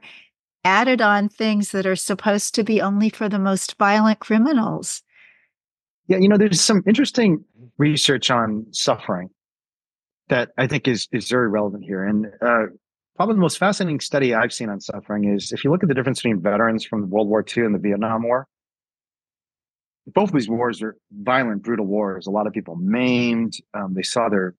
added 0.64 1.00
on 1.00 1.28
things 1.28 1.72
that 1.72 1.86
are 1.86 1.96
supposed 1.96 2.54
to 2.54 2.62
be 2.62 2.80
only 2.80 3.10
for 3.10 3.28
the 3.28 3.38
most 3.40 3.76
violent 3.78 4.20
criminals. 4.20 5.02
Yeah, 6.06 6.18
you 6.18 6.28
know, 6.28 6.36
there's 6.36 6.60
some 6.60 6.84
interesting 6.86 7.44
research 7.78 8.30
on 8.30 8.66
suffering 8.70 9.30
that 10.28 10.50
I 10.56 10.68
think 10.68 10.86
is 10.86 11.08
is 11.10 11.28
very 11.28 11.48
relevant 11.48 11.82
here. 11.82 12.04
And 12.04 12.26
uh, 12.40 12.66
probably 13.16 13.34
the 13.34 13.40
most 13.40 13.58
fascinating 13.58 13.98
study 13.98 14.34
I've 14.34 14.52
seen 14.52 14.68
on 14.68 14.80
suffering 14.80 15.24
is 15.24 15.50
if 15.50 15.64
you 15.64 15.72
look 15.72 15.82
at 15.82 15.88
the 15.88 15.96
difference 15.96 16.20
between 16.20 16.40
veterans 16.40 16.84
from 16.84 17.10
World 17.10 17.26
War 17.26 17.44
II 17.44 17.64
and 17.64 17.74
the 17.74 17.80
Vietnam 17.80 18.22
War. 18.22 18.46
Both 20.14 20.30
of 20.30 20.34
these 20.34 20.48
wars 20.48 20.82
are 20.82 20.96
violent, 21.12 21.62
brutal 21.62 21.86
wars. 21.86 22.26
A 22.26 22.30
lot 22.30 22.46
of 22.46 22.52
people 22.52 22.76
maimed. 22.76 23.54
Um, 23.74 23.94
they 23.94 24.02
saw 24.02 24.28
their 24.28 24.54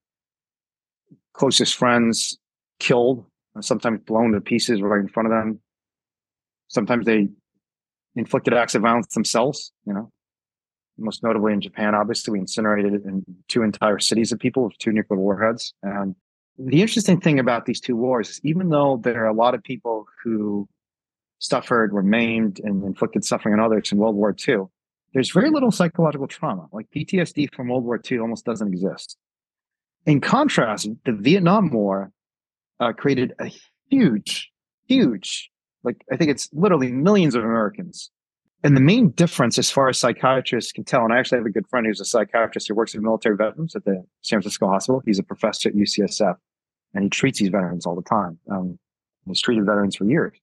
closest 1.33 1.75
friends 1.75 2.37
killed, 2.79 3.25
sometimes 3.59 4.01
blown 4.05 4.31
to 4.33 4.41
pieces 4.41 4.81
right 4.81 4.99
in 4.99 5.07
front 5.07 5.27
of 5.27 5.31
them 5.31 5.59
sometimes 6.71 7.05
they 7.05 7.27
inflicted 8.15 8.53
acts 8.53 8.75
of 8.75 8.81
violence 8.81 9.13
themselves, 9.13 9.71
you 9.85 9.93
know. 9.93 10.11
Most 10.97 11.23
notably 11.23 11.53
in 11.53 11.61
Japan, 11.61 11.95
obviously, 11.95 12.33
we 12.33 12.39
incinerated 12.39 12.93
in 13.05 13.23
two 13.47 13.63
entire 13.63 13.99
cities 13.99 14.31
of 14.31 14.39
people 14.39 14.65
with 14.65 14.77
two 14.77 14.91
nuclear 14.91 15.19
warheads. 15.19 15.73
And 15.81 16.15
the 16.57 16.81
interesting 16.81 17.19
thing 17.19 17.39
about 17.39 17.65
these 17.65 17.79
two 17.79 17.95
wars 17.95 18.29
is 18.29 18.41
even 18.43 18.69
though 18.69 18.99
there 19.03 19.23
are 19.23 19.29
a 19.29 19.33
lot 19.33 19.55
of 19.55 19.63
people 19.63 20.05
who 20.23 20.67
suffered, 21.39 21.91
were 21.91 22.03
maimed, 22.03 22.59
and 22.63 22.83
inflicted 22.83 23.25
suffering 23.25 23.53
on 23.53 23.59
others 23.59 23.91
in 23.91 23.97
World 23.97 24.15
War 24.15 24.35
II. 24.47 24.65
There's 25.13 25.31
very 25.31 25.49
little 25.49 25.71
psychological 25.71 26.27
trauma. 26.27 26.67
Like 26.71 26.87
PTSD 26.95 27.53
from 27.53 27.67
World 27.67 27.83
War 27.83 27.99
II 28.09 28.19
almost 28.19 28.45
doesn't 28.45 28.67
exist. 28.67 29.17
In 30.05 30.21
contrast, 30.21 30.87
the 31.05 31.11
Vietnam 31.11 31.69
War 31.69 32.11
uh, 32.79 32.93
created 32.93 33.33
a 33.39 33.51
huge, 33.89 34.51
huge, 34.87 35.51
like 35.83 36.03
I 36.11 36.17
think 36.17 36.31
it's 36.31 36.49
literally 36.53 36.91
millions 36.91 37.35
of 37.35 37.43
Americans. 37.43 38.09
And 38.63 38.77
the 38.77 38.81
main 38.81 39.09
difference, 39.09 39.57
as 39.57 39.71
far 39.71 39.89
as 39.89 39.97
psychiatrists 39.97 40.71
can 40.71 40.83
tell, 40.83 41.03
and 41.03 41.11
I 41.11 41.17
actually 41.17 41.39
have 41.39 41.47
a 41.47 41.51
good 41.51 41.67
friend 41.67 41.85
who's 41.85 41.99
a 41.99 42.05
psychiatrist 42.05 42.67
who 42.67 42.75
works 42.75 42.93
with 42.93 43.03
military 43.03 43.35
veterans 43.35 43.75
at 43.75 43.85
the 43.85 44.03
San 44.21 44.39
Francisco 44.39 44.67
Hospital. 44.67 45.01
He's 45.05 45.17
a 45.17 45.23
professor 45.23 45.69
at 45.69 45.75
UCSF, 45.75 46.35
and 46.93 47.03
he 47.03 47.09
treats 47.09 47.39
these 47.39 47.49
veterans 47.49 47.87
all 47.87 47.95
the 47.95 48.03
time. 48.03 48.37
Um, 48.51 48.77
he's 49.25 49.41
treated 49.41 49.65
veterans 49.65 49.95
for 49.95 50.05
years 50.05 50.33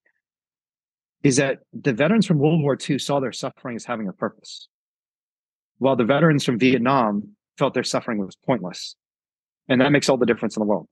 is 1.22 1.36
that 1.36 1.60
the 1.72 1.92
veterans 1.92 2.26
from 2.26 2.38
World 2.38 2.62
War 2.62 2.76
II 2.88 2.98
saw 2.98 3.20
their 3.20 3.32
suffering 3.32 3.76
as 3.76 3.84
having 3.84 4.08
a 4.08 4.12
purpose, 4.12 4.68
while 5.78 5.96
the 5.96 6.04
veterans 6.04 6.44
from 6.44 6.58
Vietnam 6.58 7.34
felt 7.56 7.74
their 7.74 7.84
suffering 7.84 8.18
was 8.18 8.36
pointless. 8.46 8.94
And 9.68 9.80
that 9.80 9.92
makes 9.92 10.08
all 10.08 10.16
the 10.16 10.26
difference 10.26 10.56
in 10.56 10.60
the 10.60 10.66
world. 10.66 10.88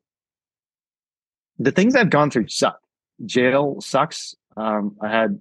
The 1.59 1.70
things 1.70 1.95
I've 1.95 2.11
gone 2.11 2.31
through 2.31 2.49
suck. 2.49 2.79
Jail 3.24 3.81
sucks. 3.81 4.35
Um, 4.57 4.97
I 5.01 5.09
had 5.09 5.39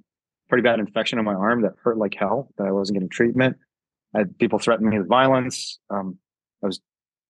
pretty 0.47 0.61
bad 0.61 0.79
infection 0.79 1.19
on 1.19 1.25
my 1.25 1.33
arm 1.33 1.63
that 1.63 1.73
hurt 1.83 1.97
like 1.97 2.15
hell, 2.17 2.49
that 2.57 2.67
I 2.67 2.71
wasn't 2.71 2.95
getting 2.95 3.09
treatment. 3.09 3.57
I 4.13 4.19
had 4.19 4.37
people 4.37 4.59
threatening 4.59 4.91
me 4.91 4.99
with 4.99 5.09
violence. 5.09 5.79
Um, 5.89 6.17
I 6.63 6.67
was 6.67 6.79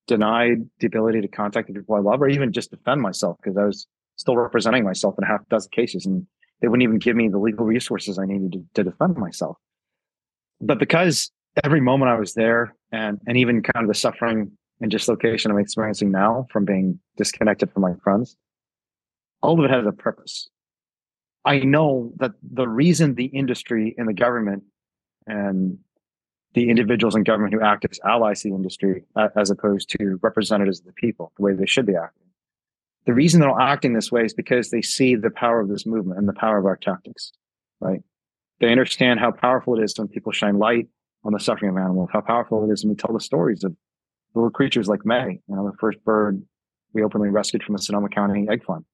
denied 0.08 0.70
the 0.80 0.88
ability 0.88 1.22
to 1.22 1.28
contact 1.28 1.68
the 1.68 1.74
people 1.74 1.95
I 1.95 1.99
love 1.99 2.22
or 2.22 2.28
even 2.28 2.51
just 2.51 2.70
defend 2.70 3.01
myself 3.01 3.38
because 3.41 3.58
I 3.58 3.64
was 3.64 3.88
still 4.18 4.38
representing 4.38 4.84
myself 4.84 5.16
in 5.18 5.24
a 5.24 5.28
half 5.28 5.47
dozen 5.49 5.72
cases. 5.72 6.06
And 6.06 6.28
they 6.62 6.68
wouldn't 6.68 6.84
even 6.84 6.99
give 6.99 7.16
me 7.16 7.28
the 7.28 7.38
legal 7.38 7.66
resources 7.66 8.18
I 8.18 8.26
needed 8.26 8.53
to, 8.53 8.66
to 8.76 8.89
defend 8.89 9.18
myself. 9.18 9.58
But 10.62 10.80
because 10.80 11.32
every 11.64 11.82
moment 11.82 12.12
I 12.12 12.20
was 12.20 12.34
there 12.34 12.76
and, 12.91 13.20
and 13.28 13.38
even 13.38 13.62
kind 13.62 13.84
of 13.84 13.88
the 13.88 13.93
suffering 13.93 14.51
and 14.82 14.91
dislocation 14.91 15.51
I'm 15.51 15.60
experiencing 15.60 16.12
now 16.12 16.47
from 16.51 16.66
being 16.66 16.99
disconnected 17.18 17.72
from 17.72 17.82
my 17.82 17.93
friends, 18.03 18.36
all 19.41 19.60
of 19.60 19.66
it 19.66 19.72
has 19.72 19.86
a 19.86 19.91
purpose. 19.91 20.49
I 21.45 21.60
know 21.60 22.12
that 22.18 22.32
the 22.41 22.68
reason 22.68 23.16
the 23.16 23.26
industry 23.26 23.93
and 23.97 24.08
the 24.08 24.14
government 24.14 24.64
and 25.28 25.78
the 26.53 26.70
individuals 26.70 27.16
in 27.16 27.24
government 27.24 27.53
who 27.53 27.62
act 27.62 27.86
as 27.89 27.99
allies 28.03 28.41
to 28.41 28.49
the 28.49 28.56
industry, 28.56 29.03
uh, 29.16 29.28
as 29.36 29.51
opposed 29.51 29.89
to 29.89 30.18
representatives 30.22 30.80
of 30.80 30.86
the 30.86 30.93
people, 30.93 31.32
the 31.38 31.43
way 31.43 31.53
they 31.53 31.66
should 31.66 31.86
be 31.86 31.95
acting, 31.95 32.24
the 33.06 33.14
reason 33.14 33.39
they're 33.39 33.49
all 33.49 33.60
acting 33.60 33.93
this 33.93 34.12
way 34.12 34.24
is 34.24 34.34
because 34.34 34.70
they 34.70 34.82
see 34.82 35.16
the 35.16 35.30
power 35.30 35.60
of 35.60 35.70
this 35.70 35.86
movement 35.86 36.20
and 36.20 36.28
the 36.28 36.34
power 36.34 36.58
of 36.58 36.66
our 36.66 36.76
tactics, 36.76 37.32
right? 37.80 38.01
They 38.60 38.72
understand 38.72 39.20
how 39.20 39.32
powerful 39.32 39.78
it 39.78 39.84
is 39.84 39.93
when 39.97 40.08
people 40.08 40.32
shine 40.32 40.58
light 40.58 40.88
on 41.24 41.34
the 41.34 41.39
suffering 41.39 41.72
of 41.72 41.78
animals, 41.78 42.10
how 42.12 42.22
powerful 42.22 42.68
it 42.68 42.74
is 42.74 42.84
when 42.84 42.91
we 42.91 42.95
tell 42.95 43.14
the 43.14 43.20
stories 43.20 43.64
of 43.64 43.76
little 44.34 44.49
creatures 44.49 44.88
like 44.88 45.06
May, 45.06 45.39
you 45.47 45.56
know, 45.56 45.70
the 45.70 45.78
first 45.78 46.03
bird 46.03 46.41
we 46.93 47.03
openly 47.03 47.30
rescued 47.30 47.64
from 47.64 47.76
the 47.76 47.82
Sonoma 47.82 48.10
County 48.10 48.47
egg 48.49 48.64
farm. 48.64 48.86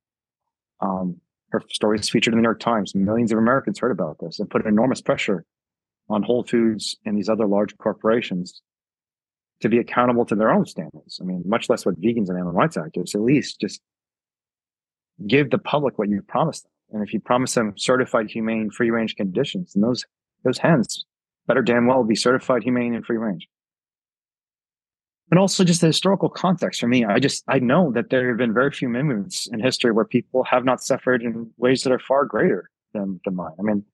Um, 0.81 1.17
her 1.51 1.61
story 1.69 1.99
is 1.99 2.09
featured 2.09 2.33
in 2.33 2.39
the 2.39 2.41
New 2.41 2.47
York 2.47 2.59
Times. 2.59 2.95
Millions 2.95 3.31
of 3.31 3.37
Americans 3.37 3.79
heard 3.79 3.91
about 3.91 4.17
this 4.19 4.39
and 4.39 4.49
put 4.49 4.65
enormous 4.65 5.01
pressure 5.01 5.45
on 6.09 6.23
Whole 6.23 6.43
Foods 6.43 6.95
and 7.05 7.17
these 7.17 7.29
other 7.29 7.45
large 7.45 7.77
corporations 7.77 8.61
to 9.61 9.69
be 9.69 9.77
accountable 9.77 10.25
to 10.25 10.35
their 10.35 10.49
own 10.49 10.65
standards. 10.65 11.19
I 11.21 11.25
mean, 11.25 11.43
much 11.45 11.69
less 11.69 11.85
what 11.85 12.01
vegans 12.01 12.29
and 12.29 12.37
animal 12.37 12.53
rights 12.53 12.77
activists, 12.77 13.13
at 13.13 13.21
least 13.21 13.59
just 13.61 13.81
give 15.27 15.49
the 15.49 15.57
public 15.57 15.97
what 15.97 16.09
you 16.09 16.21
promised 16.21 16.63
them. 16.63 16.71
And 16.93 17.07
if 17.07 17.13
you 17.13 17.19
promise 17.19 17.53
them 17.53 17.73
certified 17.77 18.29
humane 18.29 18.69
free 18.69 18.91
range 18.91 19.15
conditions, 19.15 19.73
then 19.73 19.81
those 19.81 20.05
those 20.43 20.57
hens 20.57 21.05
better 21.47 21.61
damn 21.61 21.87
well 21.87 22.03
be 22.03 22.15
certified 22.15 22.63
humane 22.63 22.93
and 22.93 23.05
free 23.05 23.17
range. 23.17 23.47
And 25.29 25.39
also 25.39 25.63
just 25.63 25.79
the 25.79 25.87
historical 25.87 26.29
context 26.29 26.81
for 26.81 26.87
me, 26.87 27.05
I 27.05 27.19
just 27.19 27.43
I 27.47 27.59
know 27.59 27.91
that 27.93 28.09
there 28.09 28.27
have 28.29 28.37
been 28.37 28.53
very 28.53 28.71
few 28.71 28.89
moments 28.89 29.47
in 29.51 29.59
history 29.61 29.91
where 29.91 30.05
people 30.05 30.43
have 30.43 30.65
not 30.65 30.83
suffered 30.83 31.21
in 31.23 31.49
ways 31.57 31.83
that 31.83 31.93
are 31.93 31.99
far 31.99 32.25
greater 32.25 32.69
than, 32.93 33.21
than 33.23 33.35
mine. 33.35 33.53
I 33.57 33.63
mean, 33.63 33.85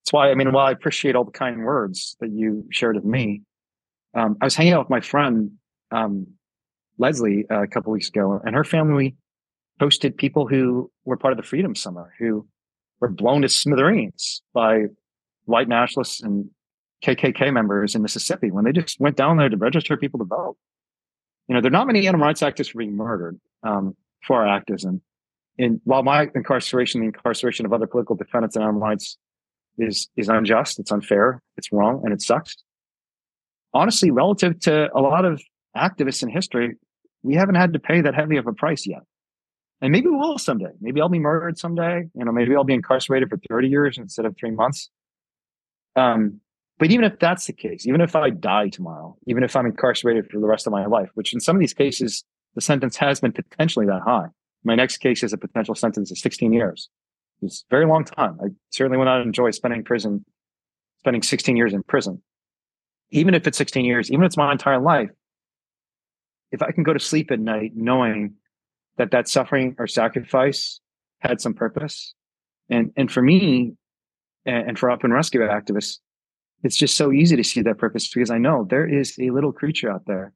that's 0.00 0.12
why 0.12 0.30
I 0.30 0.34
mean, 0.34 0.52
while 0.52 0.66
I 0.66 0.72
appreciate 0.72 1.14
all 1.14 1.24
the 1.24 1.30
kind 1.30 1.64
words 1.64 2.16
that 2.20 2.30
you 2.30 2.64
shared 2.70 2.96
with 2.96 3.04
me, 3.04 3.42
um, 4.14 4.38
I 4.40 4.46
was 4.46 4.54
hanging 4.54 4.72
out 4.72 4.80
with 4.86 4.90
my 4.90 5.00
friend 5.00 5.52
um, 5.90 6.26
Leslie 6.96 7.44
uh, 7.50 7.62
a 7.62 7.66
couple 7.66 7.92
weeks 7.92 8.08
ago, 8.08 8.40
and 8.44 8.54
her 8.54 8.64
family 8.64 9.16
hosted 9.80 10.16
people 10.16 10.46
who 10.46 10.90
were 11.04 11.16
part 11.16 11.32
of 11.32 11.38
the 11.38 11.42
Freedom 11.42 11.74
Summer 11.74 12.12
who 12.18 12.46
were 13.00 13.08
blown 13.08 13.42
to 13.42 13.48
smithereens 13.48 14.42
by 14.52 14.84
white 15.46 15.68
nationalists 15.68 16.22
and 16.22 16.50
KKK 17.04 17.52
members 17.52 17.94
in 17.94 18.02
Mississippi 18.02 18.50
when 18.50 18.64
they 18.64 18.72
just 18.72 19.00
went 19.00 19.16
down 19.16 19.38
there 19.38 19.48
to 19.48 19.56
register 19.56 19.96
people 19.96 20.18
to 20.18 20.26
vote. 20.26 20.56
You 21.48 21.54
know, 21.54 21.62
there 21.62 21.70
are 21.70 21.72
not 21.72 21.86
many 21.86 22.06
animal 22.06 22.26
rights 22.26 22.42
activists 22.42 22.76
being 22.76 22.94
murdered 22.94 23.40
um, 23.62 23.96
for 24.26 24.42
our 24.42 24.54
activism. 24.54 25.00
And 25.58 25.80
while 25.84 26.02
my 26.02 26.28
incarceration, 26.34 27.00
the 27.00 27.06
incarceration 27.06 27.64
of 27.64 27.72
other 27.72 27.86
political 27.86 28.16
defendants 28.16 28.56
in 28.56 28.62
animal 28.62 28.82
rights 28.82 29.16
is 29.78 30.08
is 30.16 30.28
unjust, 30.28 30.78
it's 30.78 30.92
unfair, 30.92 31.42
it's 31.56 31.72
wrong, 31.72 32.02
and 32.04 32.12
it 32.12 32.20
sucks. 32.20 32.56
Honestly, 33.72 34.10
relative 34.10 34.60
to 34.60 34.90
a 34.94 35.00
lot 35.00 35.24
of 35.24 35.40
activists 35.76 36.22
in 36.22 36.28
history, 36.28 36.76
we 37.22 37.34
haven't 37.34 37.54
had 37.54 37.72
to 37.72 37.78
pay 37.78 38.00
that 38.00 38.14
heavy 38.14 38.36
of 38.36 38.46
a 38.46 38.52
price 38.52 38.86
yet 38.86 39.02
and 39.80 39.92
maybe 39.92 40.08
we 40.08 40.16
will 40.16 40.38
someday. 40.38 40.72
Maybe 40.80 41.00
I'll 41.00 41.08
be 41.08 41.18
murdered 41.18 41.58
someday. 41.58 42.08
You 42.14 42.24
know, 42.24 42.32
maybe 42.32 42.54
I'll 42.54 42.64
be 42.64 42.74
incarcerated 42.74 43.30
for 43.30 43.38
30 43.48 43.68
years 43.68 43.98
instead 43.98 44.26
of 44.26 44.36
three 44.36 44.50
months. 44.50 44.90
Um, 45.96 46.40
but 46.78 46.90
even 46.90 47.04
if 47.04 47.18
that's 47.18 47.46
the 47.46 47.52
case, 47.52 47.86
even 47.86 48.00
if 48.00 48.16
I 48.16 48.30
die 48.30 48.68
tomorrow, 48.68 49.16
even 49.26 49.42
if 49.42 49.54
I'm 49.56 49.66
incarcerated 49.66 50.30
for 50.30 50.40
the 50.40 50.46
rest 50.46 50.66
of 50.66 50.72
my 50.72 50.86
life, 50.86 51.10
which 51.14 51.34
in 51.34 51.40
some 51.40 51.56
of 51.56 51.60
these 51.60 51.74
cases, 51.74 52.24
the 52.54 52.60
sentence 52.60 52.96
has 52.96 53.20
been 53.20 53.32
potentially 53.32 53.86
that 53.86 54.02
high. 54.02 54.26
My 54.64 54.74
next 54.74 54.98
case 54.98 55.22
is 55.22 55.32
a 55.32 55.38
potential 55.38 55.74
sentence 55.74 56.10
of 56.10 56.18
16 56.18 56.52
years. 56.52 56.88
It's 57.42 57.62
a 57.62 57.70
very 57.70 57.86
long 57.86 58.04
time. 58.04 58.38
I 58.42 58.48
certainly 58.70 58.98
would 58.98 59.04
not 59.04 59.22
enjoy 59.22 59.50
spending 59.50 59.84
prison, 59.84 60.24
spending 61.00 61.22
16 61.22 61.56
years 61.56 61.72
in 61.72 61.82
prison. 61.82 62.22
Even 63.10 63.34
if 63.34 63.46
it's 63.46 63.58
16 63.58 63.84
years, 63.84 64.10
even 64.10 64.22
if 64.22 64.28
it's 64.28 64.36
my 64.36 64.52
entire 64.52 64.80
life, 64.80 65.10
if 66.52 66.62
I 66.62 66.70
can 66.72 66.82
go 66.82 66.92
to 66.92 67.00
sleep 67.00 67.30
at 67.30 67.40
night 67.40 67.72
knowing 67.74 68.34
that 69.00 69.12
that 69.12 69.26
suffering 69.26 69.74
or 69.78 69.86
sacrifice 69.86 70.78
had 71.20 71.40
some 71.40 71.54
purpose. 71.54 72.14
And, 72.68 72.92
and 72.98 73.10
for 73.10 73.22
me 73.22 73.72
and, 74.44 74.78
for 74.78 74.90
up 74.90 75.04
and 75.04 75.12
rescue 75.12 75.40
activists, 75.40 76.00
it's 76.62 76.76
just 76.76 76.98
so 76.98 77.10
easy 77.10 77.34
to 77.34 77.42
see 77.42 77.62
that 77.62 77.78
purpose 77.78 78.12
because 78.12 78.30
I 78.30 78.36
know 78.36 78.66
there 78.68 78.86
is 78.86 79.18
a 79.18 79.30
little 79.30 79.52
creature 79.52 79.90
out 79.90 80.02
there 80.06 80.34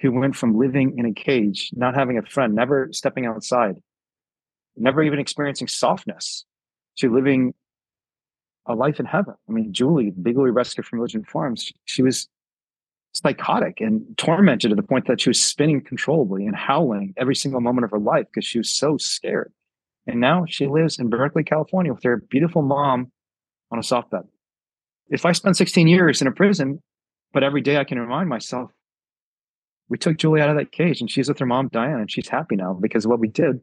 who 0.00 0.12
went 0.12 0.36
from 0.36 0.58
living 0.58 0.98
in 0.98 1.06
a 1.06 1.14
cage, 1.14 1.70
not 1.72 1.94
having 1.94 2.18
a 2.18 2.22
friend, 2.22 2.54
never 2.54 2.90
stepping 2.92 3.24
outside, 3.24 3.76
never 4.76 5.02
even 5.02 5.18
experiencing 5.18 5.66
softness 5.66 6.44
to 6.98 7.10
living 7.10 7.54
a 8.66 8.74
life 8.74 9.00
in 9.00 9.06
heaven. 9.06 9.32
I 9.48 9.52
mean, 9.52 9.72
Julie, 9.72 10.10
the 10.10 10.20
Big 10.20 10.36
Rescue 10.36 10.84
from 10.84 10.98
Ridglan 10.98 11.26
Farms, 11.26 11.72
she 11.86 12.02
was 12.02 12.28
psychotic 13.16 13.80
and 13.80 14.16
tormented 14.18 14.70
to 14.70 14.76
the 14.76 14.82
point 14.82 15.06
that 15.06 15.20
she 15.20 15.30
was 15.30 15.42
spinning 15.42 15.80
controllably 15.80 16.44
and 16.46 16.54
howling 16.54 17.14
every 17.16 17.34
single 17.34 17.60
moment 17.60 17.84
of 17.84 17.90
her 17.90 17.98
life 17.98 18.26
because 18.26 18.44
she 18.44 18.58
was 18.58 18.70
so 18.70 18.98
scared. 18.98 19.52
And 20.06 20.20
now 20.20 20.44
she 20.46 20.66
lives 20.66 20.98
in 20.98 21.08
Berkeley, 21.08 21.42
California 21.42 21.92
with 21.92 22.02
her 22.04 22.18
beautiful 22.18 22.62
mom 22.62 23.10
on 23.70 23.78
a 23.78 23.82
soft 23.82 24.10
bed. 24.10 24.24
If 25.08 25.24
I 25.24 25.32
spend 25.32 25.56
16 25.56 25.88
years 25.88 26.20
in 26.20 26.28
a 26.28 26.32
prison, 26.32 26.82
but 27.32 27.42
every 27.42 27.62
day 27.62 27.78
I 27.78 27.84
can 27.84 27.98
remind 27.98 28.28
myself, 28.28 28.70
we 29.88 29.98
took 29.98 30.18
Julie 30.18 30.40
out 30.40 30.50
of 30.50 30.56
that 30.56 30.72
cage 30.72 31.00
and 31.00 31.10
she's 31.10 31.28
with 31.28 31.38
her 31.38 31.46
mom, 31.46 31.68
Diane, 31.68 32.00
and 32.00 32.10
she's 32.10 32.28
happy 32.28 32.56
now 32.56 32.74
because 32.74 33.04
of 33.04 33.10
what 33.10 33.20
we 33.20 33.28
did. 33.28 33.60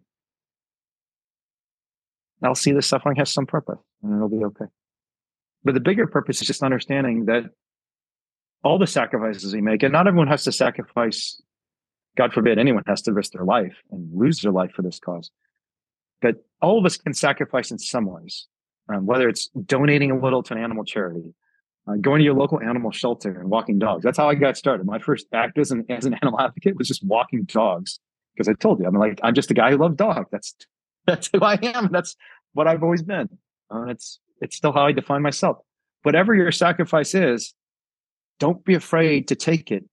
I'll 2.41 2.55
see 2.55 2.71
this 2.71 2.87
suffering 2.87 3.17
has 3.17 3.31
some 3.31 3.45
purpose 3.45 3.79
and 4.01 4.15
it'll 4.15 4.29
be 4.29 4.43
okay. 4.45 4.65
But 5.63 5.75
the 5.75 5.79
bigger 5.79 6.07
purpose 6.07 6.41
is 6.41 6.47
just 6.47 6.63
understanding 6.63 7.25
that 7.25 7.45
all 8.63 8.79
the 8.79 8.87
sacrifices 8.87 9.53
we 9.53 9.61
make, 9.61 9.83
and 9.83 9.91
not 9.91 10.07
everyone 10.07 10.27
has 10.27 10.43
to 10.45 10.51
sacrifice. 10.51 11.41
God 12.15 12.31
forbid 12.31 12.59
anyone 12.59 12.83
has 12.87 13.01
to 13.03 13.13
risk 13.13 13.33
their 13.33 13.45
life 13.45 13.75
and 13.91 14.09
lose 14.13 14.41
their 14.41 14.51
life 14.51 14.71
for 14.75 14.83
this 14.83 14.99
cause. 14.99 15.31
But 16.21 16.35
all 16.61 16.79
of 16.79 16.85
us 16.85 16.95
can 16.95 17.13
sacrifice 17.13 17.71
in 17.71 17.79
some 17.79 18.05
ways, 18.05 18.47
um, 18.87 19.05
whether 19.05 19.27
it's 19.27 19.47
donating 19.65 20.11
a 20.11 20.19
little 20.19 20.43
to 20.43 20.53
an 20.53 20.59
animal 20.59 20.85
charity, 20.85 21.33
uh, 21.87 21.95
going 21.99 22.19
to 22.19 22.23
your 22.23 22.35
local 22.35 22.61
animal 22.61 22.91
shelter 22.91 23.39
and 23.39 23.49
walking 23.49 23.79
dogs. 23.79 24.03
That's 24.03 24.17
how 24.17 24.29
I 24.29 24.35
got 24.35 24.57
started. 24.57 24.85
My 24.85 24.99
first 24.99 25.27
act 25.33 25.57
as 25.57 25.71
an, 25.71 25.85
as 25.89 26.05
an 26.05 26.13
animal 26.21 26.39
advocate 26.39 26.77
was 26.77 26.87
just 26.87 27.03
walking 27.03 27.43
dogs 27.43 27.99
because 28.33 28.47
I 28.47 28.53
told 28.53 28.79
you, 28.79 28.85
I'm 28.85 28.95
like, 28.95 29.19
I'm 29.21 29.33
just 29.33 29.51
a 29.51 29.53
guy 29.53 29.71
who 29.71 29.77
loves 29.77 29.95
dogs. 29.95 30.29
That's, 30.31 30.55
that's 31.07 31.29
who 31.33 31.41
I 31.41 31.59
am. 31.61 31.89
That's 31.91 32.15
what 32.53 32.67
I've 32.67 32.83
always 32.83 33.03
been. 33.03 33.29
Uh, 33.73 33.87
it's, 33.87 34.19
it's 34.39 34.55
still 34.55 34.71
how 34.71 34.85
I 34.85 34.91
define 34.91 35.21
myself. 35.21 35.57
Whatever 36.03 36.33
your 36.33 36.51
sacrifice 36.51 37.15
is, 37.15 37.53
don't 38.39 38.63
be 38.65 38.73
afraid 38.73 39.27
to 39.29 39.35
take 39.35 39.71
it 39.71 39.85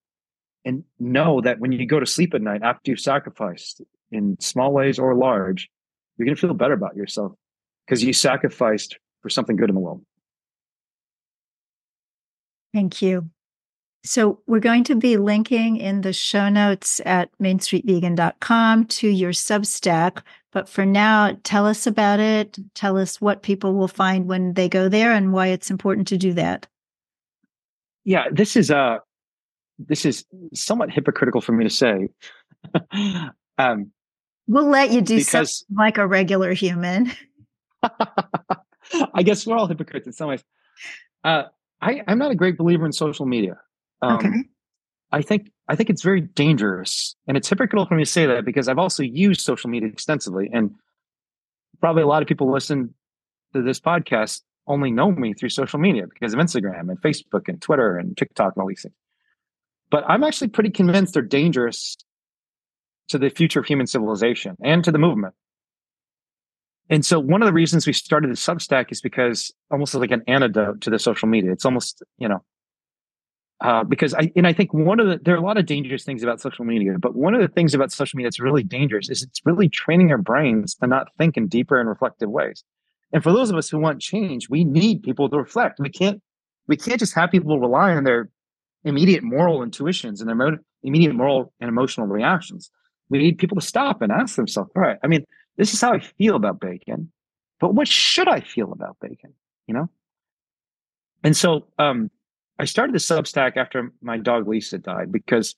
and 0.64 0.84
know 0.98 1.40
that 1.40 1.58
when 1.58 1.72
you 1.72 1.86
go 1.86 2.00
to 2.00 2.06
sleep 2.06 2.34
at 2.34 2.42
night 2.42 2.62
after 2.62 2.90
you've 2.90 3.00
sacrificed 3.00 3.82
in 4.10 4.36
small 4.40 4.72
ways 4.72 4.98
or 4.98 5.14
large, 5.14 5.70
you're 6.16 6.26
going 6.26 6.36
to 6.36 6.40
feel 6.40 6.54
better 6.54 6.74
about 6.74 6.96
yourself 6.96 7.32
because 7.86 8.04
you 8.04 8.12
sacrificed 8.12 8.98
for 9.22 9.30
something 9.30 9.56
good 9.56 9.68
in 9.68 9.74
the 9.74 9.80
world. 9.80 10.02
Thank 12.72 13.02
you. 13.02 13.30
So 14.02 14.40
we're 14.46 14.60
going 14.60 14.84
to 14.84 14.94
be 14.94 15.18
linking 15.18 15.76
in 15.76 16.00
the 16.00 16.12
show 16.12 16.48
notes 16.48 17.00
at 17.04 17.30
mainstreetvegan.com 17.38 18.86
to 18.86 19.08
your 19.08 19.32
Substack. 19.32 20.22
But 20.52 20.68
for 20.68 20.86
now, 20.86 21.36
tell 21.44 21.66
us 21.66 21.86
about 21.86 22.18
it. 22.18 22.58
Tell 22.74 22.96
us 22.96 23.20
what 23.20 23.42
people 23.42 23.74
will 23.74 23.88
find 23.88 24.26
when 24.26 24.54
they 24.54 24.68
go 24.68 24.88
there 24.88 25.12
and 25.12 25.32
why 25.32 25.48
it's 25.48 25.70
important 25.70 26.08
to 26.08 26.16
do 26.16 26.32
that. 26.34 26.66
Yeah, 28.04 28.24
this 28.32 28.56
is 28.56 28.70
uh 28.70 28.98
this 29.78 30.04
is 30.04 30.24
somewhat 30.54 30.90
hypocritical 30.90 31.40
for 31.40 31.52
me 31.52 31.64
to 31.64 31.70
say. 31.70 32.08
um, 33.58 33.90
we'll 34.46 34.68
let 34.68 34.90
you 34.90 35.00
do 35.00 35.16
because, 35.16 35.58
something 35.58 35.76
like 35.76 35.98
a 35.98 36.06
regular 36.06 36.52
human. 36.52 37.10
I 37.82 39.22
guess 39.22 39.46
we're 39.46 39.56
all 39.56 39.66
hypocrites 39.66 40.06
in 40.06 40.12
some 40.12 40.28
ways. 40.28 40.44
Uh, 41.24 41.44
I, 41.80 42.02
I'm 42.06 42.18
not 42.18 42.30
a 42.30 42.34
great 42.34 42.58
believer 42.58 42.84
in 42.84 42.92
social 42.92 43.26
media. 43.26 43.58
Um, 44.02 44.16
okay. 44.16 44.28
I 45.12 45.22
think 45.22 45.50
I 45.68 45.76
think 45.76 45.90
it's 45.90 46.02
very 46.02 46.20
dangerous, 46.20 47.16
and 47.26 47.36
it's 47.36 47.48
hypocritical 47.48 47.86
for 47.86 47.94
me 47.94 48.04
to 48.04 48.10
say 48.10 48.26
that 48.26 48.44
because 48.44 48.68
I've 48.68 48.78
also 48.78 49.02
used 49.02 49.40
social 49.40 49.70
media 49.70 49.88
extensively, 49.88 50.50
and 50.52 50.74
probably 51.80 52.02
a 52.02 52.06
lot 52.06 52.22
of 52.22 52.28
people 52.28 52.50
listen 52.50 52.94
to 53.54 53.62
this 53.62 53.80
podcast 53.80 54.42
only 54.70 54.90
know 54.90 55.10
me 55.10 55.34
through 55.34 55.50
social 55.50 55.78
media 55.78 56.06
because 56.06 56.32
of 56.32 56.40
Instagram 56.40 56.88
and 56.88 57.00
Facebook 57.00 57.48
and 57.48 57.60
Twitter 57.60 57.96
and 57.96 58.16
TikTok 58.16 58.54
and 58.56 58.62
all 58.62 58.68
these 58.68 58.82
things. 58.82 58.94
But 59.90 60.04
I'm 60.08 60.22
actually 60.22 60.48
pretty 60.48 60.70
convinced 60.70 61.14
they're 61.14 61.22
dangerous 61.22 61.96
to 63.08 63.18
the 63.18 63.28
future 63.28 63.60
of 63.60 63.66
human 63.66 63.86
civilization 63.86 64.56
and 64.62 64.84
to 64.84 64.92
the 64.92 64.98
movement. 64.98 65.34
And 66.88 67.04
so 67.04 67.20
one 67.20 67.42
of 67.42 67.46
the 67.46 67.52
reasons 67.52 67.86
we 67.86 67.92
started 67.92 68.30
the 68.30 68.34
Substack 68.34 68.90
is 68.90 69.00
because 69.00 69.52
almost 69.70 69.94
like 69.94 70.10
an 70.10 70.22
antidote 70.26 70.80
to 70.82 70.90
the 70.90 70.98
social 70.98 71.28
media. 71.28 71.52
It's 71.52 71.64
almost, 71.64 72.02
you 72.18 72.28
know, 72.28 72.42
uh, 73.60 73.84
because 73.84 74.14
I 74.14 74.32
and 74.34 74.46
I 74.46 74.52
think 74.52 74.72
one 74.72 74.98
of 75.00 75.06
the 75.06 75.20
there 75.22 75.34
are 75.34 75.38
a 75.38 75.42
lot 75.42 75.58
of 75.58 75.66
dangerous 75.66 76.04
things 76.04 76.22
about 76.22 76.40
social 76.40 76.64
media, 76.64 76.94
but 76.98 77.14
one 77.14 77.34
of 77.34 77.42
the 77.42 77.48
things 77.48 77.74
about 77.74 77.92
social 77.92 78.16
media 78.16 78.26
that's 78.26 78.40
really 78.40 78.64
dangerous 78.64 79.10
is 79.10 79.22
it's 79.22 79.40
really 79.44 79.68
training 79.68 80.10
our 80.10 80.18
brains 80.18 80.74
to 80.76 80.86
not 80.86 81.08
think 81.18 81.36
in 81.36 81.46
deeper 81.46 81.78
and 81.78 81.88
reflective 81.88 82.30
ways. 82.30 82.64
And 83.12 83.22
for 83.22 83.32
those 83.32 83.50
of 83.50 83.56
us 83.56 83.68
who 83.68 83.78
want 83.78 84.00
change, 84.00 84.48
we 84.48 84.64
need 84.64 85.02
people 85.02 85.28
to 85.28 85.36
reflect. 85.36 85.80
We 85.80 85.90
can't 85.90 86.22
we 86.68 86.76
can't 86.76 87.00
just 87.00 87.14
have 87.14 87.30
people 87.30 87.58
rely 87.58 87.94
on 87.94 88.04
their 88.04 88.30
immediate 88.84 89.24
moral 89.24 89.62
intuitions 89.62 90.20
and 90.20 90.28
their 90.28 90.36
mo- 90.36 90.58
immediate 90.82 91.14
moral 91.14 91.52
and 91.60 91.68
emotional 91.68 92.06
reactions. 92.06 92.70
We 93.08 93.18
need 93.18 93.38
people 93.38 93.58
to 93.58 93.66
stop 93.66 94.02
and 94.02 94.12
ask 94.12 94.36
themselves, 94.36 94.70
all 94.76 94.82
right, 94.82 94.98
I 95.02 95.08
mean, 95.08 95.24
this 95.56 95.74
is 95.74 95.80
how 95.80 95.92
I 95.92 95.98
feel 95.98 96.36
about 96.36 96.60
bacon, 96.60 97.10
but 97.58 97.74
what 97.74 97.88
should 97.88 98.28
I 98.28 98.40
feel 98.40 98.72
about 98.72 98.96
bacon? 99.00 99.34
You 99.66 99.74
know? 99.74 99.90
And 101.24 101.36
so 101.36 101.66
um, 101.78 102.10
I 102.58 102.64
started 102.64 102.94
the 102.94 102.98
Substack 102.98 103.56
after 103.56 103.92
my 104.00 104.16
dog 104.16 104.46
Lisa 104.46 104.78
died 104.78 105.10
because 105.10 105.56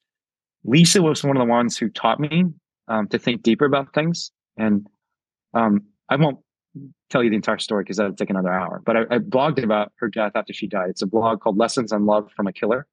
Lisa 0.64 1.02
was 1.02 1.22
one 1.22 1.36
of 1.36 1.40
the 1.40 1.50
ones 1.50 1.76
who 1.76 1.88
taught 1.90 2.20
me 2.20 2.46
um, 2.88 3.06
to 3.08 3.18
think 3.18 3.42
deeper 3.42 3.64
about 3.64 3.92
things. 3.92 4.32
And 4.56 4.86
um, 5.54 5.82
I 6.08 6.16
won't 6.16 6.38
tell 7.10 7.22
you 7.22 7.30
the 7.30 7.36
entire 7.36 7.58
story 7.58 7.84
because 7.84 7.98
that 7.98 8.04
would 8.04 8.18
take 8.18 8.30
another 8.30 8.52
hour. 8.52 8.82
But 8.84 8.96
I, 8.96 9.00
I, 9.10 9.18
blogged 9.18 9.62
about 9.62 9.92
her 9.96 10.08
death 10.08 10.32
after 10.34 10.52
she 10.52 10.66
died. 10.66 10.88
It's 10.90 11.02
a 11.02 11.06
blog 11.06 11.40
called 11.40 11.58
Lessons 11.58 11.92
on 11.92 12.06
Love 12.06 12.30
from 12.34 12.46
a 12.46 12.52
Killer. 12.52 12.86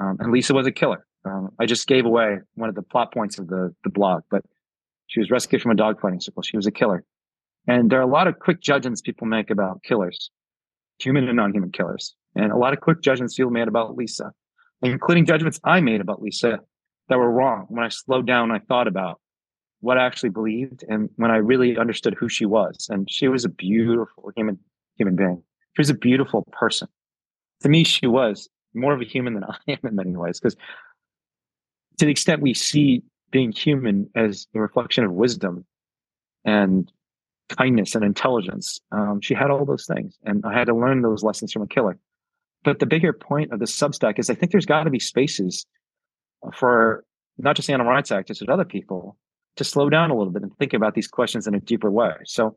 Um, 0.00 0.16
and 0.18 0.32
Lisa 0.32 0.52
was 0.52 0.66
a 0.66 0.72
killer. 0.72 1.06
Um, 1.24 1.50
I 1.60 1.66
just 1.66 1.86
gave 1.86 2.04
away 2.04 2.38
one 2.54 2.68
of 2.68 2.74
the 2.74 2.82
plot 2.82 3.14
points 3.14 3.38
of 3.38 3.46
the, 3.46 3.72
the 3.84 3.90
blog, 3.90 4.22
but 4.30 4.42
she 5.06 5.20
was 5.20 5.30
rescued 5.30 5.62
from 5.62 5.70
a 5.70 5.76
dogfighting 5.76 6.22
circle. 6.22 6.42
She 6.42 6.56
was 6.56 6.66
a 6.66 6.72
killer. 6.72 7.04
And 7.68 7.90
there 7.90 8.00
are 8.00 8.02
a 8.02 8.06
lot 8.06 8.26
of 8.26 8.40
quick 8.40 8.60
judgments 8.60 9.00
people 9.00 9.26
make 9.26 9.50
about 9.50 9.82
killers, 9.84 10.30
human 10.98 11.28
and 11.28 11.36
non-human 11.36 11.70
killers 11.70 12.16
and 12.34 12.52
a 12.52 12.56
lot 12.56 12.72
of 12.72 12.80
quick 12.80 13.00
judgments 13.00 13.38
you 13.38 13.48
made 13.50 13.68
about 13.68 13.96
Lisa, 13.96 14.32
including 14.82 15.26
judgments 15.26 15.60
I 15.64 15.80
made 15.80 16.00
about 16.00 16.22
Lisa 16.22 16.60
that 17.08 17.18
were 17.18 17.30
wrong 17.30 17.66
when 17.68 17.84
I 17.84 17.88
slowed 17.88 18.26
down 18.26 18.50
I 18.50 18.58
thought 18.58 18.88
about 18.88 19.20
what 19.84 19.98
I 19.98 20.06
actually 20.06 20.30
believed 20.30 20.82
and 20.88 21.10
when 21.16 21.30
I 21.30 21.36
really 21.36 21.76
understood 21.76 22.14
who 22.18 22.26
she 22.28 22.46
was. 22.46 22.88
And 22.90 23.08
she 23.10 23.28
was 23.28 23.44
a 23.44 23.50
beautiful 23.50 24.32
human 24.34 24.58
human 24.96 25.14
being. 25.14 25.42
She 25.76 25.80
was 25.80 25.90
a 25.90 25.94
beautiful 25.94 26.44
person. 26.52 26.88
To 27.60 27.68
me, 27.68 27.84
she 27.84 28.06
was 28.06 28.48
more 28.72 28.94
of 28.94 29.00
a 29.02 29.04
human 29.04 29.34
than 29.34 29.44
I 29.48 29.56
am 29.68 29.78
in 29.84 29.94
many 29.94 30.16
ways, 30.16 30.40
because 30.40 30.56
to 31.98 32.06
the 32.06 32.10
extent 32.10 32.40
we 32.40 32.54
see 32.54 33.02
being 33.30 33.52
human 33.52 34.08
as 34.14 34.46
a 34.54 34.60
reflection 34.60 35.04
of 35.04 35.12
wisdom 35.12 35.66
and 36.46 36.90
kindness 37.50 37.94
and 37.94 38.04
intelligence, 38.04 38.80
um, 38.90 39.20
she 39.20 39.34
had 39.34 39.50
all 39.50 39.66
those 39.66 39.86
things. 39.86 40.18
And 40.24 40.44
I 40.46 40.54
had 40.58 40.66
to 40.68 40.74
learn 40.74 41.02
those 41.02 41.22
lessons 41.22 41.52
from 41.52 41.62
a 41.62 41.66
killer. 41.66 41.98
But 42.62 42.78
the 42.78 42.86
bigger 42.86 43.12
point 43.12 43.52
of 43.52 43.58
the 43.58 43.66
Substack 43.66 44.18
is 44.18 44.30
I 44.30 44.34
think 44.34 44.50
there's 44.50 44.64
got 44.64 44.84
to 44.84 44.90
be 44.90 44.98
spaces 44.98 45.66
for 46.54 47.04
not 47.36 47.56
just 47.56 47.68
animal 47.68 47.92
rights 47.92 48.10
activists, 48.10 48.40
but 48.40 48.48
other 48.48 48.64
people 48.64 49.18
to 49.56 49.64
slow 49.64 49.88
down 49.88 50.10
a 50.10 50.16
little 50.16 50.32
bit 50.32 50.42
and 50.42 50.56
think 50.56 50.72
about 50.72 50.94
these 50.94 51.08
questions 51.08 51.46
in 51.46 51.54
a 51.54 51.60
deeper 51.60 51.90
way. 51.90 52.12
So, 52.24 52.56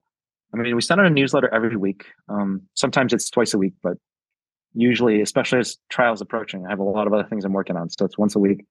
I 0.54 0.58
mean, 0.58 0.76
we 0.76 0.82
send 0.82 1.00
out 1.00 1.08
a 1.08 1.10
newsletter 1.10 1.54
every 1.54 1.76
week. 1.76 2.06
Um, 2.30 2.62
sometimes 2.74 3.14
it's 3.14 3.30
twice 3.30 3.54
a 3.54 3.58
week, 3.58 3.74
but 3.84 3.98
usually, 4.74 5.22
especially 5.22 5.60
as 5.60 5.78
trials 5.90 6.22
approaching, 6.22 6.66
I 6.66 6.70
have 6.70 6.80
a 6.80 6.84
lot 6.84 7.08
of 7.08 7.14
other 7.14 7.28
things 7.28 7.46
I'm 7.46 7.54
working 7.54 7.76
on. 7.76 7.90
So 7.90 8.06
it's 8.06 8.18
once 8.18 8.36
a 8.36 8.40
week, 8.40 8.66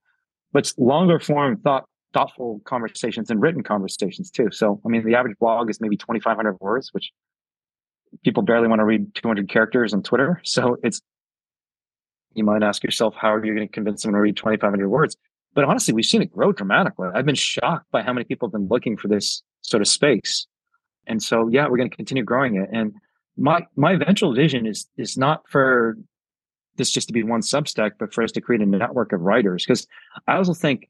but 0.53 0.61
it's 0.61 0.77
longer 0.79 1.21
form 1.21 1.59
thought, 1.59 1.85
thoughtful 2.13 2.61
conversations 2.65 3.31
and 3.31 3.41
written 3.41 3.63
conversations 3.63 4.31
too. 4.31 4.51
So, 4.51 4.81
I 4.85 4.89
mean, 4.89 5.05
the 5.05 5.15
average 5.15 5.37
blog 5.39 5.71
is 5.71 5.81
maybe 5.81 5.97
2,500 5.97 6.57
words, 6.61 6.93
which 6.93 7.13
people 8.25 8.43
barely 8.43 8.69
want 8.69 8.81
to 8.81 8.85
read 8.85 9.15
200 9.15 9.49
characters 9.49 9.93
on 9.93 10.03
Twitter. 10.03 10.41
So 10.45 10.77
it's 10.83 11.01
you 12.37 12.45
might 12.45 12.63
ask 12.63 12.85
yourself, 12.85 13.15
how 13.19 13.33
are 13.33 13.45
you 13.45 13.55
going 13.55 13.67
to 13.67 13.73
convince 13.73 14.03
someone 14.03 14.19
to 14.19 14.23
read 14.23 14.37
2,500 14.37 14.89
words? 14.89 15.17
But 15.57 15.65
honestly, 15.65 15.93
we've 15.93 16.05
seen 16.05 16.23
it 16.23 16.31
grow 16.31 16.53
dramatically. 16.53 17.09
I've 17.13 17.27
been 17.27 17.35
shocked 17.35 17.91
by 17.91 18.03
how 18.03 18.13
many 18.13 18.25
people 18.25 18.47
have 18.47 18.53
been 18.53 18.69
looking 18.69 18.97
for 18.97 19.09
this 19.09 19.43
sort 19.63 19.81
of 19.81 19.89
space. 19.89 20.47
And 21.09 21.21
so, 21.21 21.49
yeah, 21.49 21.67
we're 21.67 21.79
going 21.79 21.91
to 21.91 21.97
continue 21.97 22.23
growing 22.23 22.57
it. 22.57 22.69
And 22.73 22.93
my, 23.37 23.67
my 23.75 23.93
eventual 23.93 24.35
vision 24.35 24.67
is, 24.67 24.87
is 24.97 25.17
not 25.17 25.43
for 25.49 25.97
this 26.77 26.91
just 26.93 27.09
to 27.09 27.13
be 27.13 27.25
one 27.25 27.41
Substack, 27.41 27.93
but 27.99 28.13
for 28.13 28.23
us 28.23 28.31
to 28.33 28.41
create 28.41 28.61
a 28.61 28.67
network 28.67 29.13
of 29.13 29.23
writers. 29.23 29.65
Because 29.67 29.89
I 30.29 30.37
also 30.37 30.55
think 30.55 30.89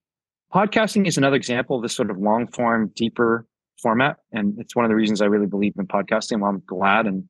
podcasting 0.53 1.07
is 1.07 1.17
another 1.17 1.37
example 1.37 1.77
of 1.77 1.83
this 1.83 1.95
sort 1.95 2.11
of 2.11 2.19
long 2.19 2.49
form, 2.49 2.93
deeper 2.95 3.47
format. 3.81 4.17
And 4.33 4.59
it's 4.59 4.77
one 4.77 4.85
of 4.85 4.91
the 4.91 4.97
reasons 4.97 5.23
I 5.23 5.27
really 5.27 5.47
believe 5.47 5.75
in 5.79 5.87
podcasting. 5.87 6.41
Well, 6.41 6.51
I'm 6.51 6.63
glad 6.67 7.07
and, 7.07 7.25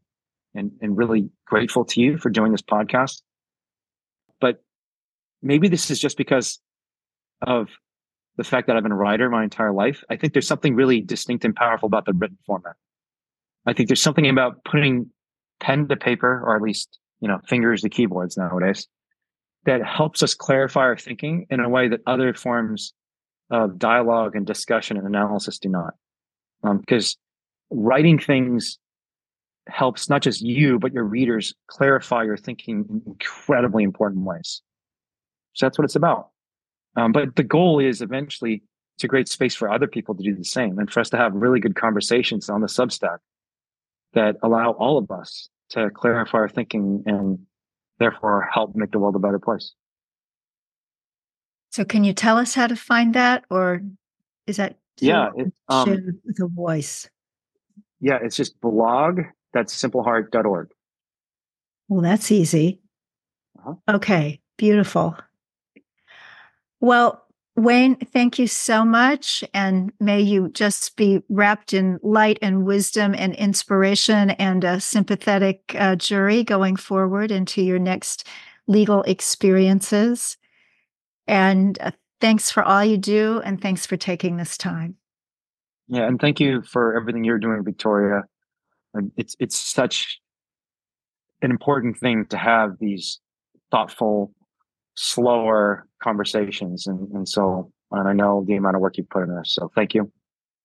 and, 0.55 0.73
and 0.81 0.97
really 0.97 1.29
grateful 1.45 1.85
to 1.85 2.01
you 2.01 2.19
for 2.19 2.31
doing 2.31 2.53
this 2.53 2.63
podcast 2.63 3.21
but 4.41 4.63
maybe 5.43 5.69
this 5.69 5.91
is 5.91 5.99
just 5.99 6.17
because 6.17 6.61
of 7.43 7.69
the 8.37 8.45
fact 8.45 8.67
that 8.67 8.77
I've 8.77 8.83
been 8.83 8.93
a 8.93 8.97
writer 8.97 9.31
my 9.31 9.45
entire 9.45 9.73
life. 9.73 10.03
I 10.11 10.17
think 10.17 10.33
there's 10.33 10.47
something 10.47 10.75
really 10.75 11.01
distinct 11.01 11.45
and 11.45 11.55
powerful 11.55 11.87
about 11.87 12.05
the 12.05 12.13
written 12.13 12.39
format. 12.47 12.75
I 13.67 13.73
think 13.73 13.89
there's 13.89 14.03
something 14.03 14.29
about 14.29 14.65
putting 14.65 15.11
pen 15.61 15.89
to 15.89 15.97
paper, 15.97 16.43
or 16.45 16.55
at 16.55 16.63
least, 16.63 16.99
you 17.21 17.29
know, 17.29 17.39
fingers 17.49 17.83
to 17.83 17.89
keyboards 17.89 18.37
nowadays, 18.37 18.87
that 19.65 19.85
helps 19.85 20.23
us 20.23 20.35
clarify 20.35 20.81
our 20.81 20.97
thinking 20.97 21.47
in 21.51 21.61
a 21.61 21.69
way 21.69 21.89
that 21.89 22.01
other 22.07 22.33
forms 22.35 22.93
of 23.51 23.79
dialogue 23.79 24.37
and 24.37 24.47
discussion 24.47 24.97
and 24.97 25.07
analysis 25.07 25.59
do 25.59 25.69
not. 25.69 25.95
Because 26.63 27.17
um, 27.71 27.79
writing 27.79 28.19
things 28.19 28.79
helps 29.69 30.09
not 30.09 30.23
just 30.23 30.43
you, 30.43 30.79
but 30.79 30.93
your 30.93 31.05
readers 31.05 31.55
clarify 31.69 32.23
your 32.23 32.37
thinking 32.37 32.85
in 32.89 33.03
incredibly 33.07 33.83
important 33.83 34.25
ways. 34.25 34.63
So 35.55 35.67
that's 35.67 35.79
what 35.79 35.85
it's 35.85 35.97
about. 35.97 36.29
Um, 36.97 37.13
but 37.13 37.37
the 37.37 37.43
goal 37.43 37.79
is 37.79 38.01
eventually 38.01 38.63
to 38.99 39.09
create 39.09 39.29
space 39.29 39.55
for 39.55 39.71
other 39.71 39.87
people 39.87 40.15
to 40.15 40.23
do 40.23 40.35
the 40.35 40.45
same 40.45 40.79
and 40.79 40.91
for 40.91 41.01
us 41.01 41.11
to 41.11 41.17
have 41.17 41.35
really 41.35 41.61
good 41.61 41.77
conversations 41.77 42.49
on 42.49 42.63
the 42.63 42.67
Substack 42.67 43.19
that 44.15 44.37
allow 44.43 44.73
all 44.73 44.97
of 44.97 45.11
us 45.11 45.51
to 45.71 45.91
clarify 45.91 46.39
our 46.39 46.49
thinking 46.49 47.03
and 47.07 47.39
therefore 47.99 48.49
help 48.53 48.75
make 48.75 48.93
the 48.93 48.99
world 48.99 49.17
a 49.17 49.19
better 49.19 49.39
place. 49.39 49.75
So, 51.71 51.85
can 51.85 52.05
you 52.05 52.15
tell 52.15 52.39
us 52.39 52.55
how 52.55 52.67
to 52.67 52.77
find 52.77 53.13
that, 53.15 53.45
or 53.51 53.83
is 54.47 54.57
that 54.57 54.79
yeah, 54.99 55.29
it, 55.37 55.53
um, 55.69 56.21
a 56.41 56.47
voice? 56.47 57.11
Yeah, 58.01 58.19
it's 58.23 58.37
just 58.37 58.59
blog 58.63 59.21
that's 59.53 59.77
simpleheart.org. 59.77 60.71
Well, 61.89 62.01
that's 62.01 62.33
easy. 62.33 62.81
Uh-huh. 63.59 63.75
Okay, 63.97 64.41
beautiful. 64.57 65.17
Well, 66.81 67.23
Wayne, 67.57 67.97
thank 67.97 68.39
you 68.39 68.47
so 68.47 68.85
much. 68.85 69.43
And 69.55 69.93
may 69.99 70.21
you 70.21 70.51
just 70.51 70.97
be 70.97 71.23
wrapped 71.29 71.73
in 71.73 71.99
light 72.03 72.39
and 72.43 72.67
wisdom 72.67 73.15
and 73.17 73.35
inspiration 73.35 74.31
and 74.31 74.63
a 74.63 74.81
sympathetic 74.81 75.75
uh, 75.79 75.97
jury 75.97 76.45
going 76.45 76.77
forward 76.77 77.31
into 77.31 77.63
your 77.63 77.79
next 77.79 78.27
legal 78.67 79.03
experiences. 79.05 80.37
And 81.27 81.79
uh, 81.81 81.93
thanks 82.21 82.51
for 82.51 82.63
all 82.63 82.85
you 82.85 82.99
do. 82.99 83.41
And 83.45 83.61
thanks 83.61 83.87
for 83.87 83.97
taking 83.97 84.37
this 84.37 84.59
time. 84.59 84.97
Yeah. 85.89 86.07
And 86.07 86.21
thank 86.21 86.41
you 86.41 86.63
for 86.63 86.97
everything 86.97 87.25
you're 87.25 87.39
doing, 87.39 87.65
Victoria 87.65 88.25
it's 89.17 89.37
it's 89.39 89.59
such 89.59 90.21
an 91.43 91.51
important 91.51 91.99
thing 91.99 92.27
to 92.27 92.37
have 92.37 92.79
these 92.81 93.21
thoughtful, 93.71 94.33
slower 94.95 95.87
conversations. 96.07 96.87
And, 96.87 97.11
and 97.13 97.29
so, 97.29 97.73
and 97.91 98.09
I 98.09 98.13
know 98.13 98.45
the 98.47 98.55
amount 98.55 98.77
of 98.77 98.83
work 98.83 98.97
you 98.97 99.05
put 99.11 99.25
in 99.25 99.31
there. 99.31 99.45
So 99.45 99.71
thank 99.75 99.93
you. 99.93 100.11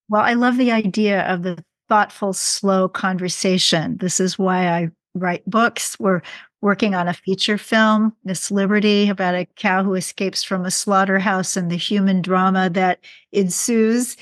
Well, 0.07 0.21
I 0.21 0.33
love 0.33 0.57
the 0.57 0.71
idea 0.71 1.21
of 1.23 1.41
the 1.41 1.63
thoughtful, 1.89 2.33
slow 2.33 2.87
conversation. 2.87 3.97
This 3.97 4.19
is 4.19 4.37
why 4.37 4.67
I 4.67 4.89
write 5.15 5.43
books. 5.49 5.97
We're 5.99 6.21
working 6.61 6.93
on 6.93 7.07
a 7.07 7.13
feature 7.13 7.57
film, 7.57 8.13
Miss 8.23 8.51
Liberty, 8.51 9.09
about 9.09 9.35
a 9.35 9.47
cow 9.55 9.83
who 9.83 9.95
escapes 9.95 10.43
from 10.43 10.63
a 10.63 10.71
slaughterhouse 10.71 11.57
and 11.57 11.71
the 11.71 11.75
human 11.75 12.21
drama 12.21 12.69
that 12.69 12.99
ensues. 13.31 14.15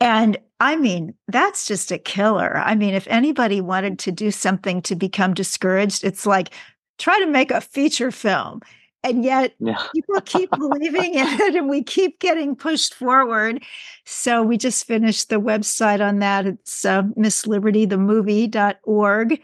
And 0.00 0.36
I 0.60 0.76
mean, 0.76 1.14
that's 1.28 1.66
just 1.66 1.90
a 1.90 1.98
killer. 1.98 2.58
I 2.58 2.74
mean, 2.74 2.94
if 2.94 3.06
anybody 3.08 3.60
wanted 3.60 3.98
to 4.00 4.12
do 4.12 4.30
something 4.30 4.82
to 4.82 4.94
become 4.94 5.32
discouraged, 5.34 6.04
it's 6.04 6.26
like 6.26 6.50
try 6.98 7.18
to 7.20 7.26
make 7.26 7.50
a 7.50 7.60
feature 7.60 8.10
film. 8.10 8.60
And 9.04 9.24
yet 9.24 9.54
yeah. 9.60 9.80
people 9.94 10.20
keep 10.22 10.50
believing 10.58 11.14
in 11.14 11.40
it 11.40 11.54
and 11.54 11.68
we 11.68 11.82
keep 11.82 12.18
getting 12.18 12.56
pushed 12.56 12.94
forward. 12.94 13.62
So 14.04 14.42
we 14.42 14.58
just 14.58 14.86
finished 14.86 15.28
the 15.28 15.40
website 15.40 16.04
on 16.06 16.18
that. 16.18 16.46
It's 16.46 16.84
uh, 16.84 17.02
misslibertythemovie.org. 17.16 19.40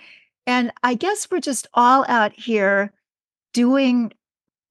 And 0.47 0.71
I 0.83 0.95
guess 0.95 1.31
we're 1.31 1.41
just 1.41 1.67
all 1.75 2.05
out 2.09 2.39
here 2.39 2.93
doing 3.53 4.13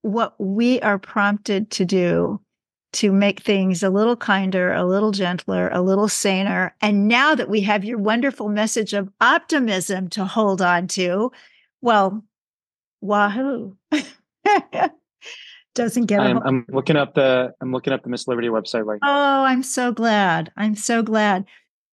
what 0.04 0.40
we 0.40 0.80
are 0.82 1.00
prompted 1.00 1.72
to 1.72 1.86
do 1.86 2.40
to 2.92 3.12
make 3.12 3.42
things 3.42 3.82
a 3.82 3.90
little 3.90 4.16
kinder, 4.16 4.72
a 4.72 4.86
little 4.86 5.12
gentler, 5.12 5.70
a 5.70 5.82
little 5.82 6.08
saner. 6.08 6.76
And 6.80 7.08
now 7.08 7.34
that 7.34 7.50
we 7.50 7.62
have 7.62 7.84
your 7.84 7.98
wonderful 7.98 8.50
message 8.50 8.94
of 8.94 9.10
optimism 9.20 10.10
to 10.10 10.26
hold 10.26 10.62
on 10.62 10.86
to, 10.90 11.32
well, 11.82 12.24
wahoo. 13.02 13.76
Doesn't 15.76 16.06
get. 16.06 16.20
I'm, 16.20 16.38
I'm, 16.46 16.66
looking 16.70 16.96
up 16.96 17.16
the. 17.16 17.54
I'm 17.62 17.72
looking 17.72 17.94
up 17.94 18.04
the 18.04 18.10
Miss 18.10 18.28
Liberty 18.28 18.48
website 18.48 18.86
right 18.86 19.00
now. 19.02 19.41
Oh, 19.41 19.44
I'm 19.44 19.64
so 19.64 19.91
glad. 19.91 20.52
I'm 20.56 20.76
so 20.76 21.02
glad. 21.02 21.46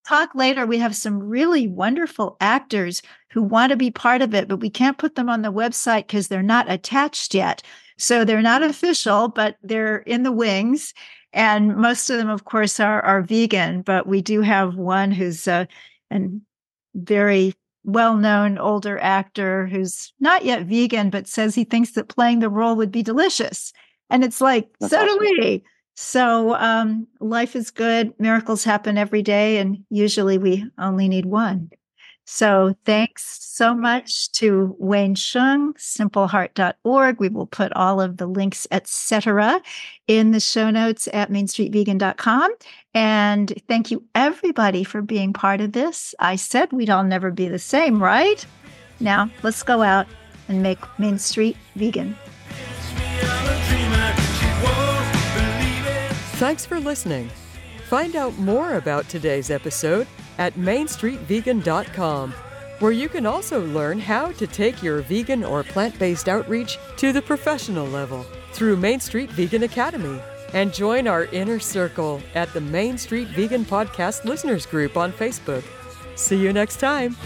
Talk 0.07 0.34
later. 0.34 0.66
We 0.66 0.78
have 0.78 0.94
some 0.94 1.18
really 1.18 1.66
wonderful 1.66 2.36
actors 2.40 3.01
who 3.32 3.42
want 3.42 3.70
to 3.70 3.76
be 3.76 3.90
part 3.90 4.20
of 4.22 4.34
it, 4.34 4.48
but 4.48 4.61
we 4.61 4.68
can't 4.68 4.98
put 4.98 5.14
them 5.14 5.30
on 5.30 5.42
the 5.42 5.53
website 5.53 6.07
because 6.09 6.28
they're 6.28 6.42
not 6.42 6.70
attached 6.70 7.34
yet. 7.34 7.62
So 7.96 8.24
they're 8.24 8.42
not 8.42 8.62
official, 8.62 9.28
but 9.28 9.57
they're 9.62 9.98
in 9.98 10.24
the 10.24 10.32
wings. 10.32 10.92
And 11.32 11.76
most 11.76 12.11
of 12.11 12.18
them, 12.18 12.28
of 12.28 12.44
course, 12.44 12.80
are, 12.80 13.01
are 13.03 13.22
vegan, 13.22 13.82
but 13.82 14.07
we 14.07 14.20
do 14.20 14.40
have 14.40 14.74
one 14.74 15.11
who's 15.12 15.46
uh, 15.46 15.66
a, 16.11 16.16
a 16.16 16.28
very 16.94 17.55
well 17.85 18.16
known 18.16 18.59
older 18.59 18.99
actor 18.99 19.66
who's 19.66 20.12
not 20.20 20.45
yet 20.45 20.66
vegan, 20.66 21.11
but 21.11 21.26
says 21.26 21.55
he 21.55 21.64
thinks 21.64 21.93
that 21.93 22.09
playing 22.09 22.41
the 22.41 22.49
role 22.49 22.76
would 22.76 22.93
be 22.93 23.03
delicious. 23.03 23.72
And 24.11 24.24
it's 24.24 24.41
like, 24.41 24.68
That's 24.81 24.93
so 24.93 25.05
awesome. 25.05 25.18
do 25.18 25.37
we. 25.41 25.64
So 25.95 26.55
um, 26.57 27.07
life 27.20 27.55
is 27.55 27.70
good. 27.70 28.14
Miracles 28.18 28.64
happen 28.64 28.97
every 28.97 29.22
day. 29.22 29.59
And 29.59 29.85
usually 29.91 30.39
we 30.39 30.64
only 30.78 31.09
need 31.09 31.26
one. 31.26 31.70
So 32.33 32.76
thanks 32.85 33.39
so 33.41 33.74
much 33.74 34.31
to 34.33 34.76
Wayne 34.78 35.16
Hsiung, 35.16 35.72
simpleheart.org. 35.76 37.18
We 37.18 37.28
will 37.28 37.49
put 37.49 37.72
all 37.72 38.01
of 38.01 38.18
the 38.18 38.28
links, 38.28 38.68
etc., 38.70 39.61
in 40.07 40.31
the 40.31 40.39
show 40.39 40.70
notes 40.70 41.09
at 41.12 41.31
mainstreetvegan.com. 41.31 42.51
And 42.95 43.53
thank 43.68 43.91
you 43.91 44.05
everybody 44.14 44.84
for 44.84 45.03
being 45.03 45.32
part 45.32 45.61
of 45.61 45.72
this. 45.72 46.14
I 46.18 46.36
said 46.36 46.72
we'd 46.72 46.91
all 46.91 47.05
never 47.05 47.30
be 47.30 47.49
the 47.49 47.59
same, 47.59 48.03
right? 48.03 48.45
Now 48.99 49.30
let's 49.43 49.62
go 49.62 49.82
out 49.82 50.07
and 50.49 50.62
make 50.62 50.78
Main 50.99 51.18
Street 51.18 51.57
vegan. 51.76 52.16
Thanks 56.41 56.64
for 56.66 56.80
listening. 56.80 57.30
Find 57.86 58.16
out 58.16 58.36
more 58.38 58.76
about 58.76 59.09
today's 59.09 59.51
episode 59.51 60.07
at 60.38 60.55
mainstreetvegan.com, 60.55 62.32
where 62.78 62.93
you 62.93 63.09
can 63.09 63.26
also 63.26 63.64
learn 63.66 63.99
how 63.99 64.32
to 64.32 64.47
take 64.47 64.82
your 64.82 65.03
vegan 65.03 65.45
or 65.45 65.62
plant 65.62 65.99
based 65.99 66.28
outreach 66.28 66.78
to 66.97 67.12
the 67.12 67.22
professional 67.22 67.86
level 67.86 68.24
through 68.53 68.76
Main 68.76 69.01
Street 69.01 69.30
Vegan 69.30 69.64
Academy. 69.64 70.18
And 70.53 70.74
join 70.74 71.07
our 71.07 71.26
inner 71.26 71.61
circle 71.61 72.20
at 72.34 72.53
the 72.53 72.61
Main 72.61 72.98
Street 72.98 73.28
Vegan 73.28 73.64
Podcast 73.64 74.24
Listeners 74.24 74.66
Group 74.66 74.96
on 74.96 75.12
Facebook. 75.12 75.64
See 76.16 76.36
you 76.36 76.53
next 76.53 76.80
time. 76.80 77.16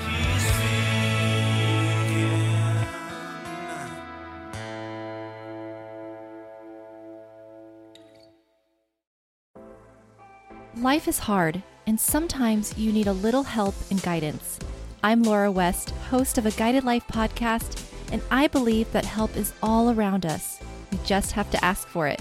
Life 10.76 11.08
is 11.08 11.18
hard 11.20 11.62
and 11.86 11.98
sometimes 11.98 12.76
you 12.76 12.92
need 12.92 13.06
a 13.06 13.12
little 13.12 13.42
help 13.42 13.74
and 13.90 14.02
guidance. 14.02 14.58
I'm 15.02 15.22
Laura 15.22 15.50
West, 15.50 15.90
host 16.10 16.38
of 16.38 16.46
a 16.46 16.50
Guided 16.52 16.84
Life 16.84 17.06
podcast, 17.06 17.84
and 18.10 18.22
I 18.30 18.46
believe 18.46 18.90
that 18.92 19.04
help 19.04 19.36
is 19.36 19.52
all 19.62 19.90
around 19.90 20.24
us. 20.24 20.60
We 20.90 20.98
just 21.04 21.32
have 21.32 21.50
to 21.50 21.64
ask 21.64 21.86
for 21.86 22.08
it. 22.08 22.20